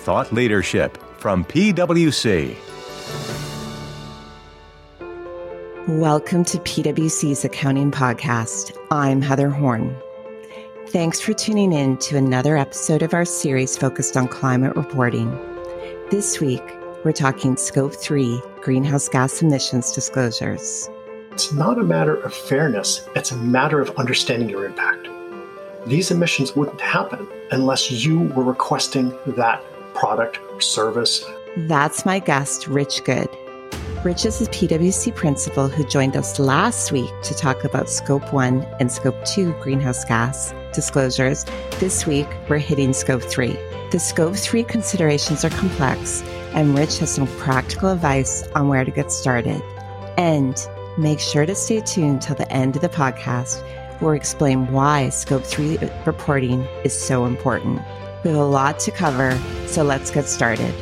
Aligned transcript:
thought 0.00 0.32
leadership 0.32 0.96
from 1.18 1.44
PwC. 1.44 2.56
Welcome 5.86 6.44
to 6.46 6.58
PwC's 6.58 7.44
Accounting 7.44 7.90
Podcast. 7.90 8.74
I'm 8.90 9.20
Heather 9.20 9.50
Horn. 9.50 9.94
Thanks 10.88 11.20
for 11.20 11.34
tuning 11.34 11.72
in 11.72 11.98
to 11.98 12.16
another 12.16 12.56
episode 12.56 13.02
of 13.02 13.12
our 13.12 13.26
series 13.26 13.76
focused 13.76 14.16
on 14.16 14.26
climate 14.26 14.74
reporting. 14.74 15.30
This 16.10 16.40
week, 16.40 16.62
we're 17.04 17.12
talking 17.12 17.58
Scope 17.58 17.94
3 17.94 18.40
greenhouse 18.62 19.06
gas 19.06 19.42
emissions 19.42 19.92
disclosures. 19.92 20.88
It's 21.32 21.52
not 21.52 21.78
a 21.78 21.84
matter 21.84 22.16
of 22.16 22.32
fairness, 22.32 23.06
it's 23.14 23.32
a 23.32 23.36
matter 23.36 23.80
of 23.82 23.90
understanding 23.98 24.48
your 24.48 24.64
impact. 24.64 25.08
These 25.86 26.10
emissions 26.10 26.56
wouldn't 26.56 26.80
happen 26.80 27.28
unless 27.50 27.90
you 27.90 28.20
were 28.20 28.44
requesting 28.44 29.12
that 29.26 29.62
product 30.00 30.40
or 30.50 30.60
service. 30.62 31.22
That's 31.68 32.06
my 32.06 32.20
guest, 32.20 32.66
Rich 32.66 33.04
Good. 33.04 33.28
Rich 34.02 34.24
is 34.24 34.40
a 34.40 34.46
PwC 34.46 35.14
principal 35.14 35.68
who 35.68 35.84
joined 35.84 36.16
us 36.16 36.38
last 36.38 36.90
week 36.90 37.10
to 37.22 37.34
talk 37.34 37.64
about 37.64 37.90
Scope 37.90 38.32
1 38.32 38.66
and 38.80 38.90
Scope 38.90 39.22
2 39.26 39.52
greenhouse 39.60 40.06
gas 40.06 40.54
disclosures. 40.72 41.44
This 41.80 42.06
week, 42.06 42.26
we're 42.48 42.56
hitting 42.56 42.94
Scope 42.94 43.22
3. 43.22 43.54
The 43.90 43.98
Scope 43.98 44.36
3 44.36 44.64
considerations 44.64 45.44
are 45.44 45.50
complex, 45.50 46.22
and 46.54 46.78
Rich 46.78 46.98
has 47.00 47.10
some 47.10 47.26
practical 47.36 47.90
advice 47.90 48.48
on 48.54 48.68
where 48.68 48.86
to 48.86 48.90
get 48.90 49.12
started. 49.12 49.60
And 50.16 50.56
make 50.96 51.20
sure 51.20 51.44
to 51.44 51.54
stay 51.54 51.82
tuned 51.82 52.22
till 52.22 52.36
the 52.36 52.50
end 52.50 52.74
of 52.74 52.80
the 52.80 52.88
podcast, 52.88 53.60
where 54.00 54.12
we 54.12 54.16
explain 54.16 54.72
why 54.72 55.10
Scope 55.10 55.44
3 55.44 55.76
reporting 56.06 56.66
is 56.84 56.98
so 56.98 57.26
important. 57.26 57.82
We 58.22 58.30
have 58.30 58.38
a 58.38 58.44
lot 58.44 58.78
to 58.80 58.90
cover, 58.90 59.38
so 59.66 59.82
let's 59.82 60.10
get 60.10 60.26
started. 60.26 60.74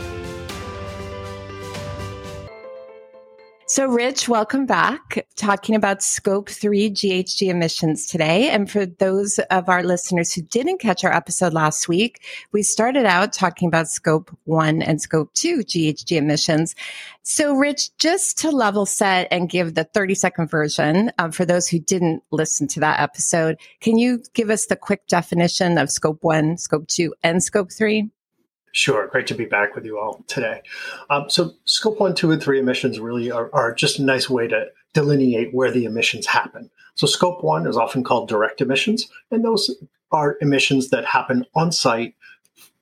So, 3.78 3.86
Rich, 3.86 4.28
welcome 4.28 4.66
back. 4.66 5.24
Talking 5.36 5.76
about 5.76 6.02
Scope 6.02 6.48
3 6.48 6.90
GHG 6.90 7.48
emissions 7.48 8.06
today. 8.06 8.50
And 8.50 8.68
for 8.68 8.84
those 8.84 9.38
of 9.52 9.68
our 9.68 9.84
listeners 9.84 10.32
who 10.32 10.42
didn't 10.42 10.78
catch 10.78 11.04
our 11.04 11.12
episode 11.12 11.52
last 11.52 11.86
week, 11.86 12.24
we 12.50 12.64
started 12.64 13.06
out 13.06 13.32
talking 13.32 13.68
about 13.68 13.86
Scope 13.86 14.36
1 14.46 14.82
and 14.82 15.00
Scope 15.00 15.32
2 15.34 15.58
GHG 15.58 16.16
emissions. 16.16 16.74
So, 17.22 17.54
Rich, 17.54 17.96
just 17.98 18.36
to 18.38 18.50
level 18.50 18.84
set 18.84 19.28
and 19.30 19.48
give 19.48 19.76
the 19.76 19.84
30 19.84 20.16
second 20.16 20.50
version 20.50 21.12
um, 21.18 21.30
for 21.30 21.44
those 21.44 21.68
who 21.68 21.78
didn't 21.78 22.24
listen 22.32 22.66
to 22.66 22.80
that 22.80 22.98
episode, 22.98 23.60
can 23.80 23.96
you 23.96 24.24
give 24.34 24.50
us 24.50 24.66
the 24.66 24.74
quick 24.74 25.06
definition 25.06 25.78
of 25.78 25.88
Scope 25.88 26.24
1, 26.24 26.58
Scope 26.58 26.88
2, 26.88 27.14
and 27.22 27.44
Scope 27.44 27.70
3? 27.70 28.10
Sure. 28.72 29.06
Great 29.08 29.26
to 29.28 29.34
be 29.34 29.44
back 29.44 29.74
with 29.74 29.84
you 29.84 29.98
all 29.98 30.24
today. 30.26 30.62
Um, 31.10 31.28
so, 31.28 31.54
scope 31.64 32.00
one, 32.00 32.14
two, 32.14 32.30
and 32.30 32.42
three 32.42 32.58
emissions 32.58 33.00
really 33.00 33.30
are, 33.30 33.50
are 33.52 33.72
just 33.72 33.98
a 33.98 34.04
nice 34.04 34.28
way 34.28 34.46
to 34.48 34.66
delineate 34.94 35.54
where 35.54 35.70
the 35.70 35.84
emissions 35.84 36.26
happen. 36.26 36.70
So, 36.94 37.06
scope 37.06 37.42
one 37.42 37.66
is 37.66 37.76
often 37.76 38.04
called 38.04 38.28
direct 38.28 38.60
emissions, 38.60 39.08
and 39.30 39.44
those 39.44 39.74
are 40.12 40.36
emissions 40.40 40.90
that 40.90 41.04
happen 41.04 41.44
on 41.54 41.72
site, 41.72 42.14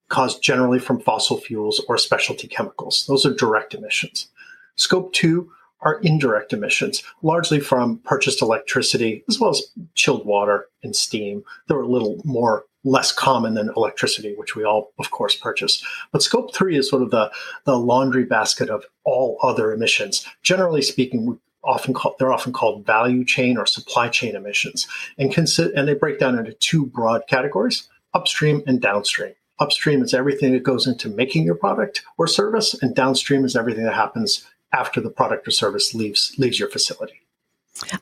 caused 0.09 0.43
generally 0.43 0.79
from 0.79 1.01
fossil 1.01 1.39
fuels 1.39 1.83
or 1.89 1.99
specialty 1.99 2.47
chemicals. 2.49 3.07
Those 3.07 3.27
are 3.27 3.35
direct 3.35 3.75
emissions. 3.75 4.29
Scope 4.77 5.13
two 5.13 5.51
are 5.81 6.01
indirect 6.01 6.53
emissions, 6.53 7.03
largely 7.23 7.61
from 7.61 7.99
purchased 7.99 8.43
electricity, 8.43 9.25
as 9.29 9.39
well 9.39 9.51
as 9.51 9.63
chilled 9.95 10.27
water 10.27 10.69
and 10.83 10.97
steam. 10.97 11.45
They're 11.69 11.81
a 11.81 11.89
little 11.89 12.21
more 12.25 12.65
less 12.87 13.13
common 13.13 13.55
than 13.55 13.73
electricity, 13.77 14.35
which 14.37 14.55
we 14.57 14.65
all, 14.65 14.93
of 14.99 15.11
course, 15.11 15.35
purchase. 15.35 15.85
But 16.13 16.23
scope 16.23 16.55
three 16.55 16.79
is 16.79 16.89
sort 16.89 17.03
of 17.03 17.11
the, 17.11 17.31
the 17.65 17.77
laundry 17.77 18.25
basket 18.25 18.71
of 18.71 18.85
all 19.05 19.39
other 19.43 19.73
emissions. 19.73 20.27
Generally 20.43 20.83
speaking, 20.83 21.27
we 21.27 21.35
often 21.65 21.93
call, 21.93 22.15
they're 22.19 22.33
often 22.33 22.53
called 22.53 22.87
value 22.87 23.25
chain 23.25 23.59
or 23.59 23.67
supply 23.67 24.09
chain 24.09 24.37
emissions, 24.37 24.87
and 25.19 25.35
consider, 25.35 25.73
and 25.75 25.89
they 25.89 25.95
break 25.95 26.19
down 26.19 26.39
into 26.39 26.53
two 26.53 26.87
broad 26.87 27.23
categories: 27.29 27.89
upstream 28.15 28.63
and 28.67 28.81
downstream. 28.81 29.35
Upstream 29.59 30.03
is 30.03 30.15
everything 30.15 30.53
that 30.53 30.63
goes 30.63 30.87
into 30.87 31.09
making 31.09 31.45
your 31.45 31.57
product 31.57 32.05
or 32.19 32.29
service, 32.29 32.75
and 32.81 32.95
downstream 32.95 33.45
is 33.45 33.57
everything 33.57 33.85
that 33.85 33.95
happens 33.95 34.47
after 34.73 35.01
the 35.01 35.11
product 35.11 35.49
or 35.49 35.51
service 35.51 35.95
leaves 35.95 36.35
leaves 36.39 36.61
your 36.61 36.69
facility. 36.69 37.26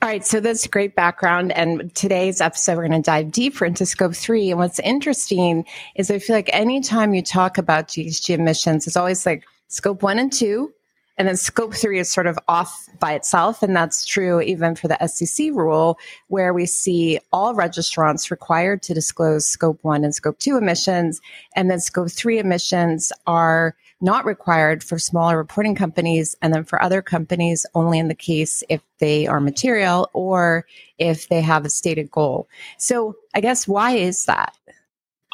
All 0.03 0.09
right, 0.09 0.25
so 0.25 0.41
that's 0.41 0.67
great 0.67 0.95
background. 0.95 1.53
And 1.53 1.95
today's 1.95 2.41
episode, 2.41 2.77
we're 2.77 2.89
going 2.89 3.03
to 3.03 3.07
dive 3.07 3.33
deeper 3.33 3.65
into 3.65 3.87
scope 3.87 4.15
three. 4.15 4.51
And 4.51 4.59
what's 4.59 4.79
interesting 4.81 5.65
is 5.97 6.11
I 6.11 6.19
feel 6.19 6.37
like 6.37 6.51
anytime 6.53 7.15
you 7.15 7.23
talk 7.23 7.59
about 7.59 7.89
GHG 7.89 8.39
emissions, 8.39 8.87
it's 8.87 8.97
always 8.97 9.27
like 9.27 9.45
scope 9.69 10.03
one 10.03 10.19
and 10.19 10.33
two, 10.33 10.73
and 11.17 11.29
then 11.29 11.37
scope 11.37 11.75
three 11.75 11.99
is 11.99 12.11
sort 12.11 12.27
of 12.27 12.39
off 12.49 12.89
by 12.99 13.13
itself. 13.13 13.63
And 13.63 13.75
that's 13.75 14.05
true 14.05 14.41
even 14.41 14.75
for 14.75 14.89
the 14.89 15.07
SEC 15.07 15.51
rule, 15.53 15.99
where 16.29 16.53
we 16.53 16.67
see 16.67 17.21
all 17.33 17.55
registrants 17.55 18.31
required 18.31 18.83
to 18.83 18.95
disclose 18.95 19.47
scope 19.47 19.79
one 19.83 20.05
and 20.05 20.15
scope 20.15 20.39
two 20.39 20.57
emissions. 20.57 21.21
And 21.55 21.71
then 21.71 21.81
scope 21.81 22.11
three 22.11 22.39
emissions 22.39 23.13
are 23.27 23.77
not 24.01 24.25
required 24.25 24.83
for 24.83 24.99
smaller 24.99 25.37
reporting 25.37 25.75
companies. 25.75 26.37
And 26.43 26.53
then 26.53 26.65
for 26.65 26.83
other 26.83 27.01
companies, 27.01 27.65
only 27.75 27.99
in 27.99 28.09
the 28.09 28.15
case 28.15 28.65
if 28.69 28.81
they 28.99 29.27
are 29.27 29.41
material 29.41 30.11
or 30.13 30.67
if 30.99 31.29
they 31.29 31.41
have 31.41 31.65
a 31.65 31.71
stated 31.71 32.11
goal. 32.11 32.49
So 32.79 33.17
I 33.35 33.41
guess 33.41 33.69
why 33.69 33.93
is 33.93 34.25
that? 34.25 34.55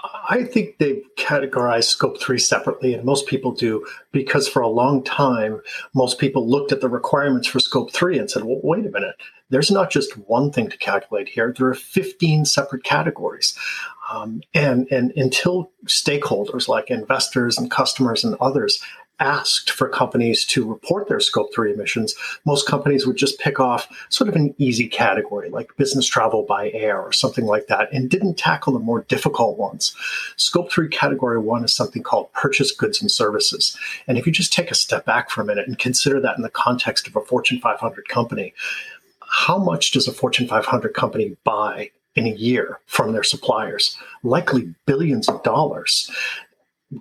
I 0.02 0.44
think 0.44 0.78
they've 0.78 1.02
categorized 1.16 1.84
scope 1.84 2.20
three 2.20 2.38
separately, 2.38 2.94
and 2.94 3.04
most 3.04 3.26
people 3.26 3.52
do 3.52 3.84
because 4.12 4.48
for 4.48 4.62
a 4.62 4.68
long 4.68 5.02
time, 5.02 5.60
most 5.94 6.18
people 6.18 6.48
looked 6.48 6.72
at 6.72 6.80
the 6.80 6.88
requirements 6.88 7.48
for 7.48 7.60
scope 7.60 7.92
three 7.92 8.18
and 8.18 8.30
said, 8.30 8.44
well, 8.44 8.60
wait 8.62 8.86
a 8.86 8.90
minute, 8.90 9.16
there's 9.50 9.70
not 9.70 9.90
just 9.90 10.16
one 10.28 10.52
thing 10.52 10.70
to 10.70 10.78
calculate 10.78 11.28
here, 11.28 11.52
there 11.56 11.68
are 11.68 11.74
15 11.74 12.44
separate 12.44 12.84
categories. 12.84 13.58
Um, 14.10 14.42
and, 14.54 14.88
and 14.90 15.12
until 15.16 15.70
stakeholders 15.86 16.66
like 16.66 16.90
investors 16.90 17.58
and 17.58 17.70
customers 17.70 18.24
and 18.24 18.36
others 18.40 18.82
asked 19.20 19.70
for 19.70 19.88
companies 19.88 20.44
to 20.46 20.68
report 20.68 21.08
their 21.08 21.20
scope 21.20 21.54
3 21.54 21.72
emissions, 21.72 22.14
most 22.44 22.66
companies 22.66 23.06
would 23.06 23.16
just 23.16 23.38
pick 23.38 23.60
off 23.60 23.86
sort 24.08 24.28
of 24.28 24.34
an 24.34 24.54
easy 24.58 24.88
category 24.88 25.50
like 25.50 25.76
business 25.76 26.06
travel 26.06 26.42
by 26.42 26.70
air 26.70 27.00
or 27.00 27.12
something 27.12 27.46
like 27.46 27.66
that 27.68 27.92
and 27.92 28.10
didn't 28.10 28.38
tackle 28.38 28.72
the 28.72 28.78
more 28.78 29.02
difficult 29.02 29.58
ones. 29.58 29.94
Scope 30.36 30.72
3 30.72 30.88
category 30.88 31.38
1 31.38 31.64
is 31.64 31.74
something 31.74 32.02
called 32.02 32.32
purchase 32.32 32.72
goods 32.72 33.00
and 33.00 33.10
services. 33.10 33.76
And 34.06 34.18
if 34.18 34.26
you 34.26 34.32
just 34.32 34.52
take 34.52 34.70
a 34.70 34.74
step 34.74 35.04
back 35.04 35.30
for 35.30 35.42
a 35.42 35.44
minute 35.44 35.68
and 35.68 35.78
consider 35.78 36.20
that 36.20 36.36
in 36.36 36.42
the 36.42 36.50
context 36.50 37.06
of 37.06 37.14
a 37.14 37.20
Fortune 37.20 37.60
500 37.60 38.08
company, 38.08 38.54
how 39.20 39.58
much 39.58 39.92
does 39.92 40.08
a 40.08 40.12
Fortune 40.12 40.48
500 40.48 40.94
company 40.94 41.36
buy 41.44 41.90
in 42.16 42.26
a 42.26 42.30
year 42.30 42.80
from 42.86 43.12
their 43.12 43.22
suppliers? 43.22 43.96
Likely 44.22 44.74
billions 44.86 45.28
of 45.28 45.42
dollars. 45.42 46.10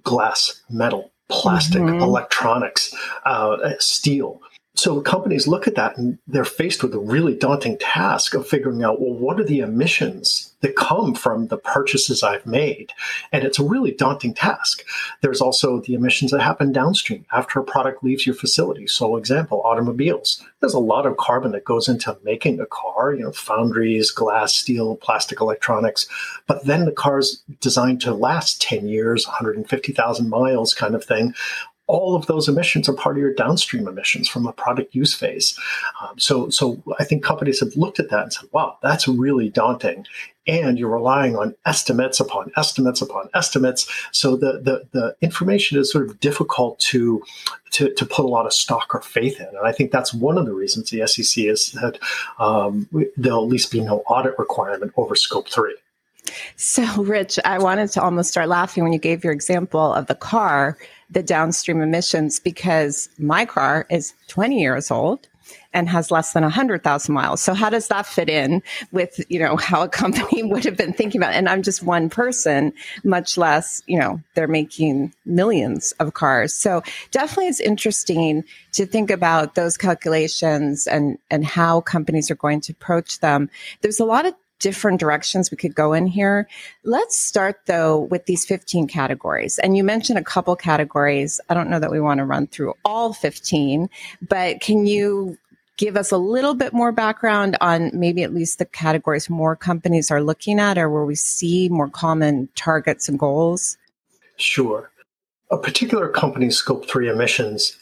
Glass, 0.04 0.62
metal, 0.70 1.12
plastic, 1.30 1.82
mm-hmm. 1.82 2.02
electronics, 2.02 2.94
uh, 3.26 3.58
steel. 3.80 4.42
So 4.80 5.02
companies 5.02 5.46
look 5.46 5.68
at 5.68 5.76
that 5.76 5.98
and 5.98 6.20
they're 6.26 6.46
faced 6.46 6.84
with 6.84 6.94
a 6.94 7.00
really 7.00 7.36
daunting 7.36 7.78
task 7.80 8.34
of 8.34 8.48
figuring 8.48 8.82
out, 8.82 9.02
well, 9.02 9.14
what 9.14 9.38
are 9.38 9.44
the 9.44 9.60
emissions 9.60 10.56
that 10.62 10.78
come 10.78 11.14
from 11.14 11.48
the 11.48 11.58
purchases 11.58 12.24
I've 12.24 12.46
made? 12.46 12.94
And 13.34 13.44
it's 13.44 13.60
a 13.60 13.64
really 13.64 13.92
daunting 13.92 14.34
task. 14.34 14.82
There's 15.20 15.42
also 15.42 15.82
the 15.82 15.96
emissions 15.96 16.32
that 16.32 16.40
happen 16.40 16.72
downstream 16.72 17.26
after 17.34 17.60
a 17.60 17.64
product 17.66 18.06
leaves 18.06 18.26
your 18.26 18.36
facility. 18.36 18.88
So, 18.88 19.18
example, 19.18 19.62
automobiles. 19.66 20.42
There's 20.62 20.74
a 20.74 20.80
lot 20.80 21.06
of 21.06 21.18
carbon 21.18 21.52
that 21.52 21.66
goes 21.66 21.90
into 21.90 22.18
making 22.24 22.62
a 22.62 22.66
car, 22.66 23.14
you 23.14 23.24
know, 23.24 23.34
foundries, 23.34 24.12
glass, 24.12 24.54
steel, 24.54 24.96
plastic 24.96 25.42
electronics. 25.42 26.08
But 26.48 26.64
then 26.64 26.86
the 26.86 26.94
car's 26.94 27.44
designed 27.60 28.00
to 28.04 28.14
last 28.14 28.62
10 28.62 28.88
years, 28.88 29.28
150,000 29.28 30.30
miles 30.30 30.74
kind 30.74 30.96
of 30.96 31.04
thing 31.04 31.34
all 31.90 32.16
of 32.16 32.28
those 32.28 32.48
emissions 32.48 32.88
are 32.88 32.94
part 32.94 33.18
of 33.18 33.22
your 33.22 33.34
downstream 33.34 33.88
emissions 33.88 34.30
from 34.30 34.46
a 34.46 34.54
product 34.54 34.94
use 34.94 35.14
phase. 35.14 35.60
Um, 36.02 36.18
so, 36.20 36.50
so 36.50 36.82
I 37.00 37.04
think 37.04 37.24
companies 37.24 37.60
have 37.60 37.76
looked 37.76 38.00
at 38.00 38.12
that 38.12 38.24
and 38.24 38.34
said, 38.34 38.50
"Wow, 38.54 38.78
that's 38.82 39.08
really 39.08 39.50
daunting." 39.50 40.06
And 40.48 40.80
you're 40.80 40.90
relying 40.90 41.36
on 41.36 41.56
estimates 41.66 42.20
upon 42.20 42.52
estimates 42.56 43.02
upon 43.02 43.30
estimates. 43.34 43.90
So 44.12 44.36
the 44.36 44.60
the, 44.62 44.88
the 44.92 45.16
information 45.22 45.80
is 45.80 45.92
sort 45.92 46.08
of 46.08 46.20
difficult 46.20 46.80
to, 46.92 47.24
to 47.72 47.92
to 47.96 48.06
put 48.06 48.24
a 48.24 48.30
lot 48.30 48.46
of 48.46 48.54
stock 48.54 48.94
or 48.94 49.02
faith 49.02 49.40
in. 49.40 49.48
And 49.48 49.66
I 49.66 49.72
think 49.72 49.92
that's 49.92 50.14
one 50.14 50.38
of 50.38 50.46
the 50.46 50.54
reasons 50.54 50.92
the 50.92 51.06
SEC 51.08 51.46
has 51.46 51.66
said 51.66 52.00
um, 52.38 52.88
there'll 53.18 53.44
at 53.44 53.50
least 53.50 53.72
be 53.72 53.82
no 53.82 54.00
audit 54.02 54.38
requirement 54.38 54.94
over 54.96 55.16
Scope 55.16 55.50
Three. 55.50 55.76
So, 56.56 57.04
Rich, 57.04 57.40
I 57.46 57.58
wanted 57.60 57.92
to 57.92 58.02
almost 58.02 58.30
start 58.30 58.50
laughing 58.50 58.84
when 58.84 58.94
you 58.94 59.00
gave 59.00 59.24
your 59.24 59.34
example 59.34 59.94
of 59.94 60.08
the 60.08 60.16
car, 60.16 60.78
the 61.10 61.24
downstream 61.24 61.82
emissions, 61.82 62.40
because 62.40 63.10
my 63.18 63.46
car 63.46 63.86
is 63.90 64.14
20 64.28 64.60
years 64.60 64.92
old. 64.92 65.28
and 65.74 65.88
has 65.90 66.12
less 66.12 66.34
than 66.34 66.44
100,000 66.44 67.14
miles. 67.14 67.42
So 67.42 67.54
how 67.54 67.70
does 67.70 67.88
that 67.88 68.06
fit 68.06 68.30
in 68.30 68.62
with, 68.92 69.20
you 69.30 69.40
know, 69.40 69.56
how 69.56 69.84
a 69.84 69.90
company 69.90 70.44
would 70.52 70.66
have 70.66 70.78
been 70.78 70.94
thinking 70.94 71.22
about? 71.22 71.34
It? 71.34 71.38
And 71.38 71.50
I'm 71.50 71.64
just 71.64 71.84
one 71.84 72.10
person, 72.10 72.74
much 73.04 73.38
less, 73.38 73.82
you 73.88 74.00
know, 74.00 74.22
they're 74.36 74.48
making 74.48 75.14
millions 75.26 75.92
of 75.94 76.14
cars. 76.14 76.54
So 76.54 76.84
definitely 77.12 77.48
it's 77.48 77.60
interesting 77.60 78.44
to 78.74 78.86
think 78.86 79.12
about 79.12 79.56
those 79.56 79.78
calculations 79.78 80.88
and, 80.88 81.18
and 81.30 81.46
how 81.46 81.82
companies 81.82 82.32
are 82.32 82.36
going 82.36 82.62
to 82.62 82.74
approach 82.74 83.20
them. 83.20 83.50
There's 83.82 84.00
a 84.00 84.06
lot 84.06 84.26
of 84.26 84.34
different 84.60 85.00
directions 85.00 85.50
we 85.50 85.58
could 85.58 85.76
go 85.76 85.94
in 85.94 86.08
here. 86.08 86.48
Let's 86.84 87.18
start 87.18 87.62
though 87.66 88.00
with 88.00 88.26
these 88.26 88.46
15 88.46 88.88
categories. 88.88 89.58
And 89.60 89.76
you 89.76 89.84
mentioned 89.84 90.20
a 90.20 90.24
couple 90.24 90.56
categories. 90.56 91.40
I 91.50 91.54
don't 91.54 91.70
know 91.70 91.80
that 91.80 91.92
we 91.92 92.00
want 92.00 92.20
to 92.20 92.26
run 92.26 92.48
through 92.48 92.74
all 92.86 93.14
15, 93.14 93.90
but 94.22 94.62
can 94.62 94.86
you 94.86 95.38
give 95.78 95.96
us 95.96 96.12
a 96.12 96.18
little 96.18 96.54
bit 96.54 96.74
more 96.74 96.92
background 96.92 97.58
on 97.62 97.90
maybe 97.94 98.22
at 98.22 98.34
least 98.34 98.60
the 98.60 98.66
categories 98.66 99.30
more 99.30 99.56
companies 99.56 100.12
are 100.12 100.22
looking 100.22 100.60
at 100.60 100.78
or 100.78 100.90
where 100.90 101.06
we 101.06 101.16
see 101.16 101.70
more 101.70 101.90
common 101.90 102.50
targets 102.56 103.08
and 103.08 103.18
goals? 103.18 103.78
Sure. 104.36 104.92
A 105.52 105.58
particular 105.58 106.10
company's 106.10 106.58
scope 106.58 106.88
3 106.90 107.10
emissions 107.10 107.78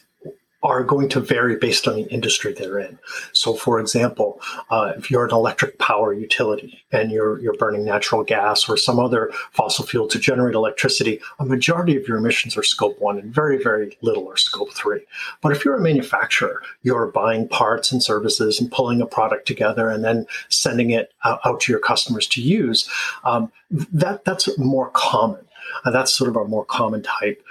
are 0.62 0.82
going 0.82 1.08
to 1.08 1.20
vary 1.20 1.56
based 1.56 1.86
on 1.86 1.94
the 1.94 2.12
industry 2.12 2.52
they're 2.52 2.80
in. 2.80 2.98
So, 3.32 3.54
for 3.54 3.78
example, 3.78 4.40
uh, 4.70 4.92
if 4.96 5.10
you're 5.10 5.24
an 5.24 5.30
electric 5.30 5.78
power 5.78 6.12
utility 6.12 6.82
and 6.90 7.12
you're 7.12 7.38
you're 7.40 7.54
burning 7.54 7.84
natural 7.84 8.24
gas 8.24 8.68
or 8.68 8.76
some 8.76 8.98
other 8.98 9.30
fossil 9.52 9.86
fuel 9.86 10.08
to 10.08 10.18
generate 10.18 10.56
electricity, 10.56 11.20
a 11.38 11.44
majority 11.44 11.96
of 11.96 12.08
your 12.08 12.16
emissions 12.16 12.56
are 12.56 12.64
scope 12.64 13.00
one, 13.00 13.18
and 13.18 13.32
very 13.32 13.62
very 13.62 13.96
little 14.02 14.28
are 14.28 14.36
scope 14.36 14.72
three. 14.74 15.00
But 15.42 15.52
if 15.52 15.64
you're 15.64 15.76
a 15.76 15.80
manufacturer, 15.80 16.60
you're 16.82 17.06
buying 17.06 17.48
parts 17.48 17.92
and 17.92 18.02
services 18.02 18.60
and 18.60 18.72
pulling 18.72 19.00
a 19.00 19.06
product 19.06 19.46
together 19.46 19.88
and 19.88 20.04
then 20.04 20.26
sending 20.48 20.90
it 20.90 21.12
out, 21.24 21.40
out 21.44 21.60
to 21.60 21.72
your 21.72 21.80
customers 21.80 22.26
to 22.28 22.42
use. 22.42 22.90
Um, 23.22 23.52
that 23.70 24.24
that's 24.24 24.58
more 24.58 24.90
common. 24.90 25.44
Uh, 25.84 25.90
that's 25.90 26.12
sort 26.12 26.30
of 26.30 26.36
a 26.36 26.44
more 26.44 26.64
common 26.64 27.02
type 27.02 27.42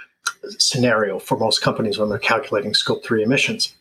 scenario 0.58 1.18
for 1.18 1.38
most 1.38 1.62
companies 1.62 1.98
when 1.98 2.08
they're 2.08 2.18
calculating 2.18 2.74
scope 2.74 3.04
3 3.04 3.22
emissions. 3.22 3.74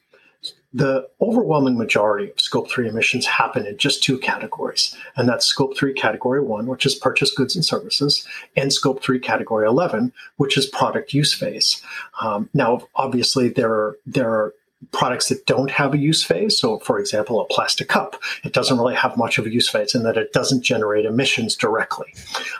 The 0.73 1.07
overwhelming 1.21 1.77
majority 1.77 2.29
of 2.29 2.39
scope 2.39 2.69
3 2.69 2.89
emissions 2.89 3.25
happen 3.25 3.65
in 3.65 3.77
just 3.77 4.03
two 4.03 4.17
categories, 4.19 4.95
and 5.15 5.27
that's 5.27 5.45
scope 5.45 5.77
3 5.77 5.93
category 5.93 6.41
1, 6.41 6.67
which 6.67 6.85
is 6.85 6.93
purchase 6.93 7.33
goods 7.33 7.55
and 7.55 7.63
services, 7.63 8.27
and 8.55 8.71
scope 8.71 9.01
3 9.01 9.19
category 9.19 9.65
11, 9.65 10.11
which 10.35 10.57
is 10.57 10.65
product 10.65 11.13
use 11.13 11.33
phase. 11.33 11.81
Um, 12.21 12.49
now, 12.53 12.81
obviously, 12.95 13.49
there 13.49 13.71
are, 13.71 13.97
there 14.05 14.29
are 14.29 14.53
products 14.91 15.29
that 15.29 15.45
don't 15.45 15.71
have 15.71 15.93
a 15.93 15.97
use 15.97 16.23
phase. 16.23 16.57
So, 16.57 16.79
for 16.79 16.99
example, 16.99 17.41
a 17.41 17.45
plastic 17.45 17.89
cup, 17.89 18.21
it 18.43 18.53
doesn't 18.53 18.77
really 18.77 18.95
have 18.95 19.17
much 19.17 19.37
of 19.37 19.45
a 19.45 19.51
use 19.51 19.69
phase 19.69 19.95
in 19.95 20.03
that 20.03 20.17
it 20.17 20.33
doesn't 20.33 20.63
generate 20.63 21.05
emissions 21.05 21.55
directly, 21.55 22.13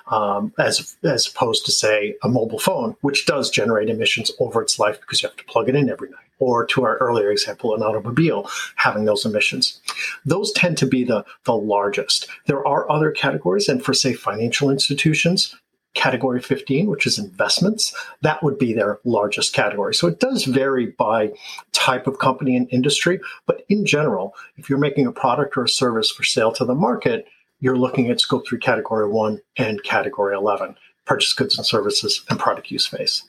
um, 0.08 0.54
as 0.58 0.98
as 1.04 1.28
opposed 1.28 1.66
to 1.66 1.72
say 1.72 2.16
a 2.24 2.30
mobile 2.30 2.60
phone, 2.60 2.96
which 3.02 3.26
does 3.26 3.50
generate 3.50 3.90
emissions 3.90 4.32
over 4.40 4.62
its 4.62 4.80
life 4.80 5.00
because 5.00 5.22
you 5.22 5.30
have 5.30 5.38
to 5.38 5.46
plug 5.46 5.70
it 5.70 5.76
in 5.76 5.90
every 5.90 6.10
night. 6.10 6.20
Or 6.40 6.66
to 6.68 6.84
our 6.84 6.98
earlier 6.98 7.32
example, 7.32 7.74
an 7.74 7.82
automobile 7.82 8.48
having 8.76 9.06
those 9.06 9.26
emissions. 9.26 9.82
Those 10.24 10.52
tend 10.52 10.78
to 10.78 10.86
be 10.86 11.04
the, 11.04 11.26
the 11.46 11.56
largest. 11.56 12.28
There 12.46 12.66
are 12.68 12.92
other 12.92 13.10
categories, 13.10 13.68
and 13.68 13.84
for 13.84 13.94
say 13.94 14.14
financial 14.14 14.70
institutions, 14.70 15.56
category 15.98 16.42
15, 16.42 16.88
which 16.88 17.06
is 17.06 17.20
investments, 17.20 17.94
that 18.22 18.42
would 18.44 18.58
be 18.58 18.72
their 18.72 19.00
largest 19.04 19.54
category. 19.54 19.94
So 19.94 20.08
it 20.08 20.20
does 20.20 20.46
vary 20.46 20.86
by 20.86 21.34
type 21.74 22.08
of 22.08 22.20
company 22.20 22.56
and 22.56 22.68
industry. 22.72 23.20
But 23.46 23.66
in 23.68 23.86
general, 23.86 24.36
if 24.56 24.70
you're 24.70 24.80
making 24.80 25.08
a 25.08 25.12
product 25.12 25.58
or 25.58 25.64
a 25.64 25.70
service 25.70 26.12
for 26.12 26.24
sale 26.24 26.52
to 26.54 26.66
the 26.66 26.76
market, 26.76 27.28
you're 27.60 27.78
looking 27.78 28.10
at 28.10 28.22
scope 28.22 28.48
3 28.48 28.60
category 28.60 29.10
1 29.10 29.42
and 29.58 29.84
category 29.84 30.36
11 30.36 30.76
purchase 31.06 31.34
goods 31.34 31.58
and 31.58 31.66
services 31.66 32.24
and 32.30 32.40
product 32.40 32.70
use 32.70 32.86
phase. 32.86 33.24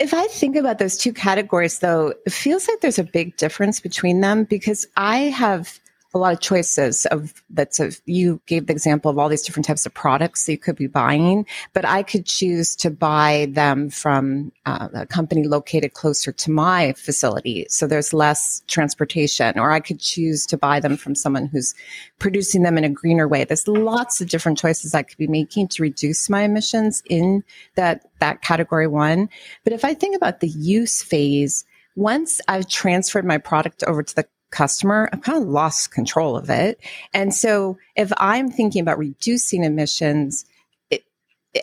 If 0.00 0.12
I 0.12 0.26
think 0.26 0.56
about 0.56 0.78
those 0.78 0.98
two 0.98 1.12
categories, 1.12 1.78
though, 1.78 2.12
it 2.26 2.32
feels 2.32 2.68
like 2.68 2.80
there's 2.80 2.98
a 2.98 3.04
big 3.04 3.36
difference 3.36 3.80
between 3.80 4.20
them 4.20 4.44
because 4.44 4.86
I 4.96 5.18
have 5.18 5.78
a 6.14 6.18
lot 6.18 6.32
of 6.32 6.40
choices 6.40 7.04
of 7.06 7.42
that's 7.50 7.80
you 8.06 8.40
gave 8.46 8.66
the 8.66 8.72
example 8.72 9.10
of 9.10 9.18
all 9.18 9.28
these 9.28 9.42
different 9.42 9.66
types 9.66 9.86
of 9.86 9.92
products 9.92 10.46
that 10.46 10.52
you 10.52 10.58
could 10.58 10.76
be 10.76 10.86
buying, 10.86 11.46
but 11.72 11.84
I 11.84 12.02
could 12.02 12.26
choose 12.26 12.74
to 12.76 12.90
buy 12.90 13.48
them 13.50 13.90
from 13.90 14.52
uh, 14.64 14.88
a 14.94 15.06
company 15.06 15.46
located 15.46 15.92
closer 15.94 16.32
to 16.32 16.50
my 16.50 16.94
facility. 16.94 17.66
So 17.68 17.86
there's 17.86 18.14
less 18.14 18.62
transportation, 18.66 19.58
or 19.58 19.72
I 19.72 19.80
could 19.80 20.00
choose 20.00 20.46
to 20.46 20.56
buy 20.56 20.80
them 20.80 20.96
from 20.96 21.14
someone 21.14 21.46
who's 21.46 21.74
producing 22.18 22.62
them 22.62 22.78
in 22.78 22.84
a 22.84 22.88
greener 22.88 23.28
way. 23.28 23.44
There's 23.44 23.68
lots 23.68 24.20
of 24.20 24.28
different 24.28 24.58
choices 24.58 24.94
I 24.94 25.02
could 25.02 25.18
be 25.18 25.26
making 25.26 25.68
to 25.68 25.82
reduce 25.82 26.30
my 26.30 26.42
emissions 26.42 27.02
in 27.10 27.44
that, 27.74 28.06
that 28.20 28.42
category 28.42 28.86
one. 28.86 29.28
But 29.64 29.72
if 29.72 29.84
I 29.84 29.94
think 29.94 30.16
about 30.16 30.40
the 30.40 30.48
use 30.48 31.02
phase, 31.02 31.64
once 31.94 32.40
I've 32.46 32.68
transferred 32.68 33.24
my 33.24 33.38
product 33.38 33.82
over 33.84 34.02
to 34.02 34.14
the 34.14 34.26
customer, 34.56 35.08
I've 35.12 35.22
kind 35.22 35.42
of 35.42 35.48
lost 35.48 35.92
control 35.92 36.36
of 36.36 36.48
it. 36.50 36.80
And 37.12 37.34
so 37.34 37.76
if 37.94 38.10
I'm 38.16 38.50
thinking 38.50 38.80
about 38.80 38.98
reducing 38.98 39.64
emissions, 39.64 40.46
it, 40.90 41.04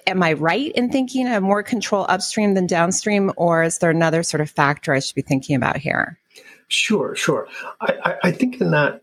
am 0.06 0.22
I 0.22 0.34
right 0.34 0.72
in 0.74 0.92
thinking 0.92 1.28
of 1.28 1.42
more 1.42 1.64
control 1.64 2.06
upstream 2.08 2.54
than 2.54 2.68
downstream, 2.68 3.32
or 3.36 3.64
is 3.64 3.80
there 3.80 3.90
another 3.90 4.22
sort 4.24 4.42
of 4.42 4.50
factor 4.50 4.94
I 4.94 5.00
should 5.00 5.16
be 5.16 5.22
thinking 5.24 5.56
about 5.56 5.78
here? 5.78 6.20
Sure, 6.68 7.16
sure. 7.16 7.48
I, 7.82 7.94
I, 8.04 8.16
I 8.30 8.32
think 8.32 8.62
in 8.62 8.72
that 8.72 9.02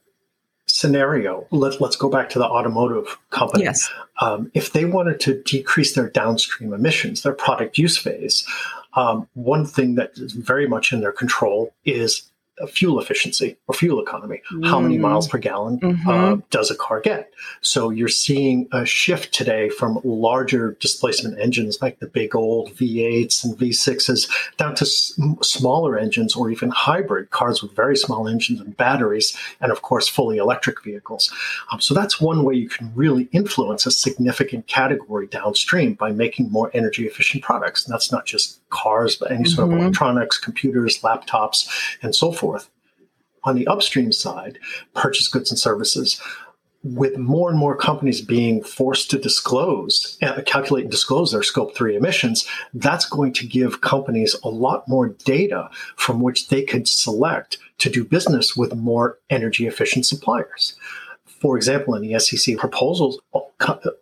scenario, 0.67 1.47
let, 1.51 1.81
let's 1.81 1.97
go 1.97 2.09
back 2.09 2.31
to 2.31 2.39
the 2.39 2.47
automotive 2.47 3.19
company. 3.31 3.65
Yes. 3.65 3.91
Um, 4.21 4.51
if 4.55 4.73
they 4.73 4.85
wanted 4.85 5.19
to 5.21 5.43
decrease 5.43 5.95
their 5.95 6.09
downstream 6.09 6.73
emissions, 6.73 7.23
their 7.23 7.35
product 7.35 7.77
use 7.77 7.97
phase, 7.97 8.47
um, 8.95 9.29
one 9.35 9.67
thing 9.67 9.97
that 9.97 10.13
is 10.17 10.33
very 10.33 10.67
much 10.69 10.93
in 10.93 11.01
their 11.01 11.13
control 11.13 11.75
is 11.85 12.30
fuel 12.67 13.01
efficiency 13.01 13.57
or 13.67 13.75
fuel 13.75 14.03
economy. 14.03 14.43
Mm. 14.53 14.67
How 14.67 14.81
many 14.81 14.99
mm. 14.99 15.01
miles 15.01 15.29
per 15.29 15.39
gallon 15.39 15.79
mm-hmm. 15.81 16.09
uh, 16.09 16.37
does 16.51 16.71
a 16.71 16.77
car 16.77 17.01
get? 17.01 17.33
So 17.61 17.91
you're 17.91 18.09
seeing 18.09 18.69
a 18.73 18.85
shift 18.85 19.33
today 19.33 19.69
from 19.69 20.01
larger 20.05 20.77
displacement 20.81 21.39
engines 21.39 21.79
like 21.81 21.99
the 22.01 22.07
big 22.07 22.35
old 22.35 22.71
V8s 22.73 23.45
and 23.45 23.57
V6s 23.57 24.31
down 24.57 24.75
to 24.77 24.85
s- 24.85 25.19
smaller 25.43 25.99
engines 25.99 26.37
or 26.37 26.51
even 26.51 26.71
hybrid 26.71 27.31
cars 27.31 27.63
with 27.63 27.75
very 27.75 27.97
small 27.97 28.29
engines 28.29 28.61
and 28.61 28.77
batteries, 28.77 29.37
and 29.61 29.73
of 29.73 29.83
course, 29.83 30.09
fully 30.09 30.39
electric 30.39 30.83
vehicles. 30.83 31.33
Um, 31.71 31.81
so 31.81 31.95
that's 31.95 32.21
one 32.21 32.45
way 32.45 32.55
you 32.55 32.69
can 32.69 32.93
really 32.95 33.29
influence 33.33 33.87
a 33.87 33.91
significant 33.91 34.67
category 34.67 35.27
downstream 35.27 35.95
by 35.95 36.13
making 36.13 36.51
more 36.51 36.71
energy 36.75 37.07
efficient 37.07 37.43
products. 37.43 37.85
And 37.85 37.93
that's 37.93 38.13
not 38.13 38.27
just 38.27 38.60
cars, 38.71 39.17
but 39.17 39.31
any 39.31 39.45
sort 39.45 39.69
mm-hmm. 39.69 39.79
of 39.79 39.83
electronics, 39.83 40.39
computers, 40.39 41.01
laptops, 41.01 41.69
and 42.03 42.15
so 42.15 42.33
forth. 42.33 42.71
On 43.45 43.55
the 43.55 43.67
upstream 43.67 44.13
side, 44.13 44.59
purchase 44.95 45.29
goods 45.29 45.51
and 45.51 45.59
services, 45.59 46.21
with 46.83 47.19
more 47.19 47.51
and 47.51 47.59
more 47.59 47.77
companies 47.77 48.23
being 48.23 48.63
forced 48.63 49.11
to 49.11 49.19
disclose, 49.19 50.17
uh, 50.23 50.41
calculate 50.47 50.85
and 50.85 50.91
disclose 50.91 51.33
their 51.33 51.43
scope 51.43 51.75
3 51.75 51.95
emissions, 51.95 52.47
that's 52.73 53.05
going 53.05 53.33
to 53.35 53.47
give 53.47 53.83
companies 53.83 54.35
a 54.43 54.49
lot 54.49 54.89
more 54.89 55.09
data 55.09 55.69
from 55.97 56.21
which 56.21 56.49
they 56.49 56.63
could 56.63 56.89
select 56.89 57.59
to 57.79 57.91
do 57.91 58.05
business 58.05 58.57
with 58.57 58.75
more 58.75 59.19
energy 59.29 59.67
efficient 59.67 60.07
suppliers. 60.07 60.75
For 61.41 61.57
example, 61.57 61.95
in 61.95 62.03
the 62.03 62.19
SEC 62.19 62.57
proposals, 62.57 63.21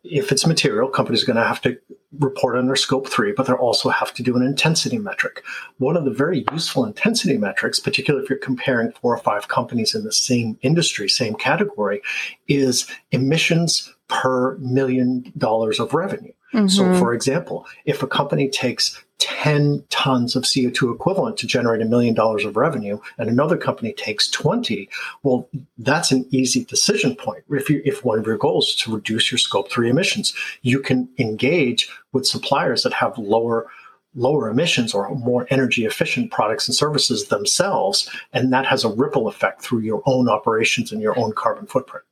if 0.04 0.32
it's 0.32 0.46
material, 0.46 0.88
companies 0.88 1.22
are 1.22 1.26
going 1.26 1.36
to 1.36 1.44
have 1.44 1.60
to 1.62 1.78
report 2.18 2.56
under 2.56 2.74
scope 2.74 3.08
three, 3.08 3.32
but 3.32 3.46
they 3.46 3.52
also 3.52 3.90
have 3.90 4.14
to 4.14 4.22
do 4.22 4.36
an 4.36 4.42
intensity 4.42 4.98
metric. 4.98 5.42
One 5.78 5.96
of 5.96 6.04
the 6.04 6.10
very 6.10 6.44
useful 6.52 6.84
intensity 6.84 7.36
metrics, 7.36 7.78
particularly 7.78 8.24
if 8.24 8.30
you're 8.30 8.38
comparing 8.38 8.92
four 8.92 9.14
or 9.14 9.18
five 9.18 9.48
companies 9.48 9.94
in 9.94 10.04
the 10.04 10.12
same 10.12 10.58
industry, 10.62 11.08
same 11.08 11.34
category, 11.34 12.00
is 12.46 12.86
emissions 13.10 13.92
per 14.08 14.56
million 14.56 15.32
dollars 15.36 15.78
of 15.78 15.92
revenue. 15.92 16.32
Mm-hmm. 16.52 16.68
So, 16.68 16.94
for 16.98 17.12
example, 17.12 17.66
if 17.84 18.02
a 18.02 18.06
company 18.06 18.48
takes 18.48 19.02
10 19.18 19.84
tons 19.90 20.36
of 20.36 20.44
CO2 20.44 20.94
equivalent 20.94 21.36
to 21.38 21.46
generate 21.46 21.82
a 21.82 21.84
million 21.84 22.14
dollars 22.14 22.44
of 22.44 22.56
revenue 22.56 22.98
and 23.18 23.28
another 23.28 23.56
company 23.56 23.92
takes 23.92 24.30
20, 24.30 24.88
well, 25.22 25.48
that's 25.78 26.12
an 26.12 26.24
easy 26.30 26.64
decision 26.64 27.16
point. 27.16 27.44
If 27.50 27.68
you, 27.68 27.82
if 27.84 28.04
one 28.04 28.18
of 28.18 28.26
your 28.26 28.38
goals 28.38 28.68
is 28.68 28.76
to 28.76 28.94
reduce 28.94 29.30
your 29.30 29.38
scope 29.38 29.70
three 29.70 29.90
emissions, 29.90 30.32
you 30.62 30.80
can 30.80 31.08
engage 31.18 31.90
with 32.12 32.26
suppliers 32.26 32.82
that 32.84 32.92
have 32.94 33.18
lower 33.18 33.66
lower 34.14 34.48
emissions 34.48 34.94
or 34.94 35.14
more 35.14 35.46
energy 35.50 35.84
efficient 35.84 36.32
products 36.32 36.66
and 36.66 36.74
services 36.74 37.28
themselves. 37.28 38.10
And 38.32 38.52
that 38.52 38.66
has 38.66 38.82
a 38.82 38.88
ripple 38.88 39.28
effect 39.28 39.62
through 39.62 39.80
your 39.80 40.02
own 40.06 40.28
operations 40.28 40.90
and 40.90 41.00
your 41.02 41.16
own 41.18 41.32
carbon 41.32 41.66
footprint. 41.66 42.04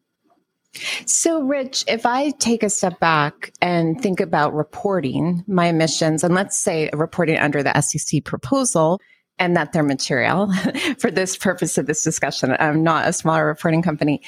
So, 1.07 1.43
Rich, 1.43 1.85
if 1.89 2.07
I 2.07 2.31
take 2.31 2.63
a 2.63 2.71
step 2.71 2.99
back 3.01 3.53
and 3.61 4.01
think 4.01 4.21
about 4.21 4.55
reporting 4.55 5.45
my 5.47 5.67
emissions, 5.67 6.25
and 6.25 6.35
let's 6.35 6.57
say 6.57 6.91
reporting 6.93 7.39
under 7.39 7.63
the 7.63 7.81
SEC 7.81 8.25
proposal, 8.25 9.01
and 9.39 9.55
that 9.55 9.73
they're 9.73 9.83
material 9.83 10.51
for 10.99 11.11
this 11.11 11.37
purpose 11.37 11.77
of 11.77 11.87
this 11.87 12.03
discussion. 12.03 12.57
I'm 12.59 12.83
not 12.83 13.07
a 13.07 13.13
smaller 13.13 13.47
reporting 13.47 13.83
company. 13.83 14.23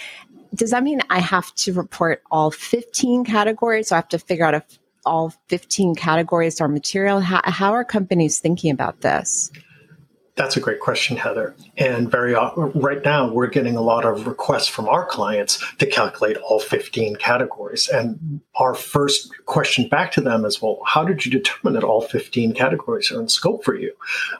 Does 0.55 0.71
that 0.71 0.83
mean 0.83 1.01
I 1.09 1.21
have 1.21 1.55
to 1.57 1.73
report 1.73 2.23
all 2.31 2.51
15 2.51 3.25
categories? 3.25 3.89
So 3.89 3.97
I 3.97 3.99
have 3.99 4.09
to 4.09 4.19
figure 4.19 4.45
out 4.45 4.55
if 4.55 4.79
all 5.09 5.33
15 5.49 5.95
categories 5.95 6.61
are 6.61 6.69
material? 6.69 7.21
How, 7.21 7.41
how 7.45 7.73
are 7.73 7.85
companies 7.85 8.39
thinking 8.39 8.71
about 8.71 9.01
this? 9.01 9.51
That's 10.39 10.57
a 10.57 10.61
great 10.61 10.79
question, 10.79 11.17
Heather. 11.17 11.57
And 11.77 12.09
very 12.09 12.33
right 12.57 13.05
now, 13.05 13.29
we're 13.29 13.49
getting 13.49 13.75
a 13.75 13.81
lot 13.81 14.05
of 14.05 14.29
requests 14.29 14.69
from 14.69 14.89
our 14.89 15.05
clients 15.05 15.61
to 15.79 15.87
calculate 15.87 16.37
all 16.37 16.61
15 16.61 17.17
categories. 17.17 17.89
And 17.89 18.41
our 18.55 18.73
first 18.73 19.33
question 19.47 19.89
back 19.89 20.13
to 20.13 20.21
them 20.21 20.45
is, 20.45 20.63
well, 20.63 20.79
how 20.87 21.03
did 21.03 21.27
you 21.27 21.33
determine 21.33 21.75
that 21.75 21.83
all 21.83 22.03
15 22.03 22.55
categories 22.55 23.11
are 23.11 23.21
in 23.21 23.29
scope 23.29 23.65
for 23.65 23.75
you? 23.75 23.93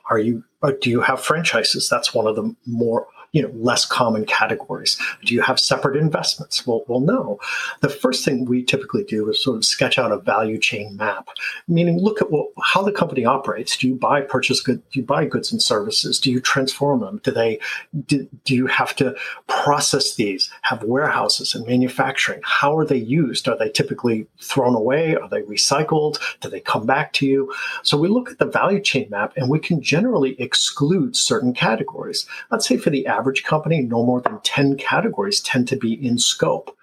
Are 0.09 0.21
you 0.21 0.45
uh, 0.63 0.73
do 0.81 0.89
you 0.89 1.01
have 1.01 1.21
franchises? 1.21 1.89
That's 1.89 2.15
one 2.15 2.29
of 2.29 2.37
the 2.37 2.55
more 2.65 3.09
you 3.33 3.43
know 3.43 3.51
less 3.55 3.85
common 3.85 4.25
categories. 4.25 4.99
Do 5.25 5.35
you 5.35 5.43
have 5.43 5.61
separate 5.61 5.97
investments? 5.97 6.67
Well 6.67 6.85
well 6.89 7.01
no. 7.01 7.39
The 7.81 7.89
first 7.89 8.25
thing 8.25 8.45
we 8.45 8.63
typically 8.63 9.05
do 9.05 9.29
is 9.31 9.43
sort 9.43 9.57
of 9.57 9.65
sketch 9.65 9.99
out 9.99 10.13
a 10.13 10.19
value 10.19 10.59
chain 10.59 10.97
map 10.97 11.29
meaning 11.67 11.99
look 11.99 12.21
at 12.21 12.29
how 12.63 12.83
the 12.83 12.93
company 12.93 13.25
operates. 13.25 13.77
Do 13.77 13.89
you 13.89 13.95
buy 13.95 14.23
purchase 14.23 14.61
good 14.61 14.83
do 14.91 15.01
you 15.01 15.07
buy 15.07 15.27
goods 15.27 15.53
and 15.53 15.63
services? 15.63 16.19
Do 16.19 16.31
you 16.31 16.41
transform 16.41 17.01
them? 17.01 17.21
Do 17.23 17.31
they 17.31 17.59
do, 18.07 18.29
do 18.45 18.55
you 18.55 18.67
have 18.67 18.97
to 18.97 19.17
process 19.47 20.15
these? 20.15 20.51
Have 20.63 20.83
warehouses 20.83 21.55
and 21.55 21.67
manufacturing? 21.67 22.41
How 22.45 22.77
are 22.77 22.87
they 22.87 22.97
used? 22.97 23.49
Are 23.49 23.57
they 23.57 23.69
typically 23.69 24.27
thrown 24.41 24.75
away? 24.75 25.15
Are 25.17 25.29
they 25.29 25.43
recycled? 25.43 26.19
Do 26.41 26.49
they 26.49 26.61
come 26.61 26.87
back 26.87 27.13
to 27.15 27.27
you? 27.27 27.53
So 27.83 27.99
we 27.99 28.09
look 28.09 28.31
at 28.31 28.39
the 28.39 28.47
value 28.47 28.81
chain 28.81 29.09
map 29.11 29.33
and 29.37 29.51
we 29.51 29.59
can 29.59 29.83
generally 29.83 30.41
exclude 30.41 31.17
certain 31.17 31.53
categories. 31.53 32.27
Let's 32.51 32.67
say 32.67 32.79
for 32.79 32.91
the 32.91 33.07
average 33.07 33.28
company, 33.37 33.81
no 33.81 34.05
more 34.05 34.21
than 34.21 34.41
10 34.43 34.77
categories 34.77 35.41
tend 35.41 35.69
to 35.69 35.77
be 35.77 35.95
in 36.05 36.19
scope. 36.19 36.77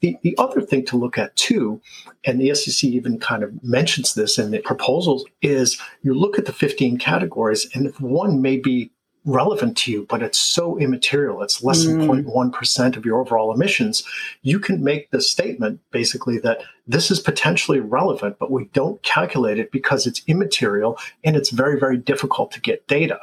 The, 0.00 0.16
the 0.22 0.36
other 0.36 0.60
thing 0.60 0.84
to 0.86 0.96
look 0.96 1.16
at 1.16 1.34
too, 1.36 1.80
and 2.24 2.40
the 2.40 2.54
SEC 2.54 2.84
even 2.84 3.18
kind 3.18 3.42
of 3.42 3.62
mentions 3.64 4.14
this 4.14 4.38
in 4.38 4.50
the 4.50 4.58
proposals, 4.58 5.24
is 5.40 5.80
you 6.02 6.14
look 6.14 6.38
at 6.38 6.44
the 6.44 6.52
15 6.52 6.98
categories, 6.98 7.68
and 7.74 7.86
if 7.86 8.00
one 8.00 8.42
may 8.42 8.58
be 8.58 8.90
relevant 9.24 9.76
to 9.78 9.92
you, 9.92 10.06
but 10.08 10.22
it's 10.22 10.38
so 10.38 10.78
immaterial, 10.78 11.42
it's 11.42 11.62
less 11.62 11.84
mm. 11.84 12.06
than 12.06 12.24
0.1% 12.24 12.96
of 12.96 13.06
your 13.06 13.20
overall 13.20 13.54
emissions, 13.54 14.04
you 14.42 14.58
can 14.58 14.84
make 14.84 15.10
the 15.10 15.20
statement 15.20 15.80
basically 15.90 16.38
that 16.38 16.62
this 16.86 17.10
is 17.10 17.18
potentially 17.18 17.80
relevant, 17.80 18.38
but 18.38 18.50
we 18.50 18.66
don't 18.72 19.02
calculate 19.02 19.58
it 19.58 19.72
because 19.72 20.06
it's 20.06 20.22
immaterial 20.26 20.98
and 21.22 21.34
it's 21.34 21.50
very, 21.50 21.78
very 21.78 21.96
difficult 21.96 22.50
to 22.52 22.60
get 22.60 22.86
data. 22.86 23.18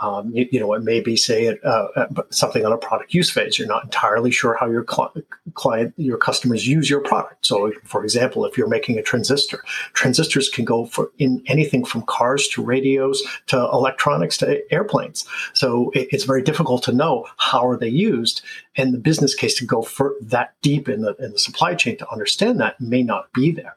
Um, 0.00 0.30
you, 0.32 0.48
you, 0.52 0.60
know, 0.60 0.72
it 0.74 0.82
may 0.82 1.00
be, 1.00 1.16
say, 1.16 1.56
uh, 1.64 1.68
uh 1.68 2.06
something 2.30 2.64
on 2.64 2.72
a 2.72 2.78
product 2.78 3.12
use 3.12 3.30
phase. 3.30 3.58
You're 3.58 3.68
not 3.68 3.84
entirely 3.84 4.30
sure 4.30 4.56
how 4.58 4.70
your 4.70 4.84
cl- 4.88 5.12
client, 5.54 5.92
your 5.96 6.18
customers 6.18 6.66
use 6.66 6.88
your 6.88 7.00
product. 7.00 7.46
So, 7.46 7.72
for 7.84 8.04
example, 8.04 8.44
if 8.44 8.56
you're 8.56 8.68
making 8.68 8.98
a 8.98 9.02
transistor, 9.02 9.62
transistors 9.92 10.48
can 10.48 10.64
go 10.64 10.86
for 10.86 11.10
in 11.18 11.42
anything 11.46 11.84
from 11.84 12.02
cars 12.02 12.48
to 12.48 12.62
radios 12.62 13.22
to 13.48 13.56
electronics 13.56 14.36
to 14.38 14.60
airplanes. 14.72 15.24
So 15.52 15.90
it, 15.94 16.08
it's 16.12 16.24
very 16.24 16.42
difficult 16.42 16.82
to 16.84 16.92
know 16.92 17.26
how 17.38 17.66
are 17.66 17.76
they 17.76 17.88
used, 17.88 18.42
and 18.76 18.94
the 18.94 18.98
business 18.98 19.34
case 19.34 19.54
to 19.54 19.66
go 19.66 19.82
for 19.82 20.14
that 20.20 20.54
deep 20.62 20.88
in 20.88 21.02
the 21.02 21.14
in 21.16 21.32
the 21.32 21.38
supply 21.38 21.74
chain 21.74 21.96
to 21.98 22.10
understand 22.10 22.60
that 22.60 22.80
may 22.80 22.99
not 23.02 23.32
be 23.34 23.52
there. 23.52 23.76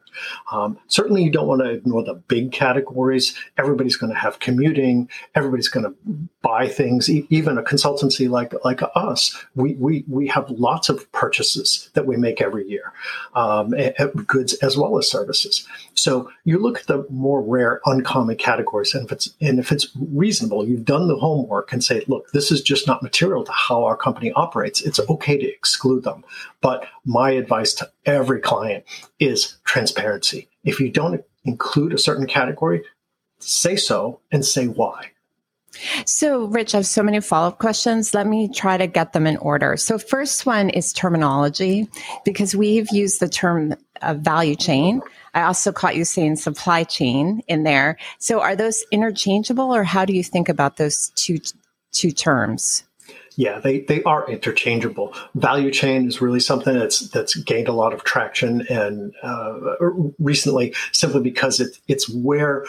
Um, 0.52 0.78
certainly, 0.88 1.24
you 1.24 1.32
don't 1.32 1.48
want 1.48 1.62
to 1.62 1.70
ignore 1.70 2.04
the 2.04 2.16
big 2.16 2.52
categories. 2.52 3.36
Everybody's 3.58 3.98
going 3.98 4.14
to 4.14 4.20
have 4.20 4.40
commuting. 4.40 5.10
Everybody's 5.36 5.70
going 5.70 5.86
to 5.86 5.96
buy 6.42 6.68
things. 6.68 7.10
E- 7.10 7.28
even 7.30 7.58
a 7.58 7.64
consultancy 7.64 8.30
like 8.30 8.54
like 8.64 8.82
us, 8.96 9.46
we 9.56 9.74
we 9.76 10.04
we 10.08 10.28
have 10.28 10.50
lots 10.50 10.90
of 10.90 11.12
purchases 11.12 11.90
that 11.94 12.06
we 12.06 12.18
make 12.18 12.42
every 12.42 12.68
year, 12.68 12.94
um, 13.36 13.74
goods 14.28 14.54
as 14.56 14.78
well 14.78 14.98
as 14.98 15.10
services. 15.10 15.68
So 15.96 16.30
you 16.44 16.60
look 16.60 16.80
at 16.80 16.88
the 16.88 17.06
more 17.10 17.42
rare, 17.42 17.82
uncommon 17.86 18.38
categories, 18.38 18.94
and 18.94 19.06
if 19.06 19.12
it's 19.12 19.34
and 19.42 19.60
if 19.60 19.72
it's 19.72 19.88
reasonable, 19.96 20.68
you've 20.68 20.86
done 20.86 21.08
the 21.08 21.16
homework 21.16 21.72
and 21.72 21.84
say, 21.84 22.04
look, 22.08 22.32
this 22.32 22.52
is 22.52 22.62
just 22.62 22.88
not 22.88 23.04
material 23.04 23.44
to 23.44 23.52
how 23.52 23.86
our 23.86 23.98
company 23.98 24.32
operates. 24.34 24.82
It's 24.82 25.00
okay 25.10 25.38
to 25.38 25.48
exclude 25.48 26.04
them. 26.04 26.24
But 26.62 26.88
my 27.06 27.32
advice 27.32 27.74
to 27.76 27.92
every 28.06 28.40
client 28.40 28.86
is 29.20 29.58
transparency. 30.04 30.50
If 30.64 30.80
you 30.80 30.90
don't 30.90 31.24
include 31.46 31.94
a 31.94 31.98
certain 31.98 32.28
category, 32.28 32.84
say 33.40 33.76
so 33.76 34.20
and 34.32 34.46
say 34.46 34.68
why. 34.68 35.12
So, 36.06 36.46
Rich, 36.46 36.76
I 36.76 36.78
have 36.78 36.86
so 36.86 37.02
many 37.02 37.20
follow 37.20 37.48
up 37.48 37.58
questions. 37.58 38.14
Let 38.14 38.28
me 38.28 38.48
try 38.48 38.78
to 38.78 38.86
get 38.86 39.14
them 39.14 39.26
in 39.26 39.38
order. 39.38 39.76
So, 39.76 39.98
first 39.98 40.46
one 40.46 40.70
is 40.70 40.94
terminology, 40.94 41.90
because 42.24 42.56
we've 42.56 42.88
used 42.92 43.20
the 43.20 43.28
term 43.28 43.74
uh, 44.04 44.14
value 44.14 44.56
chain. 44.56 45.02
I 45.34 45.42
also 45.42 45.72
caught 45.72 45.96
you 45.96 46.06
saying 46.06 46.36
supply 46.36 46.84
chain 46.84 47.42
in 47.48 47.64
there. 47.64 47.98
So, 48.20 48.40
are 48.40 48.56
those 48.56 48.86
interchangeable, 48.92 49.74
or 49.74 49.84
how 49.84 50.06
do 50.06 50.14
you 50.14 50.24
think 50.24 50.48
about 50.48 50.78
those 50.78 51.12
two 51.16 51.40
two 51.92 52.12
terms? 52.12 52.84
Yeah, 53.36 53.60
they, 53.60 53.80
they 53.80 54.04
are 54.04 54.30
interchangeable. 54.30 55.14
Value 55.36 55.72
chain 55.72 56.08
is 56.08 56.22
really 56.22 56.40
something 56.40 56.74
that's 56.74 57.00
that's 57.10 57.36
gained 57.36 57.68
a 57.68 57.74
lot 57.74 57.94
of 57.94 58.04
traction 58.04 58.66
and 58.70 59.14
uh, 59.24 59.76
recently, 60.20 60.74
simply 60.92 61.22
because 61.22 61.60
it, 61.60 61.80
it's 61.88 62.10
where 62.10 62.66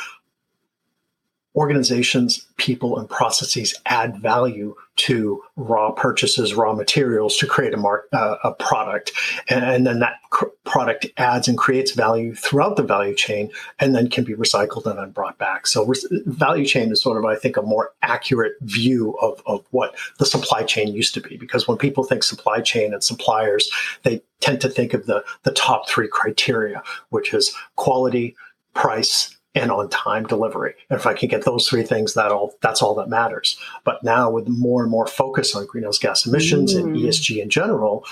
organizations, 1.56 2.46
people, 2.56 2.98
and 2.98 3.08
processes 3.08 3.74
add 3.86 4.16
value 4.16 4.74
to 4.96 5.42
raw 5.56 5.92
purchases, 5.92 6.54
raw 6.54 6.72
materials 6.72 7.36
to 7.36 7.46
create 7.46 7.74
a, 7.74 7.76
mar- 7.76 8.04
uh, 8.12 8.36
a 8.44 8.52
product. 8.52 9.12
And, 9.48 9.64
and 9.64 9.86
then 9.86 10.00
that 10.00 10.14
cr- 10.30 10.46
product 10.64 11.06
adds 11.16 11.46
and 11.46 11.56
creates 11.56 11.92
value 11.92 12.34
throughout 12.34 12.76
the 12.76 12.82
value 12.82 13.14
chain 13.14 13.50
and 13.78 13.94
then 13.94 14.08
can 14.08 14.24
be 14.24 14.34
recycled 14.34 14.86
and 14.86 14.98
then 14.98 15.10
brought 15.10 15.38
back. 15.38 15.66
So 15.66 15.84
re- 15.84 16.22
value 16.26 16.64
chain 16.64 16.90
is 16.90 17.02
sort 17.02 17.18
of, 17.18 17.24
I 17.24 17.36
think, 17.36 17.56
a 17.56 17.62
more 17.62 17.92
accurate 18.02 18.54
view 18.62 19.16
of, 19.20 19.42
of 19.46 19.64
what 19.70 19.94
the 20.18 20.26
supply 20.26 20.62
chain 20.64 20.88
used 20.88 21.14
to 21.14 21.20
be. 21.20 21.36
Because 21.36 21.68
when 21.68 21.78
people 21.78 22.04
think 22.04 22.22
supply 22.22 22.60
chain 22.60 22.92
and 22.92 23.02
suppliers, 23.02 23.70
they 24.02 24.22
tend 24.40 24.60
to 24.60 24.68
think 24.68 24.92
of 24.92 25.06
the, 25.06 25.24
the 25.44 25.52
top 25.52 25.88
three 25.88 26.08
criteria, 26.08 26.82
which 27.10 27.32
is 27.32 27.54
quality, 27.76 28.36
price, 28.74 29.33
and 29.54 29.70
on 29.70 29.88
time 29.88 30.24
delivery. 30.24 30.74
And 30.90 30.98
if 30.98 31.06
I 31.06 31.14
can 31.14 31.28
get 31.28 31.44
those 31.44 31.68
three 31.68 31.84
things, 31.84 32.14
that 32.14 32.32
all 32.32 32.54
that's 32.60 32.82
all 32.82 32.94
that 32.96 33.08
matters. 33.08 33.58
But 33.84 34.02
now 34.02 34.30
with 34.30 34.48
more 34.48 34.82
and 34.82 34.90
more 34.90 35.06
focus 35.06 35.54
on 35.54 35.66
greenhouse 35.66 35.98
gas 35.98 36.26
emissions 36.26 36.74
mm. 36.74 36.80
and 36.80 36.96
ESG 36.96 37.40
in 37.42 37.50
general, 37.50 38.04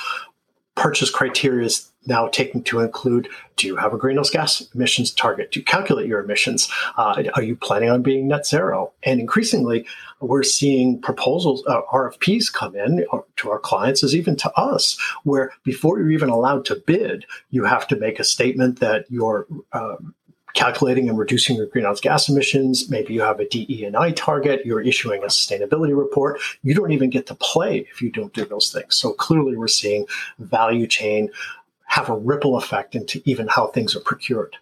purchase 0.74 1.10
criteria 1.10 1.66
is 1.66 1.90
now 2.06 2.26
taking 2.28 2.62
to 2.64 2.80
include 2.80 3.28
do 3.56 3.66
you 3.66 3.76
have 3.76 3.92
a 3.92 3.98
greenhouse 3.98 4.30
gas 4.30 4.66
emissions 4.74 5.12
target? 5.12 5.52
Do 5.52 5.60
you 5.60 5.64
calculate 5.64 6.08
your 6.08 6.20
emissions? 6.20 6.68
Uh, 6.96 7.22
are 7.34 7.42
you 7.42 7.54
planning 7.54 7.90
on 7.90 8.02
being 8.02 8.26
net 8.26 8.46
zero? 8.46 8.92
And 9.04 9.20
increasingly, 9.20 9.86
we're 10.20 10.42
seeing 10.42 11.00
proposals, 11.00 11.62
uh, 11.68 11.82
RFPs 11.92 12.52
come 12.52 12.74
in 12.74 13.04
uh, 13.12 13.18
to 13.36 13.50
our 13.50 13.58
clients, 13.58 14.02
as 14.02 14.16
even 14.16 14.36
to 14.36 14.50
us, 14.52 14.98
where 15.24 15.52
before 15.62 15.98
you're 15.98 16.10
even 16.10 16.28
allowed 16.28 16.64
to 16.66 16.76
bid, 16.86 17.24
you 17.50 17.64
have 17.64 17.86
to 17.88 17.96
make 17.96 18.18
a 18.18 18.24
statement 18.24 18.80
that 18.80 19.04
your 19.10 19.46
um, 19.72 20.14
calculating 20.54 21.08
and 21.08 21.18
reducing 21.18 21.56
your 21.56 21.66
greenhouse 21.66 22.00
gas 22.00 22.28
emissions. 22.28 22.88
Maybe 22.90 23.14
you 23.14 23.20
have 23.22 23.40
a 23.40 23.48
DE&I 23.48 24.12
target. 24.12 24.64
You're 24.64 24.80
issuing 24.80 25.22
a 25.22 25.26
sustainability 25.26 25.96
report. 25.96 26.40
You 26.62 26.74
don't 26.74 26.92
even 26.92 27.10
get 27.10 27.26
to 27.26 27.34
play 27.34 27.86
if 27.90 28.02
you 28.02 28.10
don't 28.10 28.32
do 28.32 28.44
those 28.44 28.72
things. 28.72 28.96
So 28.96 29.12
clearly, 29.12 29.56
we're 29.56 29.68
seeing 29.68 30.06
value 30.38 30.86
chain 30.86 31.30
have 31.86 32.08
a 32.08 32.16
ripple 32.16 32.56
effect 32.56 32.94
into 32.94 33.20
even 33.26 33.46
how 33.48 33.66
things 33.66 33.94
are 33.94 34.00
procured. 34.00 34.56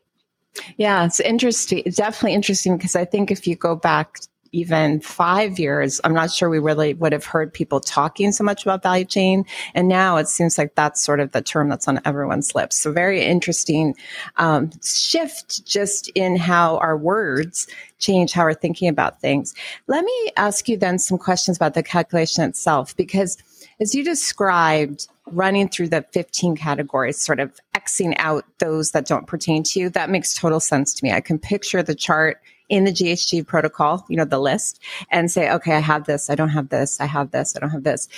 Yeah, 0.77 1.05
it's 1.05 1.21
interesting. 1.21 1.83
Definitely 1.95 2.35
interesting 2.35 2.77
because 2.77 2.97
I 2.97 3.05
think 3.05 3.31
if 3.31 3.47
you 3.47 3.55
go 3.55 3.77
back 3.77 4.19
even 4.53 5.01
five 5.01 5.59
years, 5.59 6.01
I'm 6.05 6.15
not 6.15 6.31
sure 6.31 6.49
we 6.49 6.59
really 6.59 6.95
would 6.95 7.13
have 7.13 7.25
heard 7.25 7.53
people 7.53 7.81
talking 7.81 8.33
so 8.33 8.45
much 8.45 8.65
about 8.65 8.83
value 8.83 9.05
chain. 9.05 9.45
And 9.75 9.89
now 9.89 10.17
it 10.17 10.29
seems 10.29 10.59
like 10.59 10.75
that's 10.75 11.01
sort 11.01 11.21
of 11.21 11.33
the 11.33 11.43
term 11.43 11.69
that's 11.69 11.87
on 11.87 12.01
everyone's 12.05 12.55
lips. 12.55 12.77
So 12.77 12.93
very 12.93 13.23
interesting 13.23 13.95
um, 14.37 14.71
shift 14.83 15.65
just 15.65 16.09
in 16.15 16.37
how 16.37 16.79
our 16.79 16.97
words 16.97 17.67
change 17.99 18.33
how 18.33 18.45
we're 18.45 18.55
thinking 18.55 18.89
about 18.89 19.21
things. 19.21 19.55
Let 19.87 20.05
me 20.05 20.33
ask 20.37 20.69
you 20.69 20.77
then 20.77 20.99
some 20.99 21.19
questions 21.19 21.57
about 21.57 21.75
the 21.75 21.83
calculation 21.83 22.45
itself, 22.45 22.97
because 22.97 23.37
as 23.81 23.95
you 23.95 24.05
described, 24.05 25.07
running 25.33 25.69
through 25.69 25.89
the 25.89 26.05
15 26.13 26.57
categories, 26.57 27.23
sort 27.23 27.41
of 27.41 27.53
Xing 27.75 28.15
out 28.19 28.45
those 28.59 28.91
that 28.91 29.07
don't 29.07 29.27
pertain 29.27 29.63
to 29.63 29.81
you, 29.81 29.91
that 29.91 30.11
makes 30.11 30.35
total 30.35 30.61
sense 30.61 30.93
to 30.95 31.05
me. 31.05 31.13
I 31.13 31.21
can 31.21 31.39
picture 31.39 31.83
the 31.83 31.95
chart 31.95 32.41
in 32.71 32.85
the 32.85 32.93
GHG 32.93 33.47
protocol, 33.47 34.07
you 34.09 34.17
know, 34.17 34.25
the 34.25 34.39
list 34.39 34.81
and 35.11 35.31
say, 35.31 35.51
okay, 35.51 35.75
I 35.75 35.81
have 35.81 36.07
this, 36.07 36.31
I 36.31 36.37
don't 36.37 36.49
have 36.51 36.71
this, 36.71 37.01
I 37.01 37.07
have 37.07 37.33
this, 37.33 37.57
I 37.57 37.61
don't 37.61 37.71
have 37.71 37.83
this. 37.83 38.09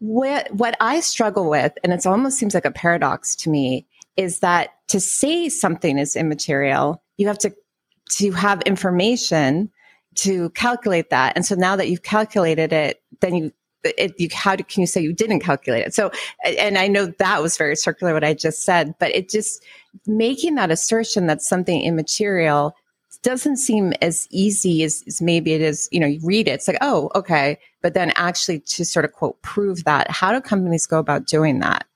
What, 0.00 0.52
what 0.52 0.76
I 0.80 1.00
struggle 1.00 1.48
with, 1.48 1.72
and 1.82 1.92
it 1.92 2.04
almost 2.04 2.36
seems 2.36 2.52
like 2.52 2.66
a 2.66 2.70
paradox 2.70 3.34
to 3.36 3.50
me, 3.50 3.86
is 4.16 4.40
that 4.40 4.70
to 4.88 5.00
say 5.00 5.48
something 5.48 5.98
is 5.98 6.16
immaterial, 6.16 7.02
you 7.16 7.28
have 7.28 7.38
to, 7.38 7.54
to 8.16 8.32
have 8.32 8.60
information 8.62 9.70
to 10.16 10.50
calculate 10.50 11.10
that. 11.10 11.34
And 11.36 11.46
so 11.46 11.54
now 11.54 11.76
that 11.76 11.88
you've 11.88 12.02
calculated 12.02 12.72
it, 12.72 13.00
then 13.20 13.36
you 13.36 13.52
it, 13.84 14.18
you, 14.18 14.28
how 14.32 14.56
do, 14.56 14.64
can 14.64 14.80
you 14.80 14.86
say 14.86 15.00
you 15.00 15.12
didn't 15.12 15.40
calculate 15.40 15.86
it? 15.86 15.94
So, 15.94 16.10
and 16.44 16.76
I 16.76 16.88
know 16.88 17.06
that 17.06 17.40
was 17.40 17.56
very 17.56 17.76
circular 17.76 18.14
what 18.14 18.24
I 18.24 18.34
just 18.34 18.64
said, 18.64 18.96
but 18.98 19.14
it 19.14 19.28
just 19.28 19.62
making 20.08 20.56
that 20.56 20.72
assertion 20.72 21.28
that 21.28 21.40
something 21.40 21.80
immaterial 21.82 22.74
doesn't 23.26 23.56
seem 23.56 23.92
as 24.00 24.28
easy 24.30 24.84
as, 24.84 25.02
as, 25.08 25.20
maybe 25.20 25.52
it 25.52 25.60
is. 25.60 25.88
You 25.90 25.98
know, 25.98 26.06
you 26.06 26.20
read 26.22 26.46
it, 26.46 26.52
it's 26.52 26.68
like, 26.68 26.78
oh, 26.80 27.10
okay, 27.16 27.58
but 27.82 27.92
then 27.92 28.12
actually 28.14 28.60
to 28.60 28.84
sort 28.84 29.04
of 29.04 29.10
quote 29.10 29.42
prove 29.42 29.82
that. 29.82 30.08
How 30.08 30.32
do 30.32 30.40
companies 30.40 30.86
go 30.86 31.00
about 31.00 31.26
doing 31.26 31.58
that? 31.58 31.88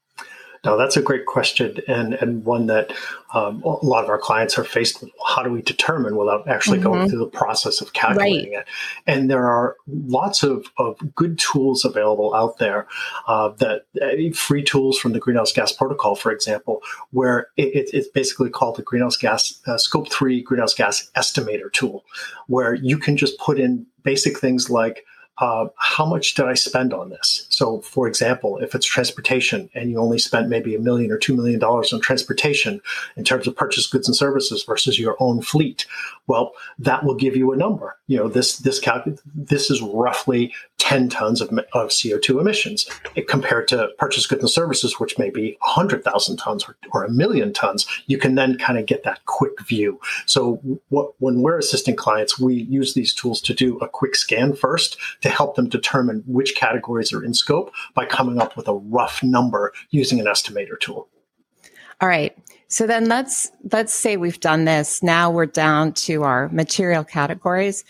Now, 0.64 0.76
that's 0.76 0.96
a 0.96 1.02
great 1.02 1.24
question, 1.24 1.78
and, 1.88 2.14
and 2.14 2.44
one 2.44 2.66
that 2.66 2.92
um, 3.32 3.62
a 3.62 3.84
lot 3.84 4.04
of 4.04 4.10
our 4.10 4.18
clients 4.18 4.58
are 4.58 4.64
faced 4.64 5.00
with. 5.00 5.10
How 5.26 5.42
do 5.42 5.50
we 5.50 5.62
determine 5.62 6.16
without 6.16 6.46
actually 6.48 6.78
mm-hmm. 6.78 6.92
going 6.92 7.08
through 7.08 7.20
the 7.20 7.26
process 7.26 7.80
of 7.80 7.94
calculating 7.94 8.52
right. 8.52 8.60
it? 8.60 8.68
And 9.06 9.30
there 9.30 9.46
are 9.46 9.76
lots 9.86 10.42
of, 10.42 10.66
of 10.76 10.98
good 11.14 11.38
tools 11.38 11.84
available 11.84 12.34
out 12.34 12.58
there 12.58 12.86
uh, 13.26 13.50
that 13.58 13.86
uh, 14.02 14.34
free 14.34 14.62
tools 14.62 14.98
from 14.98 15.12
the 15.12 15.18
Greenhouse 15.18 15.52
Gas 15.52 15.72
Protocol, 15.72 16.14
for 16.14 16.30
example, 16.30 16.82
where 17.12 17.48
it, 17.56 17.88
it's 17.94 18.08
basically 18.08 18.50
called 18.50 18.76
the 18.76 18.82
Greenhouse 18.82 19.16
Gas 19.16 19.60
uh, 19.66 19.78
Scope 19.78 20.12
3 20.12 20.42
Greenhouse 20.42 20.74
Gas 20.74 21.10
Estimator 21.16 21.72
tool, 21.72 22.04
where 22.48 22.74
you 22.74 22.98
can 22.98 23.16
just 23.16 23.38
put 23.38 23.58
in 23.58 23.86
basic 24.02 24.38
things 24.38 24.68
like 24.68 25.04
uh, 25.40 25.66
how 25.76 26.04
much 26.04 26.34
did 26.34 26.44
I 26.44 26.54
spend 26.54 26.92
on 26.92 27.08
this? 27.08 27.46
So, 27.48 27.80
for 27.80 28.06
example, 28.06 28.58
if 28.58 28.74
it's 28.74 28.86
transportation 28.86 29.70
and 29.74 29.90
you 29.90 29.98
only 29.98 30.18
spent 30.18 30.50
maybe 30.50 30.74
a 30.74 30.78
million 30.78 31.10
or 31.10 31.16
two 31.16 31.34
million 31.34 31.58
dollars 31.58 31.92
on 31.92 32.00
transportation 32.00 32.80
in 33.16 33.24
terms 33.24 33.46
of 33.46 33.56
purchased 33.56 33.90
goods 33.90 34.06
and 34.06 34.14
services 34.14 34.64
versus 34.64 34.98
your 34.98 35.16
own 35.18 35.40
fleet, 35.40 35.86
well, 36.26 36.52
that 36.78 37.04
will 37.04 37.14
give 37.14 37.36
you 37.36 37.52
a 37.52 37.56
number. 37.56 37.96
You 38.06 38.18
know, 38.18 38.28
this 38.28 38.58
this 38.58 38.78
cal- 38.78 39.02
this 39.34 39.70
is 39.70 39.80
roughly 39.80 40.52
10 40.80 41.08
tons 41.10 41.40
of, 41.40 41.50
of 41.72 41.90
CO2 41.90 42.40
emissions 42.40 42.88
eh, 43.16 43.22
compared 43.28 43.68
to 43.68 43.90
purchased 43.98 44.28
goods 44.28 44.42
and 44.42 44.50
services, 44.50 44.98
which 44.98 45.18
may 45.18 45.30
be 45.30 45.56
100,000 45.60 46.36
tons 46.36 46.64
or, 46.66 46.76
or, 46.92 47.04
a 47.04 47.10
million 47.10 47.52
tons. 47.52 47.86
You 48.06 48.18
can 48.18 48.34
then 48.34 48.58
kind 48.58 48.78
of 48.78 48.86
get 48.86 49.04
that 49.04 49.24
quick 49.26 49.60
view. 49.62 50.00
So, 50.26 50.60
what, 50.88 51.12
when 51.18 51.42
we're 51.42 51.58
assisting 51.58 51.96
clients, 51.96 52.38
we 52.40 52.54
use 52.54 52.94
these 52.94 53.14
tools 53.14 53.40
to 53.42 53.54
do 53.54 53.78
a 53.78 53.88
quick 53.88 54.16
scan 54.16 54.54
first 54.54 54.98
to 55.20 55.28
help 55.28 55.54
them 55.54 55.68
determine 55.68 56.24
which 56.26 56.56
categories 56.56 57.12
are 57.12 57.22
in 57.22 57.34
scope 57.34 57.72
by 57.94 58.06
coming 58.06 58.40
up 58.40 58.56
with 58.56 58.66
a 58.66 58.74
rough 58.74 59.22
number 59.22 59.72
using 59.90 60.18
an 60.18 60.26
estimator 60.26 60.78
tool. 60.80 61.08
All 62.00 62.08
right. 62.08 62.36
So 62.68 62.86
then 62.86 63.06
let's 63.06 63.50
let's 63.72 63.92
say 63.92 64.16
we've 64.16 64.40
done 64.40 64.64
this. 64.64 65.02
Now 65.02 65.30
we're 65.30 65.46
down 65.46 65.92
to 65.94 66.22
our 66.22 66.48
material 66.48 67.04
categories. 67.04 67.84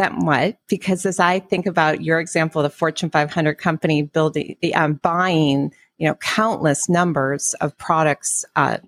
Then 0.00 0.24
what? 0.24 0.56
Because 0.66 1.04
as 1.04 1.20
I 1.20 1.40
think 1.40 1.66
about 1.66 2.02
your 2.02 2.20
example, 2.20 2.62
the 2.62 2.70
Fortune 2.70 3.10
500 3.10 3.58
company 3.58 4.00
building, 4.00 4.56
um, 4.74 4.94
buying, 4.94 5.74
you 5.98 6.08
know, 6.08 6.14
countless 6.14 6.88
numbers 6.88 7.52
of 7.60 7.76
products, 7.76 8.46
uh, 8.56 8.78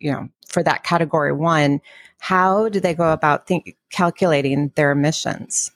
you 0.00 0.10
know, 0.10 0.28
for 0.48 0.64
that 0.64 0.82
category 0.82 1.32
one, 1.32 1.80
how 2.18 2.68
do 2.68 2.80
they 2.80 2.94
go 2.94 3.12
about 3.12 3.46
think, 3.46 3.76
calculating 3.90 4.72
their 4.74 4.90
emissions? 4.90 5.70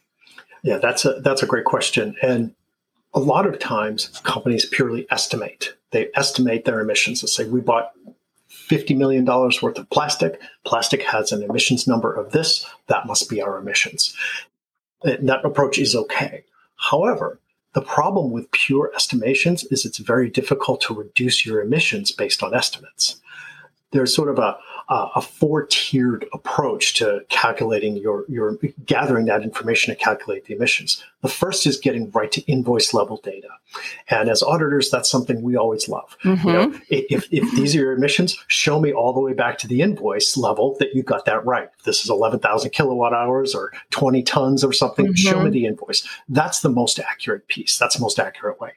Yeah, 0.64 0.78
that's 0.78 1.04
a 1.04 1.20
that's 1.20 1.44
a 1.44 1.47
great 1.47 1.66
question, 1.66 2.16
and 2.20 2.52
a 3.14 3.20
lot 3.20 3.47
of 3.47 3.61
times 3.61 4.09
companies 4.25 4.66
purely 4.66 5.06
estimate. 5.09 5.76
They 5.92 6.09
estimate 6.16 6.64
their 6.64 6.80
emissions 6.80 7.23
and 7.23 7.30
say 7.30 7.44
we 7.44 7.61
bought 7.61 7.92
$50 8.50 8.97
million 8.97 9.25
worth 9.25 9.78
of 9.78 9.88
plastic. 9.90 10.40
Plastic 10.64 11.02
has 11.02 11.30
an 11.32 11.42
emissions 11.42 11.87
number 11.87 12.12
of 12.12 12.32
this. 12.32 12.66
That 12.88 13.06
must 13.06 13.30
be 13.30 13.40
our 13.40 13.59
emissions. 13.59 14.14
That 15.02 15.45
approach 15.45 15.78
is 15.78 15.95
okay. 15.95 16.45
However, 16.76 17.40
the 17.73 17.83
problem 17.83 18.33
with 18.33 18.50
pure 18.50 18.90
estimations 18.95 19.64
is 19.64 19.85
it's 19.85 19.99
very 19.99 20.28
difficult 20.28 20.80
to 20.83 20.95
reduce 20.95 21.47
your 21.47 21.62
emissions 21.62 22.11
based 22.11 22.42
on 22.42 22.54
estimates. 22.54 23.21
There's 23.92 24.14
sort 24.14 24.28
of 24.28 24.38
a, 24.38 24.59
uh, 24.90 25.09
a 25.14 25.23
four-tiered 25.23 26.26
approach 26.32 26.94
to 26.94 27.25
calculating 27.28 27.97
your 27.97 28.25
your 28.28 28.59
gathering 28.85 29.26
that 29.26 29.42
information 29.42 29.94
to 29.94 30.00
calculate 30.00 30.44
the 30.47 30.54
emissions. 30.54 31.02
The 31.23 31.28
first 31.28 31.64
is 31.66 31.78
getting 31.78 32.11
right 32.11 32.30
to 32.32 32.42
invoice 32.50 32.92
level 32.92 33.19
data, 33.19 33.49
and 34.08 34.28
as 34.28 34.43
auditors, 34.43 34.91
that's 34.91 35.08
something 35.08 35.43
we 35.43 35.56
always 35.56 35.88
love. 35.88 36.17
Mm-hmm. 36.25 36.49
You 36.49 36.52
know, 36.52 36.80
if 36.91 37.28
if 37.30 37.50
these 37.52 37.76
are 37.76 37.78
your 37.78 37.93
emissions, 37.93 38.36
show 38.49 38.80
me 38.80 38.93
all 38.93 39.12
the 39.12 39.21
way 39.21 39.32
back 39.32 39.58
to 39.58 39.69
the 39.69 39.80
invoice 39.80 40.36
level 40.36 40.76
that 40.80 40.93
you 40.93 41.04
got 41.04 41.25
that 41.26 41.47
right. 41.47 41.69
If 41.78 41.84
this 41.84 42.02
is 42.02 42.10
eleven 42.10 42.41
thousand 42.41 42.71
kilowatt 42.71 43.12
hours 43.12 43.54
or 43.54 43.73
twenty 43.91 44.25
tons 44.25 44.65
or 44.65 44.73
something. 44.73 45.06
Mm-hmm. 45.06 45.15
Show 45.15 45.43
me 45.43 45.50
the 45.50 45.67
invoice. 45.67 46.06
That's 46.28 46.60
the 46.60 46.69
most 46.69 46.99
accurate 46.99 47.47
piece. 47.47 47.78
That's 47.78 47.95
the 47.95 48.02
most 48.02 48.19
accurate 48.19 48.60
way. 48.60 48.73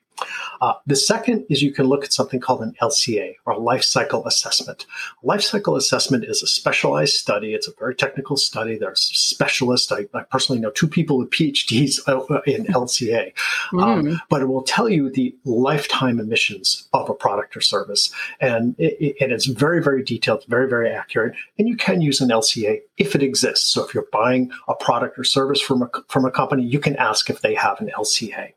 Uh, 0.62 0.74
the 0.86 0.96
second 0.96 1.46
is 1.50 1.62
you 1.62 1.72
can 1.72 1.86
look 1.86 2.04
at 2.04 2.14
something 2.14 2.40
called 2.40 2.62
an 2.62 2.76
LCA 2.82 3.36
or 3.46 3.54
a 3.54 3.58
life 3.58 3.84
cycle 3.84 4.26
assessment. 4.26 4.86
Life 5.24 5.42
cycle 5.42 5.76
assessment 5.76 6.03
is 6.12 6.44
a 6.44 6.48
specialized 6.48 7.14
study. 7.14 7.54
It's 7.54 7.68
a 7.68 7.74
very 7.78 7.96
technical 7.96 8.38
study. 8.38 8.78
There's 8.78 9.00
specialists. 9.00 9.92
I, 9.92 10.06
I 10.14 10.24
personally 10.24 10.62
know 10.62 10.72
two 10.72 10.88
people 10.88 11.18
with 11.18 11.30
PhDs 11.30 12.00
uh, 12.08 12.42
in 12.46 12.66
LCA, 12.66 13.34
um, 13.74 14.04
mm. 14.04 14.18
but 14.30 14.42
it 14.42 14.46
will 14.46 14.64
tell 14.64 14.90
you 14.90 15.10
the 15.10 15.36
lifetime 15.46 16.20
emissions 16.20 16.88
of 16.94 17.10
a 17.10 17.14
product 17.14 17.56
or 17.56 17.62
service, 17.62 18.12
and 18.42 18.76
it, 18.78 19.16
and 19.22 19.32
it's 19.32 19.46
very 19.46 19.82
very 19.82 20.04
detailed, 20.04 20.46
very 20.48 20.68
very 20.68 20.90
accurate. 20.90 21.36
And 21.58 21.68
you 21.68 21.78
can 21.78 22.02
use 22.02 22.22
an 22.22 22.30
LCA 22.30 22.82
if 22.98 23.16
it 23.16 23.24
exists. 23.24 23.66
So 23.66 23.86
if 23.86 23.94
you're 23.94 24.08
buying 24.12 24.52
a 24.68 24.76
product 24.76 25.18
or 25.18 25.24
service 25.24 25.62
from 25.62 25.84
a 25.84 25.90
from 26.08 26.26
a 26.26 26.32
company, 26.32 26.64
you 26.64 26.80
can 26.80 26.96
ask 26.98 27.30
if 27.30 27.42
they 27.42 27.54
have 27.56 27.80
an 27.80 27.92
LCA. 27.98 28.54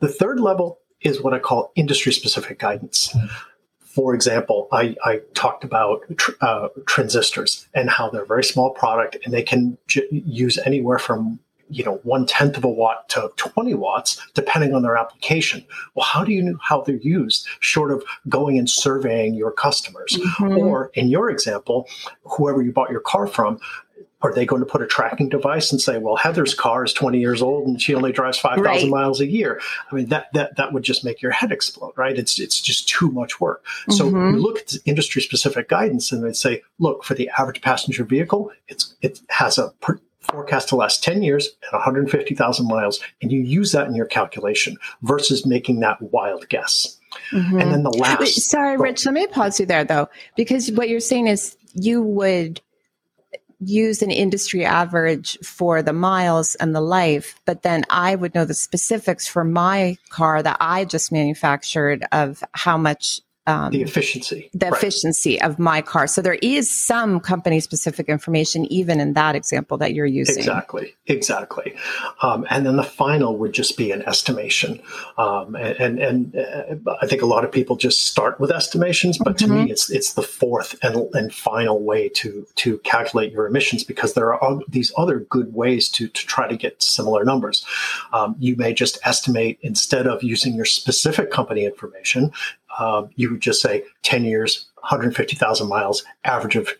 The 0.00 0.08
third 0.08 0.40
level 0.40 0.80
is 1.00 1.22
what 1.22 1.34
I 1.34 1.38
call 1.38 1.72
industry 1.74 2.12
specific 2.12 2.58
guidance. 2.58 3.14
For 3.96 4.14
example, 4.14 4.68
I, 4.72 4.94
I 5.06 5.22
talked 5.32 5.64
about 5.64 6.04
tr- 6.18 6.32
uh, 6.42 6.68
transistors 6.86 7.66
and 7.72 7.88
how 7.88 8.10
they're 8.10 8.24
a 8.24 8.26
very 8.26 8.44
small 8.44 8.68
product 8.68 9.16
and 9.24 9.32
they 9.32 9.42
can 9.42 9.78
j- 9.86 10.06
use 10.10 10.58
anywhere 10.66 10.98
from 10.98 11.40
you 11.70 11.82
know 11.82 11.94
one 12.02 12.26
tenth 12.26 12.58
of 12.58 12.64
a 12.64 12.68
watt 12.68 13.08
to 13.08 13.32
20 13.36 13.74
watts 13.74 14.24
depending 14.34 14.72
on 14.72 14.82
their 14.82 14.96
application 14.96 15.64
well 15.96 16.06
how 16.06 16.22
do 16.22 16.30
you 16.30 16.40
know 16.40 16.56
how 16.62 16.80
they're 16.80 16.96
used 16.96 17.44
short 17.58 17.90
of 17.90 18.04
going 18.28 18.56
and 18.56 18.70
surveying 18.70 19.34
your 19.34 19.50
customers 19.50 20.12
mm-hmm. 20.12 20.58
or 20.58 20.92
in 20.94 21.08
your 21.08 21.28
example 21.28 21.88
whoever 22.22 22.62
you 22.62 22.70
bought 22.70 22.90
your 22.90 23.00
car 23.00 23.26
from 23.26 23.58
are 24.22 24.32
they 24.32 24.46
going 24.46 24.60
to 24.60 24.66
put 24.66 24.82
a 24.82 24.86
tracking 24.86 25.28
device 25.28 25.70
and 25.70 25.80
say, 25.80 25.98
well, 25.98 26.16
Heather's 26.16 26.54
car 26.54 26.84
is 26.84 26.92
20 26.92 27.18
years 27.18 27.42
old 27.42 27.66
and 27.66 27.80
she 27.80 27.94
only 27.94 28.12
drives 28.12 28.38
5,000 28.38 28.64
right. 28.64 28.88
miles 28.88 29.20
a 29.20 29.26
year? 29.26 29.60
I 29.90 29.94
mean, 29.94 30.06
that, 30.06 30.32
that, 30.32 30.56
that 30.56 30.72
would 30.72 30.82
just 30.82 31.04
make 31.04 31.20
your 31.20 31.32
head 31.32 31.52
explode, 31.52 31.92
right? 31.96 32.18
It's, 32.18 32.38
it's 32.38 32.60
just 32.60 32.88
too 32.88 33.10
much 33.10 33.40
work. 33.40 33.64
Mm-hmm. 33.64 33.92
So 33.92 34.08
you 34.08 34.38
look 34.38 34.58
at 34.58 34.74
industry 34.86 35.20
specific 35.20 35.68
guidance 35.68 36.12
and 36.12 36.24
they 36.24 36.32
say, 36.32 36.62
look, 36.78 37.04
for 37.04 37.14
the 37.14 37.30
average 37.38 37.60
passenger 37.60 38.04
vehicle, 38.04 38.50
it's, 38.68 38.94
it 39.02 39.20
has 39.28 39.58
a 39.58 39.70
per- 39.80 40.00
forecast 40.22 40.68
to 40.70 40.76
last 40.76 41.04
10 41.04 41.22
years 41.22 41.48
and 41.64 41.72
150,000 41.72 42.66
miles. 42.66 43.00
And 43.22 43.30
you 43.30 43.40
use 43.40 43.72
that 43.72 43.86
in 43.86 43.94
your 43.94 44.06
calculation 44.06 44.76
versus 45.02 45.46
making 45.46 45.80
that 45.80 46.00
wild 46.00 46.48
guess. 46.48 46.98
Mm-hmm. 47.32 47.60
And 47.60 47.72
then 47.72 47.82
the 47.82 47.90
last. 47.90 48.40
Sorry, 48.48 48.76
Rich, 48.76 49.04
let 49.06 49.14
me 49.14 49.26
pause 49.26 49.60
you 49.60 49.66
there 49.66 49.84
though, 49.84 50.08
because 50.36 50.70
what 50.72 50.88
you're 50.88 51.00
saying 51.00 51.28
is 51.28 51.56
you 51.74 52.02
would 52.02 52.60
use 53.60 54.02
an 54.02 54.10
industry 54.10 54.64
average 54.64 55.38
for 55.42 55.82
the 55.82 55.92
miles 55.92 56.54
and 56.56 56.74
the 56.74 56.80
life, 56.80 57.40
but 57.44 57.62
then 57.62 57.84
I 57.88 58.14
would 58.14 58.34
know 58.34 58.44
the 58.44 58.54
specifics 58.54 59.26
for 59.26 59.44
my 59.44 59.96
car 60.10 60.42
that 60.42 60.58
I 60.60 60.84
just 60.84 61.12
manufactured 61.12 62.04
of 62.12 62.44
how 62.52 62.76
much 62.76 63.20
um, 63.46 63.70
the 63.70 63.82
efficiency 63.82 64.50
the 64.52 64.66
right. 64.66 64.74
efficiency 64.74 65.40
of 65.40 65.58
my 65.58 65.80
car 65.80 66.06
so 66.06 66.20
there 66.20 66.38
is 66.42 66.70
some 66.70 67.20
company 67.20 67.60
specific 67.60 68.08
information 68.08 68.64
even 68.66 69.00
in 69.00 69.12
that 69.14 69.34
example 69.34 69.76
that 69.78 69.94
you're 69.94 70.06
using 70.06 70.38
exactly 70.38 70.94
exactly 71.06 71.74
um, 72.22 72.46
and 72.50 72.66
then 72.66 72.76
the 72.76 72.82
final 72.82 73.36
would 73.36 73.52
just 73.52 73.76
be 73.76 73.92
an 73.92 74.02
estimation 74.02 74.80
um, 75.18 75.54
and 75.54 75.98
and, 75.98 76.34
and 76.34 76.36
uh, 76.86 76.94
i 77.00 77.06
think 77.06 77.22
a 77.22 77.26
lot 77.26 77.44
of 77.44 77.52
people 77.52 77.76
just 77.76 78.06
start 78.06 78.40
with 78.40 78.50
estimations 78.50 79.18
but 79.18 79.36
mm-hmm. 79.36 79.46
to 79.46 79.52
me 79.52 79.60
mm-hmm. 79.62 79.70
it's 79.70 79.90
it's 79.90 80.14
the 80.14 80.22
fourth 80.22 80.76
and, 80.82 80.96
and 81.14 81.34
final 81.34 81.82
way 81.82 82.08
to 82.08 82.46
to 82.56 82.78
calculate 82.78 83.32
your 83.32 83.46
emissions 83.46 83.84
because 83.84 84.14
there 84.14 84.34
are 84.34 84.60
these 84.68 84.92
other 84.96 85.20
good 85.20 85.54
ways 85.54 85.88
to 85.88 86.08
to 86.08 86.26
try 86.26 86.48
to 86.48 86.56
get 86.56 86.82
similar 86.82 87.24
numbers 87.24 87.64
um, 88.12 88.34
you 88.38 88.56
may 88.56 88.72
just 88.72 88.98
estimate 89.04 89.58
instead 89.62 90.06
of 90.06 90.22
using 90.22 90.54
your 90.54 90.64
specific 90.64 91.30
company 91.30 91.64
information 91.64 92.32
um, 92.78 93.10
you 93.16 93.30
would 93.30 93.40
just 93.40 93.60
say 93.60 93.84
10 94.02 94.24
years, 94.24 94.66
150,000 94.76 95.68
miles, 95.68 96.04
average 96.24 96.56
of 96.56 96.70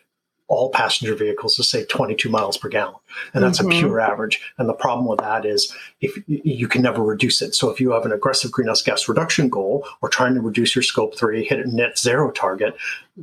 all 0.47 0.69
passenger 0.69 1.13
vehicles 1.13 1.59
is 1.59 1.69
say 1.69 1.83
22 1.85 2.29
miles 2.29 2.57
per 2.57 2.69
gallon 2.69 2.95
and 3.33 3.43
that's 3.43 3.59
mm-hmm. 3.59 3.71
a 3.71 3.79
pure 3.79 3.99
average 3.99 4.39
and 4.57 4.69
the 4.69 4.73
problem 4.73 5.05
with 5.05 5.19
that 5.19 5.45
is 5.45 5.73
if 5.99 6.17
you 6.27 6.67
can 6.67 6.81
never 6.81 7.03
reduce 7.03 7.41
it 7.41 7.53
so 7.53 7.69
if 7.69 7.81
you 7.81 7.91
have 7.91 8.05
an 8.05 8.13
aggressive 8.13 8.51
greenhouse 8.51 8.81
gas 8.81 9.09
reduction 9.09 9.49
goal 9.49 9.85
or 10.01 10.09
trying 10.09 10.33
to 10.33 10.41
reduce 10.41 10.73
your 10.73 10.83
scope 10.83 11.17
3 11.17 11.43
hit 11.43 11.59
a 11.59 11.75
net 11.75 11.99
zero 11.99 12.31
target 12.31 12.75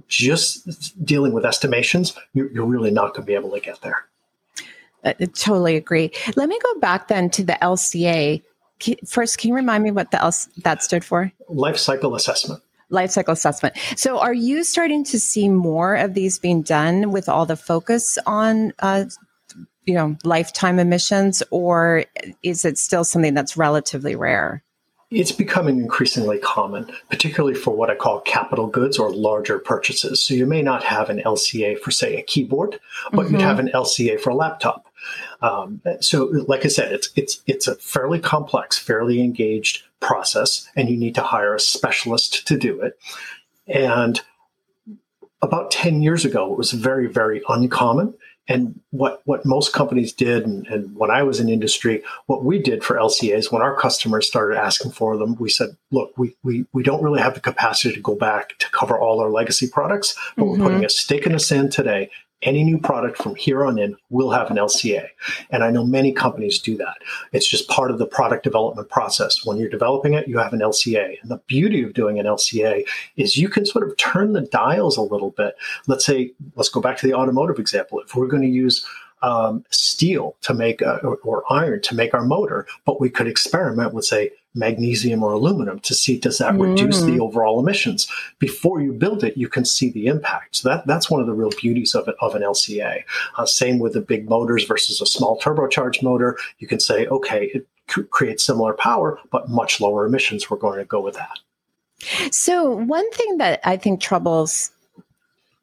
just 0.07 1.03
dealing 1.05 1.33
with 1.33 1.47
estimations 1.47 2.15
you're, 2.35 2.65
really 2.65 2.91
not 2.91 3.15
going 3.15 3.23
to 3.23 3.27
be 3.27 3.35
able 3.35 3.51
to 3.51 3.61
get 3.61 3.81
there 3.81 4.05
I 5.07 5.13
totally 5.13 5.77
agree. 5.77 6.11
Let 6.35 6.49
me 6.49 6.59
go 6.63 6.81
back 6.81 7.09
then 7.09 7.29
to 7.31 7.45
the 7.45 7.59
LCA. 7.61 8.43
First, 9.07 9.39
can 9.39 9.49
you 9.49 9.55
remind 9.55 9.85
me 9.85 9.91
what 9.91 10.11
the 10.11 10.23
L- 10.23 10.35
that 10.65 10.83
stood 10.83 11.05
for? 11.05 11.33
Life 11.49 11.79
cycle 11.79 12.15
assessment. 12.15 12.63
Life 12.91 13.11
cycle 13.11 13.33
assessment. 13.33 13.77
So, 13.97 14.19
are 14.19 14.35
you 14.35 14.63
starting 14.65 15.05
to 15.05 15.19
see 15.19 15.49
more 15.49 15.95
of 15.95 16.15
these 16.15 16.39
being 16.39 16.63
done 16.63 17.11
with 17.11 17.29
all 17.29 17.47
the 17.47 17.57
focus 17.57 18.19
on, 18.27 18.73
uh, 18.81 19.07
you 19.87 19.95
know, 19.95 20.17
lifetime 20.25 20.79
emissions, 20.79 21.43
or 21.51 22.05
is 22.43 22.65
it 22.65 22.79
still 22.79 23.05
something 23.05 23.35
that's 23.35 23.57
relatively 23.57 24.15
rare? 24.15 24.63
it's 25.15 25.33
becoming 25.33 25.79
increasingly 25.79 26.39
common, 26.39 26.91
particularly 27.09 27.55
for 27.55 27.75
what 27.75 27.91
I 27.91 27.95
call 27.95 28.21
capital 28.21 28.67
goods 28.67 28.99
or 28.99 29.13
larger 29.13 29.59
purchases. 29.59 30.25
So 30.25 30.35
you 30.35 30.47
may 30.47 30.63
not 30.63 30.83
have 30.83 31.09
an 31.09 31.21
LCA 31.25 31.79
for, 31.79 31.91
say, 31.91 32.17
a 32.17 32.23
keyboard, 32.23 32.81
but 33.13 33.27
mm-hmm. 33.27 33.35
you'd 33.35 33.43
have 33.43 33.59
an 33.59 33.71
LCA 33.73 34.21
for 34.21 34.31
a 34.31 34.35
laptop. 34.35 34.87
Um, 35.43 35.81
so, 36.01 36.25
like 36.47 36.65
I 36.65 36.69
said, 36.69 36.93
it's 36.93 37.11
it's 37.17 37.43
it's 37.47 37.69
a 37.69 37.77
fairly 37.77 38.21
complex, 38.21 38.79
fairly 38.79 39.21
engaged 39.21 39.83
process, 40.01 40.69
and 40.77 40.89
you 40.89 40.97
need 40.97 41.15
to 41.17 41.23
hire 41.23 41.55
a 41.55 41.61
specialist 41.61 42.47
to 42.47 42.59
do 42.59 42.81
it. 42.81 42.99
And 43.67 44.21
about 45.45 45.71
10 45.71 46.03
years 46.03 46.25
ago, 46.25 46.53
it 46.53 46.59
was 46.59 46.73
very, 46.73 47.07
very 47.07 47.43
uncommon. 47.49 48.15
And 48.47 48.81
what, 48.91 49.23
what 49.25 49.47
most 49.47 49.73
companies 49.73 50.13
did, 50.13 50.45
and, 50.45 50.67
and, 50.67 50.95
when 50.95 51.11
I 51.11 51.23
was 51.23 51.41
in 51.41 51.49
industry, 51.49 52.03
what 52.27 52.45
we 52.45 52.59
did 52.59 52.85
for 52.85 52.97
LCAs, 52.97 53.51
when 53.51 53.63
our 53.63 53.75
customers 53.75 54.27
started 54.27 54.59
asking 54.59 54.91
for 54.91 55.17
them, 55.17 55.35
we 55.37 55.49
said, 55.49 55.71
look, 55.91 56.13
we, 56.19 56.37
we, 56.43 56.67
we 56.75 56.83
don't 56.83 57.03
really 57.03 57.23
have 57.23 57.33
the 57.33 57.41
capacity 57.41 57.95
to 57.95 58.01
go 58.03 58.15
back 58.15 58.59
to 58.59 58.71
cover 58.71 58.99
all 58.99 59.21
our 59.21 59.31
legacy 59.31 59.67
products, 59.67 60.15
but 60.37 60.45
mm-hmm. 60.45 60.61
we're 60.61 60.69
putting 60.69 60.85
a 60.85 60.91
stake 60.91 61.25
in 61.25 61.33
the 61.33 61.39
sand 61.39 61.73
today 61.73 62.11
any 62.45 62.63
new 62.63 62.79
product 62.79 63.19
from 63.19 63.35
here 63.35 63.65
on 63.65 63.79
in 63.79 63.97
will 64.11 64.31
have 64.31 64.51
an 64.51 64.57
LCA. 64.57 65.09
And 65.51 65.65
I 65.65 65.71
know 65.71 65.85
many 65.85 66.13
companies 66.13 66.59
do 66.59 66.77
that. 66.77 66.99
It's 67.33 67.49
just 67.49 67.69
part 67.69 67.91
of 67.91 67.99
the 67.99 68.07
product 68.07 68.45
development 68.45 68.89
process. 68.89 69.45
When 69.45 69.57
you're 69.57 69.69
developing 69.69 70.15
it, 70.15 70.29
you 70.29 70.39
have 70.39 70.53
an 70.53 70.61
LCA. 70.61 71.21
And 71.23 71.31
the 71.31 71.41
beauty 71.47 71.83
of 71.83 71.95
doing 71.95 72.19
an 72.19 72.27
LCA 72.27 72.87
is 73.17 73.37
you 73.37 73.49
can 73.49 73.67
sort 73.67 73.89
of 73.89 73.97
turn 73.97 74.33
the 74.33 74.43
dials 74.43 74.97
a 74.97 75.03
little 75.03 75.31
bit. 75.31 75.57
Let's 75.87 76.05
say, 76.05 76.33
let's 76.55 76.69
go 76.69 76.81
back 76.81 76.99
to 76.99 77.07
the 77.07 77.15
automotive 77.15 77.59
example. 77.59 78.01
If 78.01 78.15
we're 78.15 78.29
going 78.29 78.43
to 78.43 78.49
use 78.49 78.87
um, 79.23 79.65
steel 79.71 80.37
to 80.43 80.53
make 80.53 80.83
a, 80.83 80.99
or, 80.99 81.17
or, 81.25 81.45
iron 81.51 81.81
to 81.83 81.95
make 81.95 82.13
our 82.13 82.25
motor, 82.27 82.67
but 82.85 83.01
we 83.01 83.09
could 83.09 83.27
experiment 83.27 83.95
with 83.95 84.05
say 84.05 84.31
magnesium 84.55 85.23
or 85.23 85.33
aluminum 85.33 85.81
to 85.81 85.95
see 85.95 86.19
does 86.19 86.39
that 86.39 86.55
mm. 86.55 86.71
reduce 86.71 87.03
the 87.03 87.19
overall 87.21 87.61
emissions. 87.61 88.09
Before 88.39 88.81
you 88.81 88.93
build 88.93 89.25
it, 89.25 89.37
you 89.37 89.49
can 89.49 89.65
see 89.65 89.91
the 89.91 90.07
impact. 90.07 90.57
So 90.57 90.69
that 90.69 90.87
that's 90.87 91.11
one 91.11 91.21
of 91.21 91.27
the 91.27 91.33
real 91.33 91.51
beauties 91.61 91.95
of 91.95 92.09
it 92.09 92.15
of 92.21 92.35
an 92.35 92.43
LCA. 92.43 93.03
Uh, 93.37 93.47
same 93.47 93.79
with 93.79 93.95
the 93.95 94.01
big 94.01 94.29
motors 94.29 94.65
versus 94.65 95.01
a 95.01 95.07
small 95.07 95.39
turbocharged 95.41 96.03
motor. 96.03 96.39
You 96.59 96.69
can 96.69 96.81
say, 96.81 97.07
okay, 97.07 97.51
it 97.55 97.67
c- 97.89 98.05
creates 98.11 98.45
similar 98.45 98.75
power, 98.75 99.19
but 99.31 99.49
much 99.49 99.81
lower 99.81 100.07
emissions. 100.07 100.49
We're 100.49 100.59
going 100.59 100.79
to 100.79 100.85
go 100.85 101.01
with 101.01 101.15
that. 101.15 101.39
So 102.31 102.71
one 102.71 103.11
thing 103.13 103.39
that 103.39 103.61
I 103.65 103.77
think 103.77 104.01
troubles 104.01 104.71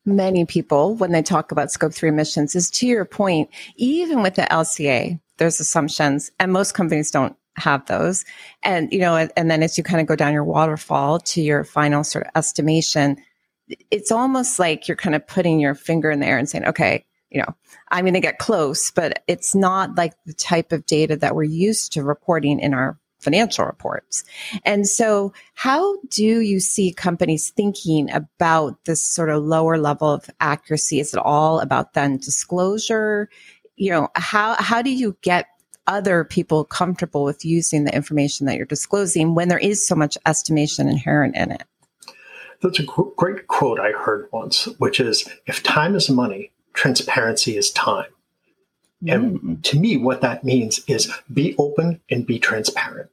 many 0.03 0.45
people 0.45 0.95
when 0.95 1.11
they 1.11 1.21
talk 1.21 1.51
about 1.51 1.71
scope 1.71 1.93
three 1.93 2.09
emissions 2.09 2.55
is 2.55 2.69
to 2.71 2.87
your 2.87 3.05
point, 3.05 3.49
even 3.75 4.21
with 4.23 4.35
the 4.35 4.43
LCA, 4.43 5.19
there's 5.37 5.59
assumptions, 5.59 6.31
and 6.39 6.51
most 6.51 6.73
companies 6.73 7.11
don't 7.11 7.35
have 7.57 7.85
those. 7.85 8.25
And, 8.63 8.91
you 8.91 8.99
know, 8.99 9.15
and, 9.15 9.31
and 9.35 9.51
then 9.51 9.63
as 9.63 9.77
you 9.77 9.83
kind 9.83 10.01
of 10.01 10.07
go 10.07 10.15
down 10.15 10.33
your 10.33 10.43
waterfall 10.43 11.19
to 11.19 11.41
your 11.41 11.63
final 11.63 12.03
sort 12.03 12.25
of 12.25 12.31
estimation, 12.35 13.17
it's 13.89 14.11
almost 14.11 14.59
like 14.59 14.87
you're 14.87 14.97
kind 14.97 15.15
of 15.15 15.25
putting 15.27 15.59
your 15.59 15.75
finger 15.75 16.11
in 16.11 16.19
the 16.19 16.27
air 16.27 16.37
and 16.37 16.49
saying, 16.49 16.65
okay, 16.65 17.05
you 17.29 17.39
know, 17.39 17.55
I'm 17.89 18.03
going 18.03 18.13
to 18.13 18.19
get 18.19 18.39
close, 18.39 18.91
but 18.91 19.23
it's 19.27 19.55
not 19.55 19.95
like 19.95 20.13
the 20.25 20.33
type 20.33 20.71
of 20.71 20.85
data 20.85 21.15
that 21.17 21.35
we're 21.35 21.43
used 21.43 21.93
to 21.93 22.03
reporting 22.03 22.59
in 22.59 22.73
our 22.73 22.99
financial 23.21 23.65
reports. 23.65 24.23
And 24.65 24.87
so, 24.87 25.31
how 25.53 25.97
do 26.09 26.41
you 26.41 26.59
see 26.59 26.91
companies 26.91 27.51
thinking 27.51 28.11
about 28.11 28.83
this 28.85 29.01
sort 29.01 29.29
of 29.29 29.43
lower 29.43 29.77
level 29.77 30.09
of 30.09 30.29
accuracy? 30.39 30.99
Is 30.99 31.13
it 31.13 31.19
all 31.19 31.59
about 31.59 31.93
then 31.93 32.17
disclosure? 32.17 33.29
You 33.75 33.91
know, 33.91 34.09
how 34.15 34.55
how 34.55 34.81
do 34.81 34.91
you 34.91 35.15
get 35.21 35.47
other 35.87 36.23
people 36.23 36.63
comfortable 36.63 37.23
with 37.23 37.43
using 37.45 37.83
the 37.83 37.95
information 37.95 38.45
that 38.45 38.57
you're 38.57 38.65
disclosing 38.65 39.35
when 39.35 39.47
there 39.47 39.57
is 39.57 39.85
so 39.85 39.95
much 39.95 40.17
estimation 40.25 40.87
inherent 40.87 41.35
in 41.35 41.51
it? 41.51 41.63
That's 42.61 42.79
a 42.79 42.83
great 42.83 43.47
quote 43.47 43.79
I 43.79 43.91
heard 43.91 44.27
once, 44.31 44.65
which 44.77 44.99
is 44.99 45.27
if 45.47 45.63
time 45.63 45.95
is 45.95 46.09
money, 46.09 46.51
transparency 46.73 47.57
is 47.57 47.71
time. 47.71 48.11
And 49.07 49.39
mm. 49.41 49.63
to 49.63 49.79
me, 49.79 49.97
what 49.97 50.21
that 50.21 50.43
means 50.43 50.81
is 50.87 51.11
be 51.33 51.55
open 51.57 52.01
and 52.09 52.25
be 52.25 52.37
transparent. 52.37 53.09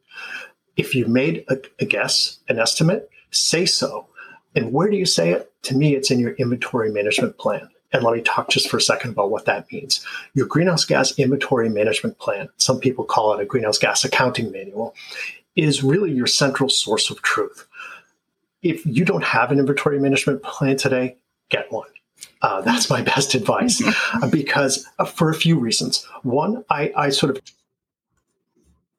If 0.76 0.94
you 0.94 1.06
made 1.06 1.44
a, 1.48 1.58
a 1.80 1.86
guess, 1.86 2.38
an 2.48 2.58
estimate, 2.58 3.10
say 3.30 3.64
so. 3.64 4.06
And 4.54 4.72
where 4.72 4.90
do 4.90 4.96
you 4.96 5.06
say 5.06 5.32
it? 5.32 5.50
To 5.62 5.76
me, 5.76 5.94
it's 5.94 6.10
in 6.10 6.20
your 6.20 6.32
inventory 6.32 6.92
management 6.92 7.38
plan. 7.38 7.68
And 7.92 8.02
let 8.02 8.14
me 8.14 8.22
talk 8.22 8.50
just 8.50 8.68
for 8.68 8.76
a 8.76 8.82
second 8.82 9.12
about 9.12 9.30
what 9.30 9.46
that 9.46 9.70
means. 9.72 10.04
Your 10.34 10.46
greenhouse 10.46 10.84
gas 10.84 11.18
inventory 11.18 11.68
management 11.68 12.18
plan, 12.18 12.48
some 12.58 12.80
people 12.80 13.04
call 13.04 13.32
it 13.32 13.40
a 13.40 13.46
greenhouse 13.46 13.78
gas 13.78 14.04
accounting 14.04 14.52
manual, 14.52 14.94
is 15.56 15.82
really 15.82 16.12
your 16.12 16.26
central 16.26 16.68
source 16.68 17.10
of 17.10 17.22
truth. 17.22 17.66
If 18.62 18.84
you 18.84 19.04
don't 19.04 19.24
have 19.24 19.50
an 19.50 19.58
inventory 19.58 19.98
management 19.98 20.42
plan 20.42 20.76
today, 20.76 21.16
get 21.48 21.72
one. 21.72 21.88
Uh, 22.42 22.60
that's 22.60 22.90
my 22.90 23.02
best 23.14 23.34
advice 23.34 23.82
because 24.30 24.86
uh, 24.98 25.04
for 25.04 25.30
a 25.30 25.34
few 25.34 25.58
reasons. 25.58 26.06
One, 26.22 26.64
I, 26.70 26.92
I 26.96 27.08
sort 27.10 27.36
of 27.36 27.42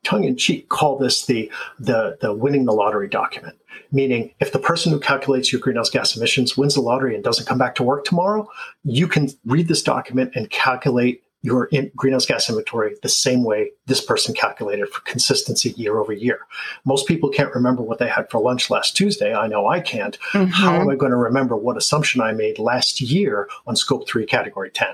tongue 0.04 0.24
in 0.24 0.38
cheek 0.38 0.70
call 0.70 0.98
this 0.98 1.26
the, 1.26 1.52
the, 1.80 2.18
the 2.22 2.34
winning 2.34 2.66
the 2.66 2.74
lottery 2.74 3.08
document. 3.08 3.56
Meaning, 3.92 4.34
if 4.40 4.52
the 4.52 4.60
person 4.60 4.92
who 4.92 5.00
calculates 5.00 5.52
your 5.52 5.62
greenhouse 5.62 5.90
gas 5.90 6.16
emissions 6.16 6.56
wins 6.56 6.76
the 6.76 6.82
lottery 6.82 7.16
and 7.16 7.24
doesn't 7.24 7.48
come 7.48 7.58
back 7.58 7.76
to 7.76 7.84
work 7.84 8.06
tomorrow, 8.06 8.48
you 8.84 9.08
can 9.08 9.30
read 9.46 9.68
this 9.68 9.82
document 9.82 10.32
and 10.36 10.50
calculate 10.50 11.24
your 11.42 11.66
in 11.66 11.90
greenhouse 11.96 12.26
gas 12.26 12.50
inventory 12.50 12.96
the 13.02 13.10
same 13.10 13.44
way 13.44 13.72
this 13.86 14.04
person 14.04 14.34
calculated 14.36 14.90
for 14.90 15.02
consistency 15.02 15.72
year 15.72 16.00
over 16.00 16.12
year. 16.12 16.40
Most 16.86 17.08
people 17.08 17.30
can't 17.30 17.54
remember 17.56 17.82
what 17.82 17.98
they 17.98 18.10
had 18.10 18.30
for 18.30 18.42
lunch 18.42 18.70
last 18.70 18.98
Tuesday. 18.98 19.34
I 19.34 19.48
know 19.48 19.68
I 19.68 19.80
can't. 19.80 20.20
Mm-hmm. 20.34 20.52
How 20.52 20.76
am 20.76 20.90
I 20.90 20.96
going 20.96 21.12
to 21.12 21.18
remember 21.18 21.56
what 21.56 21.78
assumption 21.78 22.22
I 22.22 22.34
made 22.34 22.60
last 22.60 23.00
year 23.00 23.48
on 23.66 23.76
scope 23.76 24.08
three, 24.08 24.26
category 24.26 24.70
10? 24.70 24.88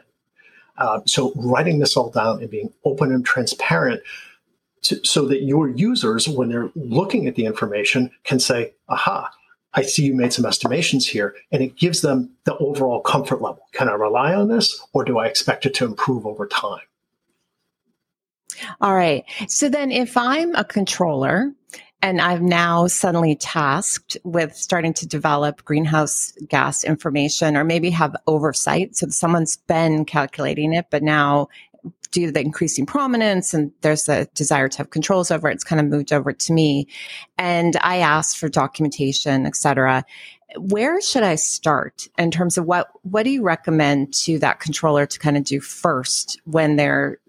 Uh, 0.78 1.00
so 1.06 1.32
writing 1.36 1.80
this 1.80 1.96
all 1.98 2.10
down 2.10 2.41
and 2.41 2.50
being 2.50 2.72
open 2.84 3.12
and 3.12 3.26
transparent 3.26 4.02
to, 4.88 5.04
so 5.04 5.26
that 5.28 5.43
your 5.43 5.69
users, 5.69 6.28
when 6.28 6.50
they're 6.50 6.71
looking 6.76 7.28
at 7.28 7.36
the 7.36 7.45
information, 7.45 8.12
can 8.24 8.39
say, 8.39 8.74
aha, 8.89 9.32
I 9.74 9.82
see 9.82 10.06
you 10.06 10.15
made 10.15 10.34
some 10.34 10.45
estimations 10.45 11.08
here, 11.08 11.36
and 11.52 11.62
it 11.62 11.76
gives 11.76 12.02
them 12.02 12.32
the 12.45 12.58
overall 12.58 13.02
comfort 13.02 13.41
level. 13.41 13.67
Can 13.74 13.89
I 13.89 13.93
rely 13.93 14.34
on 14.34 14.48
this, 14.48 14.82
or 14.93 15.04
do 15.04 15.17
I 15.17 15.28
expect 15.28 15.65
it 15.65 15.74
to 15.76 15.86
improve 15.86 16.26
over 16.26 16.48
time? 16.48 16.82
All 18.80 18.95
right. 18.95 19.26
So 19.48 19.67
then, 19.67 19.91
if 19.91 20.15
I'm 20.15 20.56
a 20.56 20.63
controller 20.63 21.52
and 22.02 22.21
I'm 22.21 22.45
now 22.45 22.86
suddenly 22.86 23.36
tasked 23.36 24.15
with 24.24 24.56
starting 24.56 24.93
to 24.93 25.08
develop 25.08 25.65
greenhouse 25.65 26.32
gas 26.48 26.84
information 26.84 27.58
or 27.58 27.63
maybe 27.63 27.89
have 27.89 28.15
oversight. 28.28 28.95
So 28.95 29.08
someone's 29.10 29.58
been 29.58 30.06
calculating 30.06 30.74
it, 30.74 30.86
but 30.91 31.02
now 31.02 31.48
due 32.15 32.28
to 32.28 32.32
the 32.32 32.39
increasing 32.39 32.86
prominence 32.86 33.54
and 33.54 33.73
there's 33.82 34.08
a 34.08 34.23
desire 34.28 34.69
to 34.69 34.78
have 34.78 34.89
controls 34.89 35.30
over 35.32 35.49
it, 35.49 35.54
it's 35.54 35.65
kind 35.65 35.82
of 35.82 35.88
moved 35.88 36.13
over 36.13 36.32
to 36.32 36.54
me. 36.54 36.88
And 37.38 37.75
I 37.82 37.97
asked 37.97 38.38
for 38.38 38.47
documentation, 38.47 39.45
et 39.45 39.58
cetera. 39.58 40.06
Where 40.58 41.01
should 41.01 41.23
I 41.23 41.36
start 41.36 42.08
in 42.17 42.32
terms 42.32 42.58
of 42.58 42.65
what, 42.65 42.88
what 43.01 43.23
do 43.23 43.32
you 43.32 43.43
recommend 43.43 44.13
to 44.23 44.39
that 44.39 44.62
controller 44.62 45.06
to 45.06 45.19
kind 45.19 45.36
of 45.36 45.43
do 45.43 45.60
first 45.60 46.39
when 46.45 46.78
they're 46.78 47.19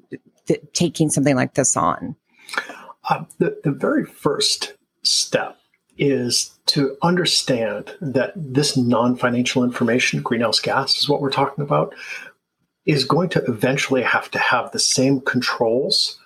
th- 0.47 0.63
taking 0.73 1.11
something 1.11 1.35
like 1.35 1.55
this 1.55 1.77
on? 1.77 2.15
Uh, 3.11 3.25
the, 3.39 3.61
the 3.65 3.73
very 3.73 4.05
first 4.05 4.75
step 5.03 5.59
is 5.99 6.57
to 6.67 6.97
understand 7.03 7.97
that 8.01 8.33
this 8.37 8.77
non 8.77 9.17
financial 9.17 9.65
information, 9.65 10.23
greenhouse 10.23 10.61
gas 10.61 10.97
is 10.97 11.09
what 11.09 11.21
we're 11.21 11.31
talking 11.31 11.65
about, 11.65 11.93
is 12.87 13.05
going 13.05 13.29
to 13.31 13.45
eventually 13.45 14.03
have 14.03 14.31
to 14.31 14.39
have 14.39 14.71
the 14.71 14.79
same 14.79 15.21
controls, 15.21 16.19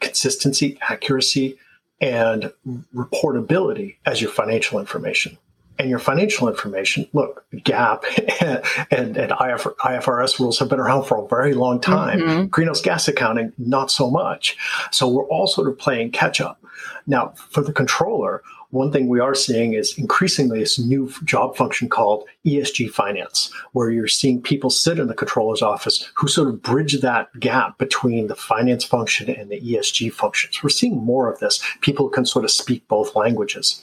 consistency, 0.00 0.78
accuracy, 0.88 1.58
and 2.00 2.52
reportability 2.94 3.96
as 4.06 4.20
your 4.20 4.30
financial 4.30 4.80
information. 4.80 5.36
And 5.78 5.88
your 5.88 5.98
financial 5.98 6.46
information, 6.48 7.06
look, 7.14 7.46
GAAP 7.54 8.04
and, 8.90 9.16
and 9.16 9.30
IFRS 9.30 10.38
rules 10.38 10.58
have 10.58 10.68
been 10.68 10.80
around 10.80 11.04
for 11.04 11.24
a 11.24 11.28
very 11.28 11.54
long 11.54 11.80
time. 11.80 12.20
Mm-hmm. 12.20 12.46
Greenhouse 12.46 12.82
gas 12.82 13.08
accounting, 13.08 13.52
not 13.56 13.90
so 13.90 14.10
much. 14.10 14.58
So 14.90 15.08
we're 15.08 15.26
all 15.28 15.46
sort 15.46 15.68
of 15.68 15.78
playing 15.78 16.10
catch 16.10 16.40
up. 16.40 16.59
Now, 17.06 17.34
for 17.50 17.62
the 17.62 17.72
controller, 17.72 18.42
one 18.70 18.92
thing 18.92 19.08
we 19.08 19.18
are 19.18 19.34
seeing 19.34 19.72
is 19.72 19.98
increasingly 19.98 20.60
this 20.60 20.78
new 20.78 21.12
job 21.24 21.56
function 21.56 21.88
called 21.88 22.24
ESG 22.46 22.90
finance, 22.90 23.50
where 23.72 23.90
you're 23.90 24.06
seeing 24.06 24.40
people 24.40 24.70
sit 24.70 24.98
in 24.98 25.08
the 25.08 25.14
controller's 25.14 25.62
office 25.62 26.08
who 26.14 26.28
sort 26.28 26.48
of 26.48 26.62
bridge 26.62 27.00
that 27.00 27.28
gap 27.40 27.78
between 27.78 28.28
the 28.28 28.36
finance 28.36 28.84
function 28.84 29.28
and 29.28 29.50
the 29.50 29.60
ESG 29.60 30.12
functions. 30.12 30.62
We're 30.62 30.70
seeing 30.70 30.96
more 30.96 31.30
of 31.30 31.40
this. 31.40 31.60
People 31.80 32.08
can 32.08 32.24
sort 32.24 32.44
of 32.44 32.50
speak 32.50 32.86
both 32.86 33.16
languages. 33.16 33.82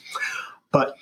But 0.71 0.95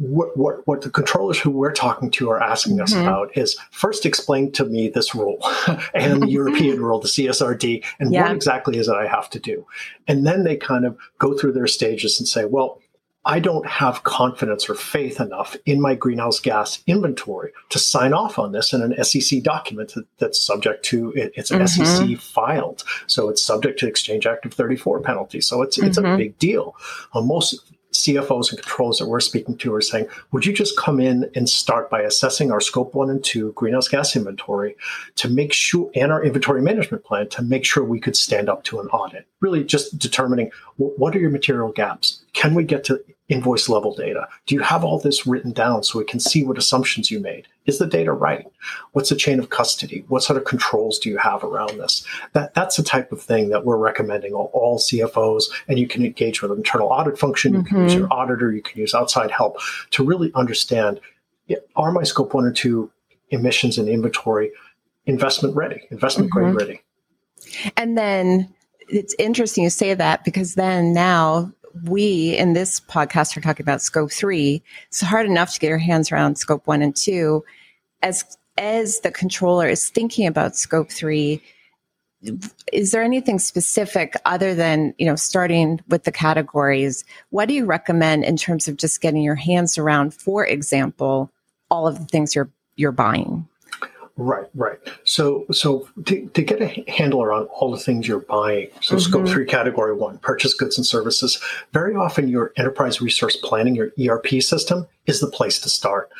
what, 0.00 0.34
what, 0.34 0.66
what, 0.66 0.80
the 0.80 0.90
controllers 0.90 1.38
who 1.38 1.50
we're 1.50 1.72
talking 1.72 2.10
to 2.12 2.30
are 2.30 2.42
asking 2.42 2.80
us 2.80 2.94
mm-hmm. 2.94 3.06
about 3.06 3.36
is 3.36 3.58
first 3.70 4.06
explain 4.06 4.50
to 4.52 4.64
me 4.64 4.88
this 4.88 5.14
rule 5.14 5.38
and 5.94 6.22
the 6.22 6.28
European 6.30 6.80
rule, 6.80 7.00
the 7.00 7.08
CSRD, 7.08 7.84
and 7.98 8.12
yeah. 8.12 8.22
what 8.22 8.32
exactly 8.32 8.78
is 8.78 8.88
it 8.88 8.94
I 8.94 9.06
have 9.06 9.28
to 9.30 9.38
do? 9.38 9.66
And 10.08 10.26
then 10.26 10.44
they 10.44 10.56
kind 10.56 10.86
of 10.86 10.96
go 11.18 11.36
through 11.36 11.52
their 11.52 11.66
stages 11.66 12.18
and 12.18 12.26
say, 12.26 12.46
well, 12.46 12.80
I 13.26 13.38
don't 13.38 13.66
have 13.66 14.02
confidence 14.02 14.70
or 14.70 14.74
faith 14.74 15.20
enough 15.20 15.54
in 15.66 15.82
my 15.82 15.94
greenhouse 15.94 16.40
gas 16.40 16.82
inventory 16.86 17.52
to 17.68 17.78
sign 17.78 18.14
off 18.14 18.38
on 18.38 18.52
this 18.52 18.72
in 18.72 18.80
an 18.80 19.04
SEC 19.04 19.42
document 19.42 19.92
that's 20.16 20.40
subject 20.40 20.82
to 20.86 21.12
it, 21.12 21.32
it's 21.36 21.50
an 21.50 21.60
mm-hmm. 21.60 22.08
SEC 22.08 22.18
filed, 22.18 22.82
so 23.06 23.28
it's 23.28 23.42
subject 23.44 23.78
to 23.80 23.86
Exchange 23.86 24.26
Act 24.26 24.46
of 24.46 24.54
34 24.54 25.02
penalties. 25.02 25.46
So 25.46 25.60
it's 25.60 25.76
it's 25.76 25.98
mm-hmm. 25.98 26.14
a 26.14 26.16
big 26.16 26.38
deal. 26.38 26.74
Uh, 27.12 27.20
most 27.20 27.70
CFOs 27.92 28.50
and 28.50 28.60
controls 28.60 28.98
that 28.98 29.08
we're 29.08 29.20
speaking 29.20 29.56
to 29.58 29.74
are 29.74 29.80
saying, 29.80 30.06
would 30.32 30.46
you 30.46 30.52
just 30.52 30.76
come 30.76 31.00
in 31.00 31.30
and 31.34 31.48
start 31.48 31.90
by 31.90 32.00
assessing 32.02 32.50
our 32.52 32.60
scope 32.60 32.94
one 32.94 33.10
and 33.10 33.22
two 33.22 33.52
greenhouse 33.52 33.88
gas 33.88 34.14
inventory 34.14 34.76
to 35.16 35.28
make 35.28 35.52
sure, 35.52 35.90
and 35.94 36.12
our 36.12 36.22
inventory 36.22 36.62
management 36.62 37.04
plan 37.04 37.28
to 37.30 37.42
make 37.42 37.64
sure 37.64 37.82
we 37.84 38.00
could 38.00 38.16
stand 38.16 38.48
up 38.48 38.64
to 38.64 38.80
an 38.80 38.86
audit? 38.88 39.26
Really 39.40 39.64
just 39.64 39.98
determining 39.98 40.50
what 40.76 41.14
are 41.16 41.20
your 41.20 41.30
material 41.30 41.72
gaps? 41.72 42.19
Can 42.32 42.54
we 42.54 42.64
get 42.64 42.84
to 42.84 43.02
invoice 43.28 43.68
level 43.68 43.94
data? 43.94 44.28
Do 44.46 44.54
you 44.54 44.60
have 44.60 44.84
all 44.84 44.98
this 44.98 45.26
written 45.26 45.52
down 45.52 45.82
so 45.82 45.98
we 45.98 46.04
can 46.04 46.20
see 46.20 46.44
what 46.44 46.58
assumptions 46.58 47.10
you 47.10 47.20
made? 47.20 47.46
Is 47.66 47.78
the 47.78 47.86
data 47.86 48.12
right? 48.12 48.46
What's 48.92 49.10
the 49.10 49.16
chain 49.16 49.38
of 49.38 49.50
custody? 49.50 50.04
What 50.08 50.22
sort 50.22 50.36
of 50.36 50.44
controls 50.44 50.98
do 50.98 51.08
you 51.08 51.18
have 51.18 51.44
around 51.44 51.78
this? 51.78 52.04
That 52.32 52.54
that's 52.54 52.76
the 52.76 52.82
type 52.82 53.12
of 53.12 53.22
thing 53.22 53.48
that 53.50 53.64
we're 53.64 53.76
recommending 53.76 54.34
all, 54.34 54.50
all 54.52 54.78
CFOs, 54.78 55.44
and 55.68 55.78
you 55.78 55.86
can 55.86 56.04
engage 56.04 56.42
with 56.42 56.50
an 56.50 56.58
internal 56.58 56.88
audit 56.88 57.18
function. 57.18 57.54
You 57.54 57.60
mm-hmm. 57.60 57.74
can 57.74 57.84
use 57.84 57.94
your 57.94 58.12
auditor. 58.12 58.52
You 58.52 58.62
can 58.62 58.78
use 58.80 58.94
outside 58.94 59.30
help 59.30 59.58
to 59.90 60.04
really 60.04 60.32
understand: 60.34 61.00
Are 61.76 61.92
my 61.92 62.02
scope 62.02 62.34
one 62.34 62.44
or 62.44 62.52
two 62.52 62.90
emissions 63.30 63.78
and 63.78 63.88
inventory 63.88 64.50
investment 65.06 65.54
ready, 65.54 65.82
investment 65.90 66.30
mm-hmm. 66.30 66.52
grade 66.52 66.54
ready? 66.54 66.80
And 67.76 67.96
then 67.96 68.52
it's 68.88 69.14
interesting 69.18 69.64
you 69.64 69.70
say 69.70 69.94
that 69.94 70.24
because 70.24 70.54
then 70.54 70.92
now 70.92 71.52
we 71.84 72.36
in 72.36 72.52
this 72.52 72.80
podcast 72.80 73.36
are 73.36 73.40
talking 73.40 73.64
about 73.64 73.82
scope 73.82 74.12
three. 74.12 74.62
It's 74.88 75.00
hard 75.00 75.26
enough 75.26 75.52
to 75.54 75.60
get 75.60 75.68
your 75.68 75.78
hands 75.78 76.10
around 76.10 76.36
scope 76.36 76.66
one 76.66 76.82
and 76.82 76.94
two. 76.94 77.44
As 78.02 78.24
as 78.58 79.00
the 79.00 79.10
controller 79.10 79.68
is 79.68 79.88
thinking 79.88 80.26
about 80.26 80.56
scope 80.56 80.90
three, 80.90 81.42
is 82.72 82.90
there 82.90 83.02
anything 83.02 83.38
specific 83.38 84.14
other 84.24 84.54
than 84.54 84.94
you 84.98 85.06
know 85.06 85.16
starting 85.16 85.80
with 85.88 86.04
the 86.04 86.12
categories? 86.12 87.04
What 87.30 87.48
do 87.48 87.54
you 87.54 87.64
recommend 87.64 88.24
in 88.24 88.36
terms 88.36 88.68
of 88.68 88.76
just 88.76 89.00
getting 89.00 89.22
your 89.22 89.34
hands 89.34 89.78
around, 89.78 90.14
for 90.14 90.46
example, 90.46 91.30
all 91.70 91.86
of 91.86 91.98
the 91.98 92.06
things 92.06 92.34
you're 92.34 92.50
you're 92.76 92.92
buying? 92.92 93.48
Right, 94.16 94.46
right. 94.54 94.78
So, 95.04 95.46
so 95.50 95.88
to, 96.04 96.26
to 96.28 96.42
get 96.42 96.60
a 96.60 96.84
handle 96.90 97.22
around 97.22 97.46
all 97.46 97.70
the 97.70 97.78
things 97.78 98.06
you're 98.06 98.20
buying, 98.20 98.68
so 98.82 98.96
mm-hmm. 98.96 99.10
scope 99.10 99.28
three, 99.28 99.46
category 99.46 99.94
one, 99.94 100.18
purchase 100.18 100.54
goods 100.54 100.76
and 100.76 100.86
services, 100.86 101.40
very 101.72 101.94
often 101.94 102.28
your 102.28 102.52
enterprise 102.56 103.00
resource 103.00 103.36
planning, 103.36 103.74
your 103.74 103.92
ERP 103.98 104.42
system, 104.42 104.86
is 105.06 105.20
the 105.20 105.30
place 105.30 105.58
to 105.60 105.70
start. 105.70 106.10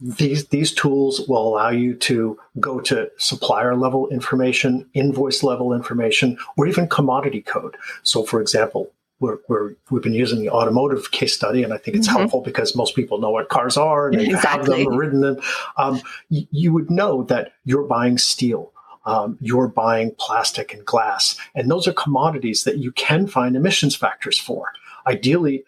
These, 0.00 0.48
these 0.48 0.72
tools 0.72 1.28
will 1.28 1.46
allow 1.46 1.70
you 1.70 1.94
to 1.94 2.38
go 2.58 2.80
to 2.80 3.10
supplier 3.18 3.76
level 3.76 4.08
information, 4.08 4.88
invoice 4.94 5.42
level 5.42 5.74
information, 5.74 6.38
or 6.56 6.66
even 6.66 6.88
commodity 6.88 7.42
code. 7.42 7.76
So, 8.02 8.22
for 8.22 8.40
example, 8.40 8.90
we're, 9.20 9.38
we're, 9.48 9.74
we've 9.90 10.02
been 10.02 10.14
using 10.14 10.40
the 10.40 10.50
automotive 10.50 11.10
case 11.10 11.34
study, 11.34 11.62
and 11.62 11.72
I 11.72 11.76
think 11.76 11.96
it's 11.96 12.08
mm-hmm. 12.08 12.18
helpful 12.18 12.40
because 12.40 12.74
most 12.74 12.96
people 12.96 13.18
know 13.18 13.30
what 13.30 13.50
cars 13.50 13.76
are 13.76 14.08
and 14.08 14.20
exactly. 14.20 14.48
have 14.48 14.66
them 14.66 14.94
or 14.94 14.98
ridden 14.98 15.20
them. 15.20 15.40
Um, 15.76 16.00
y- 16.30 16.48
you 16.50 16.72
would 16.72 16.90
know 16.90 17.24
that 17.24 17.52
you're 17.64 17.84
buying 17.84 18.18
steel. 18.18 18.72
Um, 19.06 19.38
you're 19.40 19.68
buying 19.68 20.14
plastic 20.18 20.74
and 20.74 20.84
glass, 20.84 21.36
and 21.54 21.70
those 21.70 21.88
are 21.88 21.92
commodities 21.92 22.64
that 22.64 22.78
you 22.78 22.92
can 22.92 23.26
find 23.26 23.56
emissions 23.56 23.96
factors 23.96 24.38
for. 24.38 24.72
Ideally, 25.06 25.64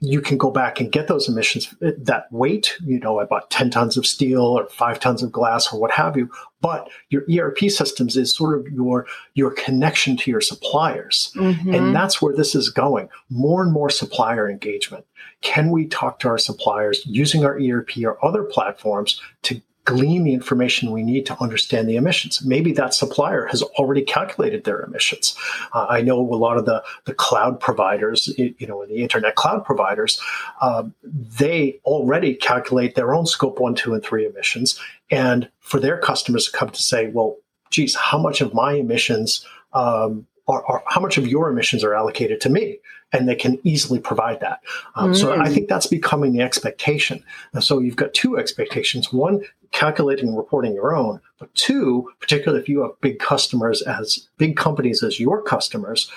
you 0.00 0.20
can 0.20 0.36
go 0.36 0.50
back 0.50 0.78
and 0.78 0.92
get 0.92 1.08
those 1.08 1.28
emissions 1.28 1.74
that 1.80 2.26
weight 2.30 2.76
you 2.84 2.98
know 3.00 3.18
i 3.18 3.24
bought 3.24 3.50
10 3.50 3.70
tons 3.70 3.96
of 3.96 4.06
steel 4.06 4.42
or 4.42 4.66
5 4.66 5.00
tons 5.00 5.22
of 5.22 5.32
glass 5.32 5.72
or 5.72 5.80
what 5.80 5.90
have 5.90 6.16
you. 6.16 6.30
But 6.60 6.88
your 7.10 7.22
erp 7.30 7.58
systems 7.70 8.16
is 8.16 8.34
sort 8.34 8.58
of 8.58 8.72
your 8.72 9.06
your 9.34 9.50
connection 9.52 10.16
to 10.18 10.30
your 10.30 10.40
suppliers. 10.40 11.32
Mm-hmm. 11.36 11.74
and 11.74 11.94
that's 11.94 12.20
where 12.20 12.34
this 12.34 12.54
is 12.54 12.70
going. 12.70 13.08
More 13.30 13.62
and 13.62 13.72
more 13.72 13.90
supplier 13.90 14.48
engagement. 14.50 15.04
Can 15.42 15.70
we 15.70 15.86
talk 15.86 16.18
to 16.20 16.28
our 16.28 16.38
suppliers 16.38 17.02
using 17.06 17.44
our 17.44 17.58
erp 17.60 17.90
or 17.98 18.24
other 18.24 18.42
platforms 18.42 19.20
to 19.42 19.60
glean 19.86 20.24
the 20.24 20.34
information 20.34 20.90
we 20.90 21.02
need 21.02 21.24
to 21.24 21.40
understand 21.42 21.88
the 21.88 21.96
emissions. 21.96 22.44
Maybe 22.44 22.72
that 22.72 22.92
supplier 22.92 23.46
has 23.46 23.62
already 23.62 24.02
calculated 24.02 24.64
their 24.64 24.80
emissions. 24.80 25.34
Uh, 25.72 25.86
I 25.88 26.02
know 26.02 26.20
a 26.20 26.36
lot 26.36 26.58
of 26.58 26.66
the, 26.66 26.82
the 27.04 27.14
cloud 27.14 27.58
providers, 27.60 28.28
you 28.36 28.66
know, 28.66 28.84
the 28.84 28.96
internet 28.96 29.36
cloud 29.36 29.64
providers, 29.64 30.20
uh, 30.60 30.82
they 31.04 31.80
already 31.84 32.34
calculate 32.34 32.96
their 32.96 33.14
own 33.14 33.26
scope 33.26 33.60
one, 33.60 33.74
two, 33.74 33.94
and 33.94 34.02
three 34.02 34.26
emissions. 34.26 34.78
And 35.10 35.48
for 35.60 35.80
their 35.80 35.98
customers 35.98 36.46
to 36.46 36.52
come 36.52 36.70
to 36.70 36.82
say, 36.82 37.08
well, 37.08 37.36
geez, 37.70 37.94
how 37.94 38.18
much 38.18 38.40
of 38.40 38.52
my 38.52 38.74
emissions 38.74 39.46
um, 39.72 40.26
are, 40.48 40.64
are, 40.66 40.82
how 40.88 41.00
much 41.00 41.16
of 41.16 41.26
your 41.26 41.48
emissions 41.48 41.82
are 41.84 41.94
allocated 41.94 42.40
to 42.42 42.50
me? 42.50 42.78
and 43.12 43.28
they 43.28 43.34
can 43.34 43.58
easily 43.62 43.98
provide 44.00 44.40
that. 44.40 44.60
Um, 44.96 45.12
mm. 45.12 45.16
So 45.16 45.32
I 45.32 45.48
mm. 45.48 45.54
think 45.54 45.68
that's 45.68 45.86
becoming 45.86 46.32
the 46.32 46.40
expectation. 46.40 47.22
And 47.52 47.62
so 47.62 47.78
you've 47.78 47.96
got 47.96 48.14
two 48.14 48.36
expectations: 48.36 49.12
one, 49.12 49.42
calculating 49.76 50.28
and 50.28 50.36
reporting 50.38 50.74
your 50.74 50.96
own, 50.96 51.20
but 51.38 51.54
two, 51.54 52.10
particularly 52.18 52.62
if 52.62 52.68
you 52.68 52.80
have 52.80 52.98
big 53.02 53.18
customers 53.18 53.82
as 53.82 54.26
big 54.38 54.56
companies 54.56 55.02
as 55.02 55.20
your 55.20 55.42
customers. 55.42 56.10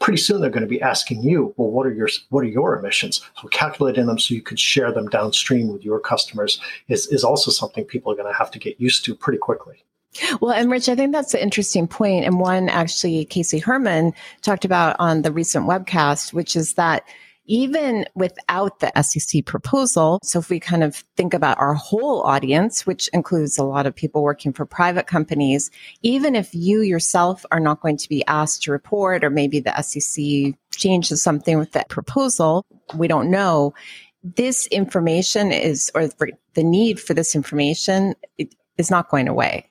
Pretty 0.00 0.16
soon 0.16 0.40
they're 0.40 0.50
going 0.50 0.64
to 0.64 0.68
be 0.68 0.82
asking 0.82 1.22
you, 1.22 1.54
well, 1.56 1.70
what 1.70 1.86
are 1.86 1.94
your 1.94 2.08
what 2.30 2.40
are 2.40 2.48
your 2.48 2.76
emissions? 2.76 3.22
So 3.40 3.46
calculating 3.48 4.06
them 4.06 4.18
so 4.18 4.34
you 4.34 4.42
could 4.42 4.58
share 4.58 4.90
them 4.90 5.08
downstream 5.08 5.72
with 5.72 5.84
your 5.84 6.00
customers 6.00 6.60
is, 6.88 7.06
is 7.06 7.22
also 7.22 7.52
something 7.52 7.84
people 7.84 8.10
are 8.12 8.16
going 8.16 8.30
to 8.30 8.36
have 8.36 8.50
to 8.50 8.58
get 8.58 8.80
used 8.80 9.04
to 9.04 9.14
pretty 9.14 9.38
quickly. 9.38 9.84
Well, 10.40 10.52
and 10.52 10.68
Rich, 10.68 10.88
I 10.88 10.96
think 10.96 11.12
that's 11.12 11.34
an 11.34 11.40
interesting 11.40 11.86
point, 11.86 12.24
and 12.24 12.40
one 12.40 12.68
actually 12.68 13.24
Casey 13.26 13.60
Herman 13.60 14.12
talked 14.42 14.64
about 14.64 14.96
on 14.98 15.22
the 15.22 15.32
recent 15.32 15.66
webcast, 15.68 16.32
which 16.32 16.56
is 16.56 16.74
that 16.74 17.04
even 17.46 18.06
without 18.14 18.80
the 18.80 18.92
SEC 19.02 19.44
proposal, 19.44 20.18
so 20.22 20.38
if 20.38 20.48
we 20.48 20.58
kind 20.58 20.82
of 20.82 20.96
think 21.16 21.34
about 21.34 21.58
our 21.58 21.74
whole 21.74 22.22
audience, 22.22 22.86
which 22.86 23.08
includes 23.12 23.58
a 23.58 23.64
lot 23.64 23.86
of 23.86 23.94
people 23.94 24.22
working 24.22 24.52
for 24.52 24.64
private 24.64 25.06
companies, 25.06 25.70
even 26.02 26.34
if 26.34 26.54
you 26.54 26.80
yourself 26.80 27.44
are 27.52 27.60
not 27.60 27.80
going 27.80 27.96
to 27.98 28.08
be 28.08 28.24
asked 28.26 28.62
to 28.62 28.72
report, 28.72 29.24
or 29.24 29.30
maybe 29.30 29.60
the 29.60 29.82
SEC 29.82 30.54
changes 30.72 31.22
something 31.22 31.58
with 31.58 31.72
that 31.72 31.88
proposal, 31.88 32.64
we 32.94 33.08
don't 33.08 33.30
know. 33.30 33.74
This 34.22 34.66
information 34.68 35.52
is, 35.52 35.90
or 35.94 36.08
the 36.54 36.64
need 36.64 36.98
for 36.98 37.12
this 37.12 37.34
information 37.34 38.14
is 38.78 38.90
not 38.90 39.10
going 39.10 39.28
away. 39.28 39.68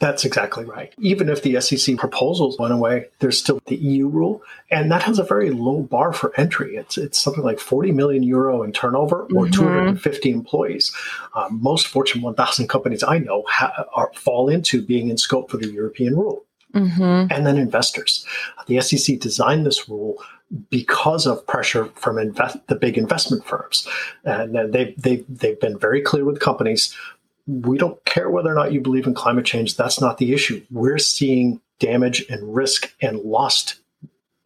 That's 0.00 0.24
exactly 0.24 0.64
right. 0.64 0.94
Even 0.98 1.28
if 1.28 1.42
the 1.42 1.60
SEC 1.60 1.98
proposals 1.98 2.58
went 2.58 2.72
away, 2.72 3.08
there's 3.18 3.38
still 3.38 3.60
the 3.66 3.76
EU 3.76 4.08
rule, 4.08 4.42
and 4.70 4.90
that 4.90 5.02
has 5.02 5.18
a 5.18 5.24
very 5.24 5.50
low 5.50 5.82
bar 5.82 6.14
for 6.14 6.32
entry. 6.40 6.76
It's 6.76 6.96
it's 6.96 7.18
something 7.18 7.44
like 7.44 7.60
40 7.60 7.92
million 7.92 8.22
euro 8.22 8.62
in 8.62 8.72
turnover 8.72 9.24
or 9.24 9.44
mm-hmm. 9.44 9.50
250 9.52 10.30
employees. 10.30 10.90
Um, 11.34 11.60
most 11.62 11.86
Fortune 11.86 12.22
1000 12.22 12.66
companies 12.66 13.02
I 13.02 13.18
know 13.18 13.44
ha- 13.46 13.84
are, 13.94 14.10
fall 14.14 14.48
into 14.48 14.80
being 14.80 15.10
in 15.10 15.18
scope 15.18 15.50
for 15.50 15.58
the 15.58 15.70
European 15.70 16.16
rule. 16.16 16.44
Mm-hmm. 16.74 17.32
And 17.32 17.46
then 17.46 17.58
investors. 17.58 18.24
The 18.68 18.80
SEC 18.80 19.18
designed 19.18 19.66
this 19.66 19.88
rule 19.88 20.22
because 20.70 21.26
of 21.26 21.46
pressure 21.46 21.86
from 21.96 22.18
invest, 22.18 22.56
the 22.68 22.74
big 22.74 22.96
investment 22.96 23.44
firms. 23.44 23.86
And 24.24 24.72
they've, 24.72 24.94
they've, 25.00 25.24
they've 25.28 25.60
been 25.60 25.78
very 25.78 26.00
clear 26.00 26.24
with 26.24 26.40
companies 26.40 26.96
we 27.50 27.78
don't 27.78 28.02
care 28.04 28.30
whether 28.30 28.50
or 28.50 28.54
not 28.54 28.72
you 28.72 28.80
believe 28.80 29.06
in 29.06 29.14
climate 29.14 29.44
change. 29.44 29.76
That's 29.76 30.00
not 30.00 30.18
the 30.18 30.32
issue. 30.32 30.62
We're 30.70 30.98
seeing 30.98 31.60
damage 31.80 32.24
and 32.30 32.54
risk 32.54 32.94
and 33.02 33.18
lost 33.20 33.80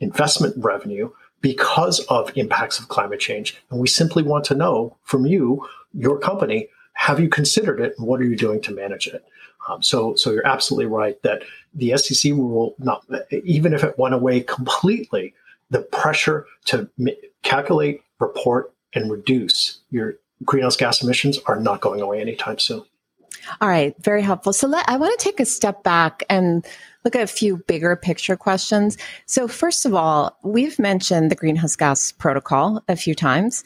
investment 0.01 0.55
revenue 0.57 1.11
because 1.41 2.01
of 2.07 2.37
impacts 2.37 2.79
of 2.79 2.89
climate 2.89 3.21
change. 3.21 3.57
And 3.71 3.79
we 3.79 3.89
simply 3.89 4.23
want 4.23 4.45
to 4.47 4.55
know 4.55 4.97
from 5.03 5.27
you, 5.27 5.69
your 5.93 6.19
company, 6.19 6.69
have 6.95 7.21
you 7.21 7.29
considered 7.29 7.81
it 7.81 7.95
and 7.99 8.07
what 8.07 8.21
are 8.21 8.25
you 8.25 8.37
doing 8.37 8.63
to 8.63 8.73
manage 8.73 9.07
it? 9.07 9.25
Um, 9.69 9.83
so, 9.83 10.15
so 10.15 10.31
you're 10.31 10.47
absolutely 10.47 10.87
right 10.87 11.21
that 11.23 11.43
the 11.75 11.97
SEC 11.97 12.33
rule, 12.33 12.75
not 12.79 13.05
even 13.45 13.75
if 13.75 13.85
it 13.85 13.99
went 13.99 14.15
away 14.15 14.41
completely, 14.41 15.35
the 15.71 15.81
pressure 15.81 16.47
to 16.67 16.89
calculate, 17.43 18.03
report, 18.21 18.73
and 18.95 19.11
reduce 19.11 19.81
your 19.91 20.15
greenhouse 20.45 20.77
gas 20.77 21.03
emissions 21.03 21.39
are 21.47 21.59
not 21.59 21.81
going 21.81 22.01
away 22.01 22.21
anytime 22.21 22.59
soon. 22.59 22.85
All 23.61 23.69
right, 23.69 23.95
very 24.03 24.23
helpful. 24.23 24.53
So 24.53 24.67
let, 24.67 24.89
I 24.89 24.97
want 24.97 25.19
to 25.19 25.25
take 25.25 25.41
a 25.41 25.45
step 25.45 25.83
back 25.83 26.23
and 26.29 26.67
look 27.05 27.15
at 27.15 27.23
a 27.23 27.27
few 27.27 27.59
bigger 27.59 27.97
picture 27.97 28.37
questions. 28.37 28.97
So 29.27 29.47
first 29.49 29.87
of 29.87 29.95
all, 29.95 30.39
we've 30.43 30.79
mentioned 30.79 31.31
the 31.31 31.37
greenhouse 31.37 31.77
gas 31.77 32.13
protocol 32.13 32.83
a 32.89 32.97
few 32.97 33.15
times. 33.15 33.65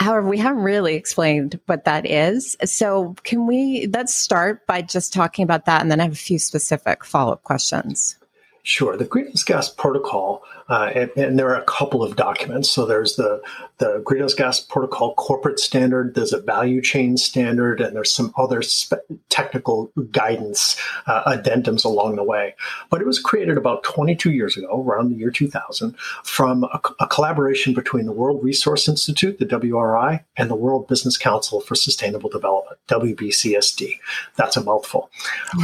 However, 0.00 0.26
we 0.28 0.38
haven't 0.38 0.62
really 0.62 0.94
explained 0.94 1.60
what 1.66 1.84
that 1.84 2.06
is. 2.06 2.56
So 2.64 3.14
can 3.22 3.46
we, 3.46 3.86
let's 3.92 4.14
start 4.14 4.66
by 4.66 4.80
just 4.80 5.12
talking 5.12 5.42
about 5.42 5.66
that 5.66 5.82
and 5.82 5.90
then 5.90 6.00
I 6.00 6.04
have 6.04 6.12
a 6.12 6.16
few 6.16 6.38
specific 6.38 7.04
follow 7.04 7.32
up 7.32 7.42
questions. 7.42 8.16
Sure. 8.62 8.96
The 8.96 9.04
greenhouse 9.04 9.42
gas 9.42 9.68
protocol, 9.68 10.42
uh, 10.70 10.92
and, 10.94 11.10
and, 11.16 11.38
there 11.38 11.48
are 11.48 11.60
a 11.60 11.64
couple 11.64 12.02
of 12.02 12.14
documents. 12.14 12.70
So 12.70 12.86
there's 12.86 13.16
the, 13.16 13.42
the 13.78 14.00
greenhouse 14.04 14.34
gas 14.34 14.60
protocol 14.60 15.14
corporate 15.14 15.58
standard, 15.58 16.14
there's 16.14 16.32
a 16.32 16.40
value 16.40 16.80
chain 16.80 17.16
standard, 17.16 17.80
and 17.80 17.96
there's 17.96 18.14
some 18.14 18.32
other 18.38 18.62
spe- 18.62 18.94
technical 19.30 19.90
guidance 20.12 20.80
uh, 21.08 21.24
addendums 21.24 21.84
along 21.84 22.16
the 22.16 22.22
way. 22.22 22.54
But 22.88 23.00
it 23.00 23.06
was 23.06 23.18
created 23.18 23.56
about 23.56 23.82
22 23.82 24.30
years 24.30 24.56
ago, 24.56 24.84
around 24.86 25.10
the 25.10 25.16
year 25.16 25.32
2000, 25.32 25.98
from 26.22 26.62
a, 26.64 26.80
a 27.00 27.06
collaboration 27.08 27.74
between 27.74 28.06
the 28.06 28.12
World 28.12 28.42
Resource 28.44 28.86
Institute, 28.86 29.40
the 29.40 29.46
WRI, 29.46 30.24
and 30.36 30.48
the 30.48 30.54
World 30.54 30.86
Business 30.86 31.16
Council 31.16 31.60
for 31.60 31.74
Sustainable 31.74 32.30
Development, 32.30 32.78
WBCSD. 32.88 33.98
That's 34.36 34.56
a 34.56 34.62
mouthful. 34.62 35.10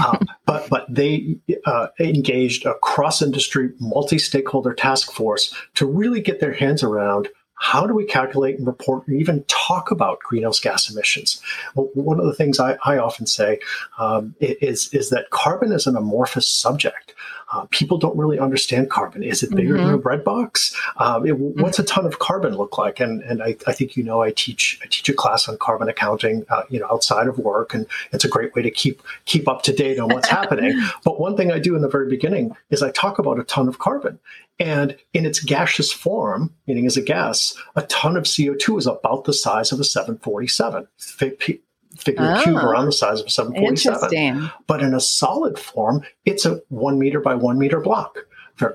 Uh, 0.01 0.19
but, 0.47 0.69
but 0.69 0.87
they 0.89 1.37
uh, 1.65 1.89
engaged 2.01 2.67
a 2.67 2.75
cross 2.75 3.23
industry, 3.23 3.71
multi 3.79 4.19
stakeholder 4.19 4.75
task 4.97 5.13
force 5.13 5.55
to 5.75 5.87
really 5.87 6.21
get 6.21 6.41
their 6.41 6.53
hands 6.53 6.83
around 6.83 7.29
how 7.59 7.87
do 7.87 7.95
we 7.95 8.05
calculate 8.05 8.59
and 8.59 8.67
report 8.67 9.09
or 9.09 9.15
even 9.15 9.43
talk 9.49 9.91
about 9.91 10.19
greenhouse 10.21 10.61
gas 10.61 10.91
emissions? 10.91 11.41
Well, 11.75 11.89
one 11.95 12.21
of 12.21 12.27
the 12.27 12.35
things 12.35 12.61
I, 12.61 12.77
I 12.85 12.99
often 12.99 13.27
say 13.27 13.61
um, 13.99 14.35
is, 14.41 14.93
is 14.93 15.09
that 15.09 15.31
carbon 15.31 15.73
is 15.73 15.87
an 15.87 15.97
amorphous 15.97 16.47
subject. 16.47 17.15
Uh, 17.53 17.65
people 17.71 17.97
don't 17.97 18.17
really 18.17 18.39
understand 18.39 18.91
carbon. 18.91 19.23
Is 19.23 19.43
it 19.43 19.55
bigger 19.55 19.75
mm-hmm. 19.75 19.87
than 19.87 19.95
a 19.95 19.99
bread 19.99 20.25
box? 20.25 20.77
Um, 20.97 21.27
it, 21.27 21.39
what's 21.39 21.79
a 21.79 21.85
ton 21.85 22.05
of 22.05 22.19
carbon 22.19 22.57
look 22.57 22.77
like? 22.77 22.99
And 22.99 23.23
and 23.23 23.41
I, 23.41 23.57
I, 23.69 23.73
think 23.73 23.97
you 23.97 24.03
know 24.03 24.21
I 24.21 24.33
teach 24.33 24.81
I 24.83 24.87
teach 24.87 25.09
a 25.09 25.15
class 25.15 25.49
on 25.49 25.57
carbon 25.59 25.89
accounting, 25.89 26.45
uh, 26.51 26.65
you 26.69 26.81
know, 26.81 26.89
outside 26.91 27.29
of 27.29 27.39
work, 27.39 27.73
and 27.73 27.87
it's 28.13 28.25
a 28.25 28.29
great 28.29 28.53
way 28.57 28.63
to 28.63 28.71
keep 28.71 29.01
keep 29.27 29.47
up 29.47 29.63
to 29.63 29.73
date 29.73 30.01
on 30.01 30.09
what's 30.09 30.29
happening. 30.29 30.75
But 31.05 31.21
one 31.21 31.37
thing 31.37 31.53
I 31.53 31.61
do 31.61 31.77
in 31.77 31.83
the 31.83 31.89
very 31.89 32.09
beginning 32.09 32.57
is 32.71 32.83
I 32.83 32.91
talk 32.91 33.21
about 33.21 33.39
a 33.39 33.45
ton 33.45 33.69
of 33.69 33.79
carbon, 33.79 34.19
and 34.59 34.97
in 35.13 35.27
its 35.27 35.41
gaseous 35.41 35.93
form, 35.93 36.53
meaning 36.67 36.87
as 36.87 36.97
a 36.97 37.03
gas, 37.03 37.55
a 37.75 37.83
ton 37.83 38.17
of 38.17 38.25
CO2 38.25 38.79
is 38.79 38.87
about 38.87 39.25
the 39.25 39.33
size 39.33 39.73
of 39.73 39.81
a 39.81 39.85
747 39.85 40.89
figure 40.99 42.37
oh, 42.37 42.43
cube 42.43 42.57
around 42.57 42.87
the 42.87 42.93
size 42.93 43.21
of 43.21 43.27
a 43.27 43.31
747. 43.31 44.51
But 44.67 44.83
in 44.83 44.95
a 44.95 45.01
solid 45.01 45.59
form, 45.59 46.03
it's 46.25 46.47
a 46.47 46.63
one 46.69 46.99
meter 46.99 47.21
by 47.21 47.35
one 47.35 47.59
meter 47.59 47.81
block. 47.81 48.19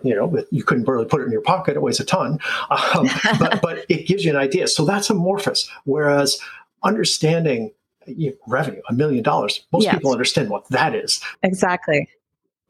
You 0.04 0.16
know, 0.16 0.44
you 0.52 0.64
couldn't 0.64 0.88
really 0.88 1.06
put 1.06 1.22
it 1.22 1.26
in 1.26 1.32
your 1.32 1.42
pocket; 1.42 1.76
it 1.76 1.82
weighs 1.82 2.00
a 2.00 2.06
ton. 2.06 2.40
Um, 2.70 3.10
but, 3.40 3.62
but 3.62 3.86
it 3.90 4.06
gives 4.08 4.24
you 4.24 4.30
an 4.32 4.38
idea. 4.38 4.68
So 4.68 4.86
that's 4.86 5.10
amorphous. 5.10 5.68
Whereas 5.86 6.40
understanding 6.84 7.72
revenue, 8.48 8.82
a 8.90 8.94
million 8.94 9.24
dollars, 9.24 9.66
most 9.72 9.84
yes. 9.84 9.96
people 9.96 10.12
understand 10.12 10.50
what 10.50 10.68
that 10.70 10.94
is. 10.94 11.22
Exactly 11.42 12.08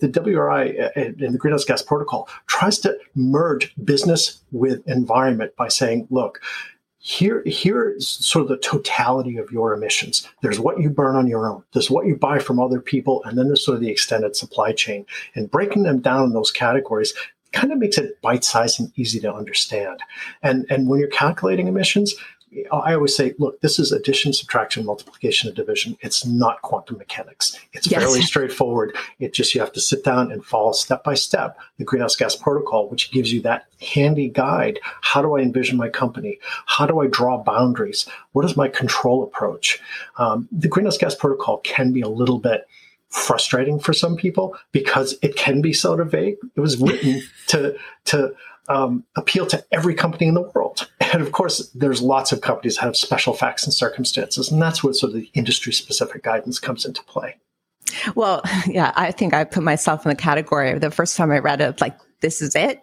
the 0.01 0.09
WRI 0.09 0.91
and 0.95 1.33
the 1.33 1.37
Greenhouse 1.37 1.63
Gas 1.63 1.81
Protocol 1.81 2.27
tries 2.47 2.79
to 2.79 2.97
merge 3.15 3.73
business 3.83 4.41
with 4.51 4.85
environment 4.87 5.55
by 5.55 5.67
saying, 5.69 6.07
look, 6.09 6.41
here 6.97 7.41
here 7.45 7.89
is 7.89 8.07
sort 8.07 8.43
of 8.43 8.49
the 8.49 8.57
totality 8.57 9.37
of 9.37 9.51
your 9.51 9.73
emissions. 9.73 10.27
There's 10.41 10.59
what 10.59 10.79
you 10.79 10.89
burn 10.89 11.15
on 11.15 11.27
your 11.27 11.47
own. 11.47 11.63
There's 11.73 11.89
what 11.89 12.05
you 12.05 12.15
buy 12.15 12.37
from 12.39 12.59
other 12.59 12.79
people. 12.79 13.23
And 13.25 13.37
then 13.37 13.47
there's 13.47 13.65
sort 13.65 13.75
of 13.75 13.81
the 13.81 13.89
extended 13.89 14.35
supply 14.35 14.71
chain. 14.71 15.05
And 15.33 15.49
breaking 15.49 15.83
them 15.83 15.99
down 15.99 16.25
in 16.25 16.33
those 16.33 16.51
categories 16.51 17.13
kind 17.53 17.71
of 17.71 17.79
makes 17.79 17.97
it 17.97 18.21
bite-sized 18.21 18.79
and 18.79 18.91
easy 18.97 19.19
to 19.21 19.33
understand. 19.33 19.99
And 20.43 20.65
and 20.69 20.87
when 20.87 20.99
you're 20.99 21.09
calculating 21.09 21.67
emissions 21.67 22.13
I 22.71 22.93
always 22.93 23.15
say, 23.15 23.33
look, 23.37 23.61
this 23.61 23.79
is 23.79 23.93
addition, 23.93 24.33
subtraction, 24.33 24.85
multiplication, 24.85 25.47
and 25.47 25.55
division. 25.55 25.97
It's 26.01 26.25
not 26.25 26.61
quantum 26.61 26.97
mechanics. 26.97 27.57
It's 27.71 27.89
yes. 27.89 28.01
fairly 28.01 28.21
straightforward. 28.21 28.95
It 29.19 29.33
just 29.33 29.55
you 29.55 29.61
have 29.61 29.71
to 29.73 29.81
sit 29.81 30.03
down 30.03 30.31
and 30.31 30.43
follow 30.43 30.73
step 30.73 31.03
by 31.03 31.13
step 31.13 31.57
the 31.77 31.85
greenhouse 31.85 32.15
gas 32.15 32.35
protocol, 32.35 32.89
which 32.89 33.11
gives 33.11 33.31
you 33.31 33.41
that 33.43 33.65
handy 33.81 34.27
guide. 34.27 34.79
How 35.01 35.21
do 35.21 35.37
I 35.37 35.41
envision 35.41 35.77
my 35.77 35.87
company? 35.87 36.39
How 36.65 36.85
do 36.85 36.99
I 36.99 37.07
draw 37.07 37.41
boundaries? 37.41 38.05
What 38.33 38.43
is 38.43 38.57
my 38.57 38.67
control 38.67 39.23
approach? 39.23 39.79
Um, 40.17 40.49
the 40.51 40.67
greenhouse 40.67 40.97
gas 40.97 41.15
protocol 41.15 41.59
can 41.59 41.93
be 41.93 42.01
a 42.01 42.09
little 42.09 42.39
bit 42.39 42.67
frustrating 43.11 43.79
for 43.79 43.93
some 43.93 44.15
people 44.15 44.55
because 44.71 45.15
it 45.21 45.35
can 45.35 45.61
be 45.61 45.73
sort 45.73 45.99
of 45.99 46.11
vague. 46.11 46.37
It 46.55 46.59
was 46.59 46.77
written 46.77 47.21
to 47.47 47.77
to 48.05 48.33
um, 48.67 49.03
appeal 49.15 49.45
to 49.47 49.63
every 49.71 49.93
company 49.93 50.27
in 50.27 50.33
the 50.33 50.41
world. 50.41 50.89
And 50.99 51.21
of 51.21 51.31
course, 51.31 51.69
there's 51.75 52.01
lots 52.01 52.31
of 52.31 52.41
companies 52.41 52.75
that 52.75 52.83
have 52.83 52.95
special 52.95 53.33
facts 53.33 53.65
and 53.65 53.73
circumstances, 53.73 54.51
and 54.51 54.61
that's 54.61 54.83
where 54.83 54.93
sort 54.93 55.13
of 55.13 55.19
the 55.19 55.29
industry 55.33 55.73
specific 55.73 56.23
guidance 56.23 56.59
comes 56.59 56.85
into 56.85 57.03
play. 57.03 57.35
Well, 58.15 58.41
yeah, 58.67 58.93
I 58.95 59.11
think 59.11 59.33
I 59.33 59.43
put 59.43 59.63
myself 59.63 60.05
in 60.05 60.09
the 60.09 60.15
category 60.15 60.77
the 60.77 60.91
first 60.91 61.17
time 61.17 61.31
I 61.31 61.39
read 61.39 61.61
it, 61.61 61.81
like 61.81 61.97
this 62.21 62.41
is 62.41 62.55
it. 62.55 62.79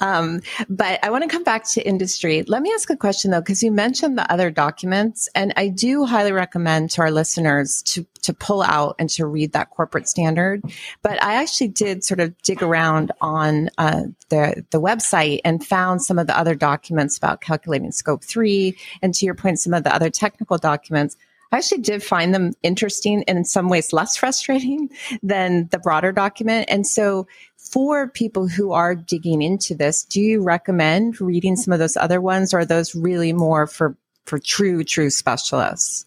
Um, 0.00 0.40
but 0.68 1.02
I 1.04 1.10
want 1.10 1.24
to 1.24 1.28
come 1.28 1.44
back 1.44 1.64
to 1.70 1.86
industry. 1.86 2.42
Let 2.42 2.62
me 2.62 2.72
ask 2.72 2.90
a 2.90 2.96
question 2.96 3.30
though, 3.30 3.40
because 3.40 3.62
you 3.62 3.70
mentioned 3.70 4.18
the 4.18 4.30
other 4.32 4.50
documents, 4.50 5.28
and 5.34 5.52
I 5.56 5.68
do 5.68 6.04
highly 6.04 6.32
recommend 6.32 6.90
to 6.92 7.02
our 7.02 7.10
listeners 7.10 7.82
to 7.82 8.06
to 8.22 8.34
pull 8.34 8.62
out 8.62 8.96
and 8.98 9.08
to 9.10 9.26
read 9.26 9.52
that 9.52 9.70
corporate 9.70 10.08
standard. 10.08 10.62
But 11.02 11.22
I 11.22 11.34
actually 11.34 11.68
did 11.68 12.04
sort 12.04 12.20
of 12.20 12.36
dig 12.42 12.62
around 12.62 13.12
on 13.20 13.70
uh, 13.78 14.02
the 14.28 14.64
the 14.70 14.80
website 14.80 15.40
and 15.44 15.64
found 15.64 16.02
some 16.02 16.18
of 16.18 16.26
the 16.26 16.36
other 16.36 16.54
documents 16.54 17.16
about 17.16 17.40
calculating 17.40 17.92
scope 17.92 18.24
three, 18.24 18.76
and 19.02 19.14
to 19.14 19.24
your 19.24 19.34
point, 19.34 19.60
some 19.60 19.74
of 19.74 19.84
the 19.84 19.94
other 19.94 20.10
technical 20.10 20.58
documents. 20.58 21.16
I 21.50 21.58
actually 21.58 21.80
did 21.80 22.02
find 22.02 22.34
them 22.34 22.52
interesting 22.62 23.24
and 23.26 23.38
in 23.38 23.44
some 23.44 23.68
ways 23.68 23.92
less 23.92 24.16
frustrating 24.18 24.90
than 25.22 25.68
the 25.70 25.78
broader 25.78 26.12
document. 26.12 26.66
And 26.68 26.86
so 26.86 27.26
for 27.56 28.08
people 28.08 28.48
who 28.48 28.72
are 28.72 28.94
digging 28.94 29.42
into 29.42 29.74
this, 29.74 30.04
do 30.04 30.20
you 30.20 30.42
recommend 30.42 31.20
reading 31.20 31.56
some 31.56 31.72
of 31.72 31.78
those 31.78 31.96
other 31.96 32.20
ones 32.20 32.54
or 32.54 32.60
are 32.60 32.64
those 32.64 32.94
really 32.94 33.32
more 33.32 33.66
for, 33.66 33.96
for 34.24 34.38
true, 34.38 34.84
true 34.84 35.10
specialists? 35.10 36.06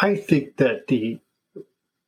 I 0.00 0.16
think 0.16 0.56
that 0.56 0.88
the 0.88 1.20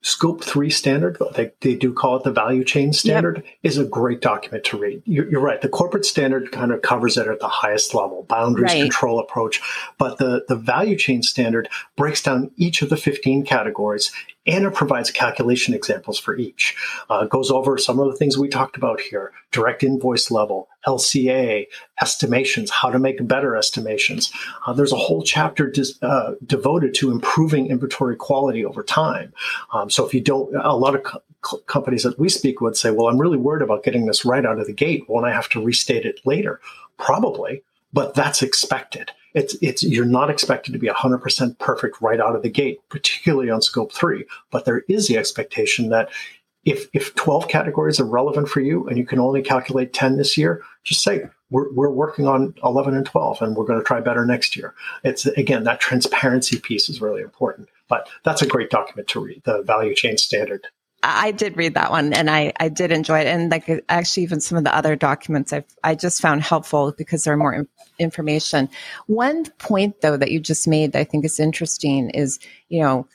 Scope 0.06 0.44
3 0.44 0.70
standard, 0.70 1.18
they, 1.34 1.50
they 1.62 1.74
do 1.74 1.92
call 1.92 2.14
it 2.14 2.22
the 2.22 2.30
value 2.30 2.62
chain 2.62 2.92
standard, 2.92 3.42
yep. 3.44 3.54
is 3.64 3.76
a 3.76 3.84
great 3.84 4.20
document 4.20 4.62
to 4.62 4.78
read. 4.78 5.02
You're, 5.04 5.28
you're, 5.28 5.40
right. 5.40 5.60
The 5.60 5.68
corporate 5.68 6.04
standard 6.06 6.52
kind 6.52 6.70
of 6.70 6.80
covers 6.80 7.16
it 7.16 7.26
at 7.26 7.40
the 7.40 7.48
highest 7.48 7.92
level, 7.92 8.24
boundaries, 8.28 8.72
right. 8.72 8.82
control 8.82 9.18
approach. 9.18 9.60
But 9.98 10.18
the, 10.18 10.44
the 10.46 10.54
value 10.54 10.96
chain 10.96 11.24
standard 11.24 11.68
breaks 11.96 12.22
down 12.22 12.52
each 12.56 12.82
of 12.82 12.88
the 12.88 12.96
15 12.96 13.44
categories 13.44 14.12
and 14.46 14.64
it 14.64 14.74
provides 14.74 15.10
calculation 15.10 15.74
examples 15.74 16.20
for 16.20 16.36
each. 16.36 16.76
Uh, 17.10 17.26
goes 17.26 17.50
over 17.50 17.76
some 17.76 17.98
of 17.98 18.08
the 18.08 18.16
things 18.16 18.38
we 18.38 18.46
talked 18.46 18.76
about 18.76 19.00
here 19.00 19.32
direct 19.56 19.82
invoice 19.82 20.30
level, 20.30 20.68
LCA, 20.86 21.66
estimations, 22.02 22.70
how 22.70 22.90
to 22.90 22.98
make 22.98 23.26
better 23.26 23.56
estimations. 23.56 24.30
Uh, 24.66 24.74
there's 24.74 24.92
a 24.92 24.96
whole 24.96 25.22
chapter 25.22 25.66
dis, 25.70 25.98
uh, 26.02 26.32
devoted 26.44 26.94
to 26.94 27.10
improving 27.10 27.68
inventory 27.68 28.16
quality 28.16 28.66
over 28.66 28.82
time. 28.82 29.32
Um, 29.72 29.88
so 29.88 30.06
if 30.06 30.12
you 30.12 30.20
don't, 30.20 30.54
a 30.56 30.76
lot 30.76 30.94
of 30.94 31.02
co- 31.04 31.56
companies 31.66 32.02
that 32.02 32.18
we 32.18 32.28
speak 32.28 32.60
with 32.60 32.76
say, 32.76 32.90
well, 32.90 33.08
I'm 33.08 33.18
really 33.18 33.38
worried 33.38 33.62
about 33.62 33.82
getting 33.82 34.04
this 34.04 34.26
right 34.26 34.44
out 34.44 34.60
of 34.60 34.66
the 34.66 34.74
gate. 34.74 35.08
Won't 35.08 35.24
I 35.24 35.32
have 35.32 35.48
to 35.50 35.62
restate 35.62 36.04
it 36.04 36.20
later? 36.26 36.60
Probably, 36.98 37.62
but 37.94 38.12
that's 38.14 38.42
expected 38.42 39.10
it's 39.36 39.54
it's 39.60 39.84
you're 39.84 40.06
not 40.06 40.30
expected 40.30 40.72
to 40.72 40.78
be 40.78 40.88
100% 40.88 41.58
perfect 41.58 42.00
right 42.00 42.20
out 42.20 42.34
of 42.34 42.42
the 42.42 42.48
gate 42.48 42.80
particularly 42.88 43.50
on 43.50 43.62
scope 43.62 43.92
3 43.92 44.24
but 44.50 44.64
there 44.64 44.82
is 44.88 45.06
the 45.06 45.18
expectation 45.18 45.90
that 45.90 46.08
if 46.66 46.88
if 46.92 47.14
12 47.14 47.48
categories 47.48 47.98
are 47.98 48.04
relevant 48.04 48.48
for 48.48 48.60
you 48.60 48.86
and 48.88 48.98
you 48.98 49.06
can 49.06 49.18
only 49.18 49.40
calculate 49.40 49.94
10 49.94 50.18
this 50.18 50.36
year 50.36 50.62
just 50.84 51.02
say 51.02 51.24
we're, 51.48 51.72
we're 51.72 51.90
working 51.90 52.26
on 52.26 52.52
11 52.64 52.94
and 52.94 53.06
12 53.06 53.40
and 53.40 53.56
we're 53.56 53.64
going 53.64 53.78
to 53.78 53.84
try 53.84 54.00
better 54.00 54.26
next 54.26 54.56
year 54.56 54.74
it's 55.04 55.24
again 55.26 55.64
that 55.64 55.80
transparency 55.80 56.58
piece 56.58 56.90
is 56.90 57.00
really 57.00 57.22
important 57.22 57.68
but 57.88 58.08
that's 58.24 58.42
a 58.42 58.46
great 58.46 58.68
document 58.68 59.08
to 59.08 59.20
read 59.20 59.40
the 59.44 59.62
value 59.62 59.94
chain 59.94 60.18
standard 60.18 60.66
I 61.02 61.30
did 61.30 61.56
read 61.56 61.74
that 61.74 61.92
one 61.92 62.12
and 62.12 62.28
I, 62.28 62.52
I 62.58 62.68
did 62.68 62.90
enjoy 62.90 63.20
it. 63.20 63.26
And 63.28 63.48
like 63.48 63.70
actually 63.88 64.24
even 64.24 64.40
some 64.40 64.58
of 64.58 64.64
the 64.64 64.74
other 64.74 64.96
documents 64.96 65.52
I've, 65.52 65.66
I 65.84 65.94
just 65.94 66.20
found 66.20 66.42
helpful 66.42 66.94
because 66.96 67.22
there 67.22 67.34
are 67.34 67.36
more 67.36 67.52
in, 67.52 67.68
information. 68.00 68.68
One 69.06 69.44
point 69.58 70.00
though 70.00 70.16
that 70.16 70.32
you 70.32 70.40
just 70.40 70.66
made 70.66 70.92
that 70.92 70.98
I 70.98 71.04
think 71.04 71.24
is 71.24 71.38
interesting 71.38 72.10
is, 72.10 72.40
you 72.70 72.80
know, 72.80 73.06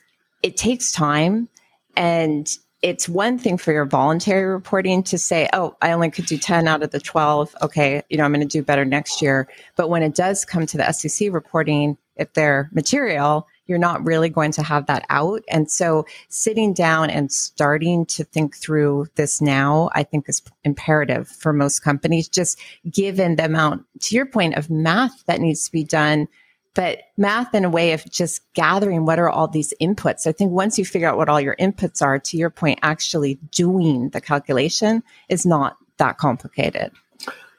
it 0.42 0.56
takes 0.56 0.90
time 0.90 1.50
and 1.96 2.48
it's 2.82 3.08
one 3.08 3.38
thing 3.38 3.56
for 3.56 3.72
your 3.72 3.84
voluntary 3.84 4.44
reporting 4.44 5.04
to 5.04 5.16
say, 5.16 5.48
oh, 5.52 5.76
I 5.80 5.92
only 5.92 6.10
could 6.10 6.26
do 6.26 6.36
10 6.36 6.66
out 6.66 6.82
of 6.82 6.90
the 6.90 7.00
12. 7.00 7.54
Okay, 7.62 8.02
you 8.10 8.18
know, 8.18 8.24
I'm 8.24 8.32
going 8.32 8.46
to 8.46 8.46
do 8.46 8.62
better 8.62 8.84
next 8.84 9.22
year. 9.22 9.48
But 9.76 9.88
when 9.88 10.02
it 10.02 10.14
does 10.14 10.44
come 10.44 10.66
to 10.66 10.76
the 10.76 10.92
SEC 10.92 11.32
reporting, 11.32 11.96
if 12.16 12.32
they're 12.34 12.68
material, 12.72 13.46
you're 13.66 13.78
not 13.78 14.04
really 14.04 14.28
going 14.28 14.52
to 14.52 14.62
have 14.62 14.86
that 14.86 15.04
out. 15.08 15.42
And 15.48 15.70
so 15.70 16.04
sitting 16.28 16.74
down 16.74 17.08
and 17.08 17.32
starting 17.32 18.04
to 18.06 18.24
think 18.24 18.56
through 18.56 19.06
this 19.14 19.40
now, 19.40 19.88
I 19.94 20.02
think 20.02 20.28
is 20.28 20.42
imperative 20.64 21.28
for 21.28 21.52
most 21.52 21.80
companies, 21.80 22.28
just 22.28 22.60
given 22.90 23.36
the 23.36 23.44
amount, 23.44 23.86
to 24.00 24.16
your 24.16 24.26
point, 24.26 24.56
of 24.56 24.68
math 24.68 25.24
that 25.26 25.40
needs 25.40 25.64
to 25.64 25.72
be 25.72 25.84
done 25.84 26.26
but 26.74 27.00
math 27.16 27.54
in 27.54 27.64
a 27.64 27.70
way 27.70 27.92
of 27.92 28.10
just 28.10 28.40
gathering 28.54 29.04
what 29.04 29.18
are 29.18 29.28
all 29.28 29.48
these 29.48 29.74
inputs. 29.80 30.26
I 30.26 30.32
think 30.32 30.52
once 30.52 30.78
you 30.78 30.84
figure 30.84 31.08
out 31.08 31.16
what 31.16 31.28
all 31.28 31.40
your 31.40 31.56
inputs 31.56 32.02
are, 32.02 32.18
to 32.18 32.36
your 32.36 32.50
point, 32.50 32.78
actually 32.82 33.34
doing 33.50 34.10
the 34.10 34.20
calculation 34.20 35.02
is 35.28 35.44
not 35.44 35.76
that 35.98 36.18
complicated. 36.18 36.92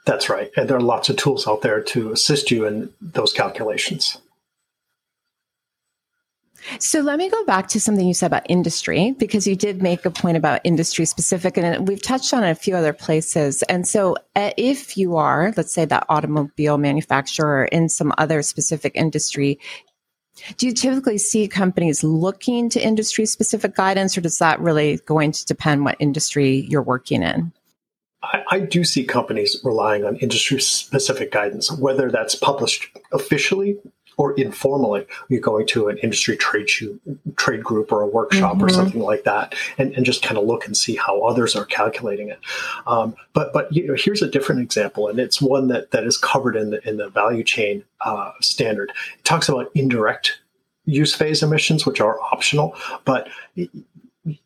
That's 0.06 0.30
right. 0.30 0.52
And 0.58 0.70
there 0.70 0.78
are 0.78 0.82
lots 0.82 1.10
of 1.10 1.16
tools 1.16 1.48
out 1.48 1.62
there 1.62 1.82
to 1.82 2.12
assist 2.12 2.52
you 2.52 2.66
in 2.66 2.92
those 3.00 3.32
calculations. 3.32 4.18
So 6.80 7.02
let 7.02 7.18
me 7.18 7.30
go 7.30 7.46
back 7.46 7.68
to 7.70 7.80
something 7.80 8.08
you 8.08 8.14
said 8.14 8.28
about 8.28 8.46
industry, 8.50 9.14
because 9.18 9.46
you 9.46 9.56
did 9.56 9.82
make 9.82 10.06
a 10.06 10.12
point 10.12 10.38
about 10.38 10.62
industry 10.64 11.06
specific, 11.06 11.58
and 11.58 11.88
we've 11.88 12.02
touched 12.02 12.34
on 12.34 12.44
it 12.44 12.52
a 12.52 12.56
few 12.56 12.76
other 12.76 12.94
places. 12.94 13.64
And 13.64 13.88
so 13.88 14.16
uh, 14.36 14.52
if 14.58 14.98
you 14.98 15.18
are, 15.18 15.54
let's 15.58 15.74
say, 15.74 15.86
that 15.86 16.06
automobile 16.10 16.78
manufacturer 16.78 17.66
in 17.66 17.90
some 17.90 18.14
other 18.18 18.42
specific 18.42 18.94
industry, 18.96 19.60
do 20.58 20.66
you 20.66 20.74
typically 20.74 21.18
see 21.18 21.48
companies 21.48 22.04
looking 22.04 22.70
to 22.70 22.82
industry 22.82 23.26
specific 23.26 23.76
guidance, 23.76 24.18
or 24.18 24.22
does 24.22 24.40
that 24.40 24.60
really 24.60 24.98
going 25.06 25.32
to 25.32 25.46
depend 25.46 25.86
what 25.86 25.98
industry 26.00 26.66
you're 26.70 26.82
working 26.82 27.24
in? 27.24 27.52
I, 28.24 28.44
I 28.52 28.60
do 28.60 28.84
see 28.84 29.04
companies 29.04 29.60
relying 29.64 30.06
on 30.06 30.16
industry 30.16 30.62
specific 30.62 31.32
guidance, 31.32 31.72
whether 31.72 32.10
that's 32.10 32.36
published 32.36 32.88
officially 33.12 33.78
or 34.18 34.34
informally, 34.34 35.06
you're 35.30 35.42
going 35.42 35.66
to 35.68 35.88
an 35.88 35.98
industry 36.00 36.38
trade 36.38 36.70
shoot, 36.70 37.02
trade 37.36 37.64
group 37.64 37.92
or 37.92 38.02
a 38.02 38.08
workshop 38.08 38.56
mm-hmm. 38.56 38.66
or 38.66 38.70
something 38.70 39.02
like 39.02 39.24
that, 39.24 39.56
and, 39.78 39.94
and 39.94 40.06
just 40.06 40.24
kind 40.24 40.38
of 40.38 40.46
look 40.46 40.66
and 40.66 40.78
see 40.78 40.96
how 40.96 41.22
others 41.22 41.56
are 41.56 41.66
calculating 41.66 42.30
it. 42.30 42.40
Um, 42.88 43.16
but 43.34 43.54
but 43.54 43.72
you 43.74 43.88
know, 43.88 43.96
here's 43.98 44.22
a 44.22 44.30
different 44.30 44.62
example, 44.62 45.08
and 45.08 45.20
it's 45.20 45.42
one 45.42 45.68
that 45.68 45.92
that 45.92 46.04
is 46.04 46.18
covered 46.18 46.56
in 46.56 46.72
the 46.72 46.88
in 46.88 46.98
the 46.98 47.10
value 47.10 47.44
chain 47.44 47.84
uh, 48.02 48.32
standard. 48.42 48.92
It 49.18 49.26
talks 49.26 49.50
about 49.50 49.72
indirect 49.76 50.40
use 50.86 51.16
phase 51.16 51.42
emissions, 51.42 51.86
which 51.86 52.02
are 52.02 52.20
optional, 52.22 52.76
but 53.06 53.30
you 53.56 53.70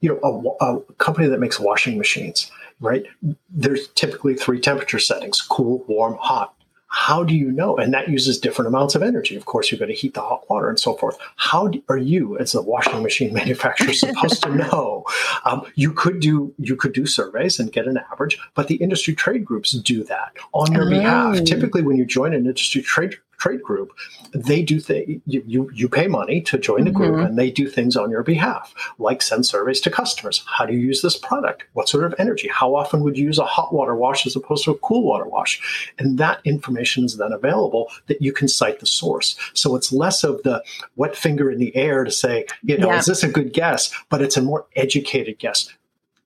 know, 0.01 0.55
a, 0.61 0.65
a 0.65 0.81
company 0.93 1.27
that 1.27 1.39
makes 1.39 1.59
washing 1.59 1.97
machines, 1.97 2.51
right? 2.79 3.05
There's 3.49 3.87
typically 3.89 4.35
three 4.35 4.59
temperature 4.59 4.99
settings: 4.99 5.41
cool, 5.41 5.83
warm, 5.87 6.17
hot 6.19 6.53
how 6.87 7.23
do 7.23 7.35
you 7.35 7.51
know? 7.51 7.75
And 7.77 7.93
that 7.93 8.09
uses 8.09 8.39
different 8.39 8.67
amounts 8.67 8.95
of 8.95 9.03
energy. 9.03 9.35
Of 9.35 9.45
course, 9.45 9.71
you're 9.71 9.79
going 9.79 9.91
to 9.91 9.95
heat 9.95 10.13
the 10.13 10.21
hot 10.21 10.49
water 10.49 10.69
and 10.69 10.79
so 10.79 10.93
forth. 10.95 11.17
How 11.35 11.67
do, 11.67 11.83
are 11.89 11.97
you, 11.97 12.37
as 12.37 12.55
a 12.55 12.61
washing 12.61 13.03
machine 13.03 13.33
manufacturer, 13.41 13.93
supposed 13.93 14.41
to 14.43 14.55
know? 14.55 15.05
Um, 15.45 15.63
you 15.75 15.91
could 15.91 16.19
do 16.19 16.53
you 16.57 16.75
could 16.75 16.93
do 16.93 17.05
surveys 17.05 17.59
and 17.59 17.71
get 17.71 17.87
an 17.87 17.99
average, 18.11 18.39
but 18.55 18.67
the 18.67 18.75
industry 18.75 19.13
trade 19.13 19.45
groups 19.45 19.71
do 19.71 20.03
that 20.05 20.33
on 20.53 20.71
your 20.71 20.87
oh. 20.87 20.89
behalf. 20.89 21.43
Typically, 21.43 21.81
when 21.81 21.97
you 21.97 22.05
join 22.05 22.33
an 22.33 22.45
industry 22.45 22.81
trade 22.81 23.17
trade 23.37 23.61
group, 23.61 23.91
they 24.33 24.61
do 24.61 24.79
things. 24.79 25.21
You, 25.25 25.43
you, 25.45 25.69
you 25.73 25.87
pay 25.87 26.07
money 26.07 26.41
to 26.41 26.57
join 26.57 26.83
the 26.83 26.91
group, 26.91 27.15
mm-hmm. 27.15 27.25
and 27.25 27.37
they 27.37 27.51
do 27.51 27.67
things 27.69 27.95
on 27.95 28.09
your 28.09 28.23
behalf, 28.23 28.73
like 28.97 29.21
send 29.21 29.45
surveys 29.45 29.79
to 29.81 29.91
customers. 29.91 30.43
How 30.47 30.65
do 30.65 30.73
you 30.73 30.79
use 30.79 31.01
this 31.01 31.17
product? 31.17 31.63
What 31.73 31.87
sort 31.87 32.03
of 32.03 32.15
energy? 32.17 32.47
How 32.47 32.75
often 32.75 33.01
would 33.01 33.17
you 33.17 33.25
use 33.25 33.39
a 33.39 33.45
hot 33.45 33.73
water 33.73 33.95
wash 33.95 34.25
as 34.25 34.35
opposed 34.35 34.65
to 34.65 34.71
a 34.71 34.77
cool 34.79 35.03
water 35.03 35.25
wash? 35.25 35.61
And 35.99 36.17
that 36.17 36.41
information 36.45 37.05
is 37.05 37.17
then 37.17 37.31
available 37.31 37.89
that 38.07 38.21
you 38.21 38.33
can 38.33 38.47
cite 38.47 38.79
the 38.79 38.85
source. 38.85 39.37
So 39.53 39.75
it's 39.75 39.91
less 39.91 40.23
of 40.23 40.41
the 40.43 40.63
wet 40.95 41.15
finger 41.15 41.51
in 41.51 41.59
the 41.59 41.75
air 41.75 42.03
to 42.03 42.11
say, 42.11 42.45
you 42.63 42.77
know, 42.77 42.91
yeah. 42.91 42.99
is 42.99 43.05
this 43.05 43.23
a 43.23 43.29
good 43.29 43.53
guess? 43.53 43.93
But 44.09 44.21
it's 44.21 44.37
a 44.37 44.41
more 44.41 44.65
educated 44.75 45.39
guess, 45.39 45.71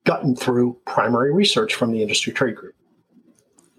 gotten 0.06 0.36
through 0.36 0.78
primary 0.86 1.34
research 1.34 1.76
from 1.76 1.92
the 1.92 2.02
industry 2.02 2.32
trade 2.34 2.56
group. 2.56 2.76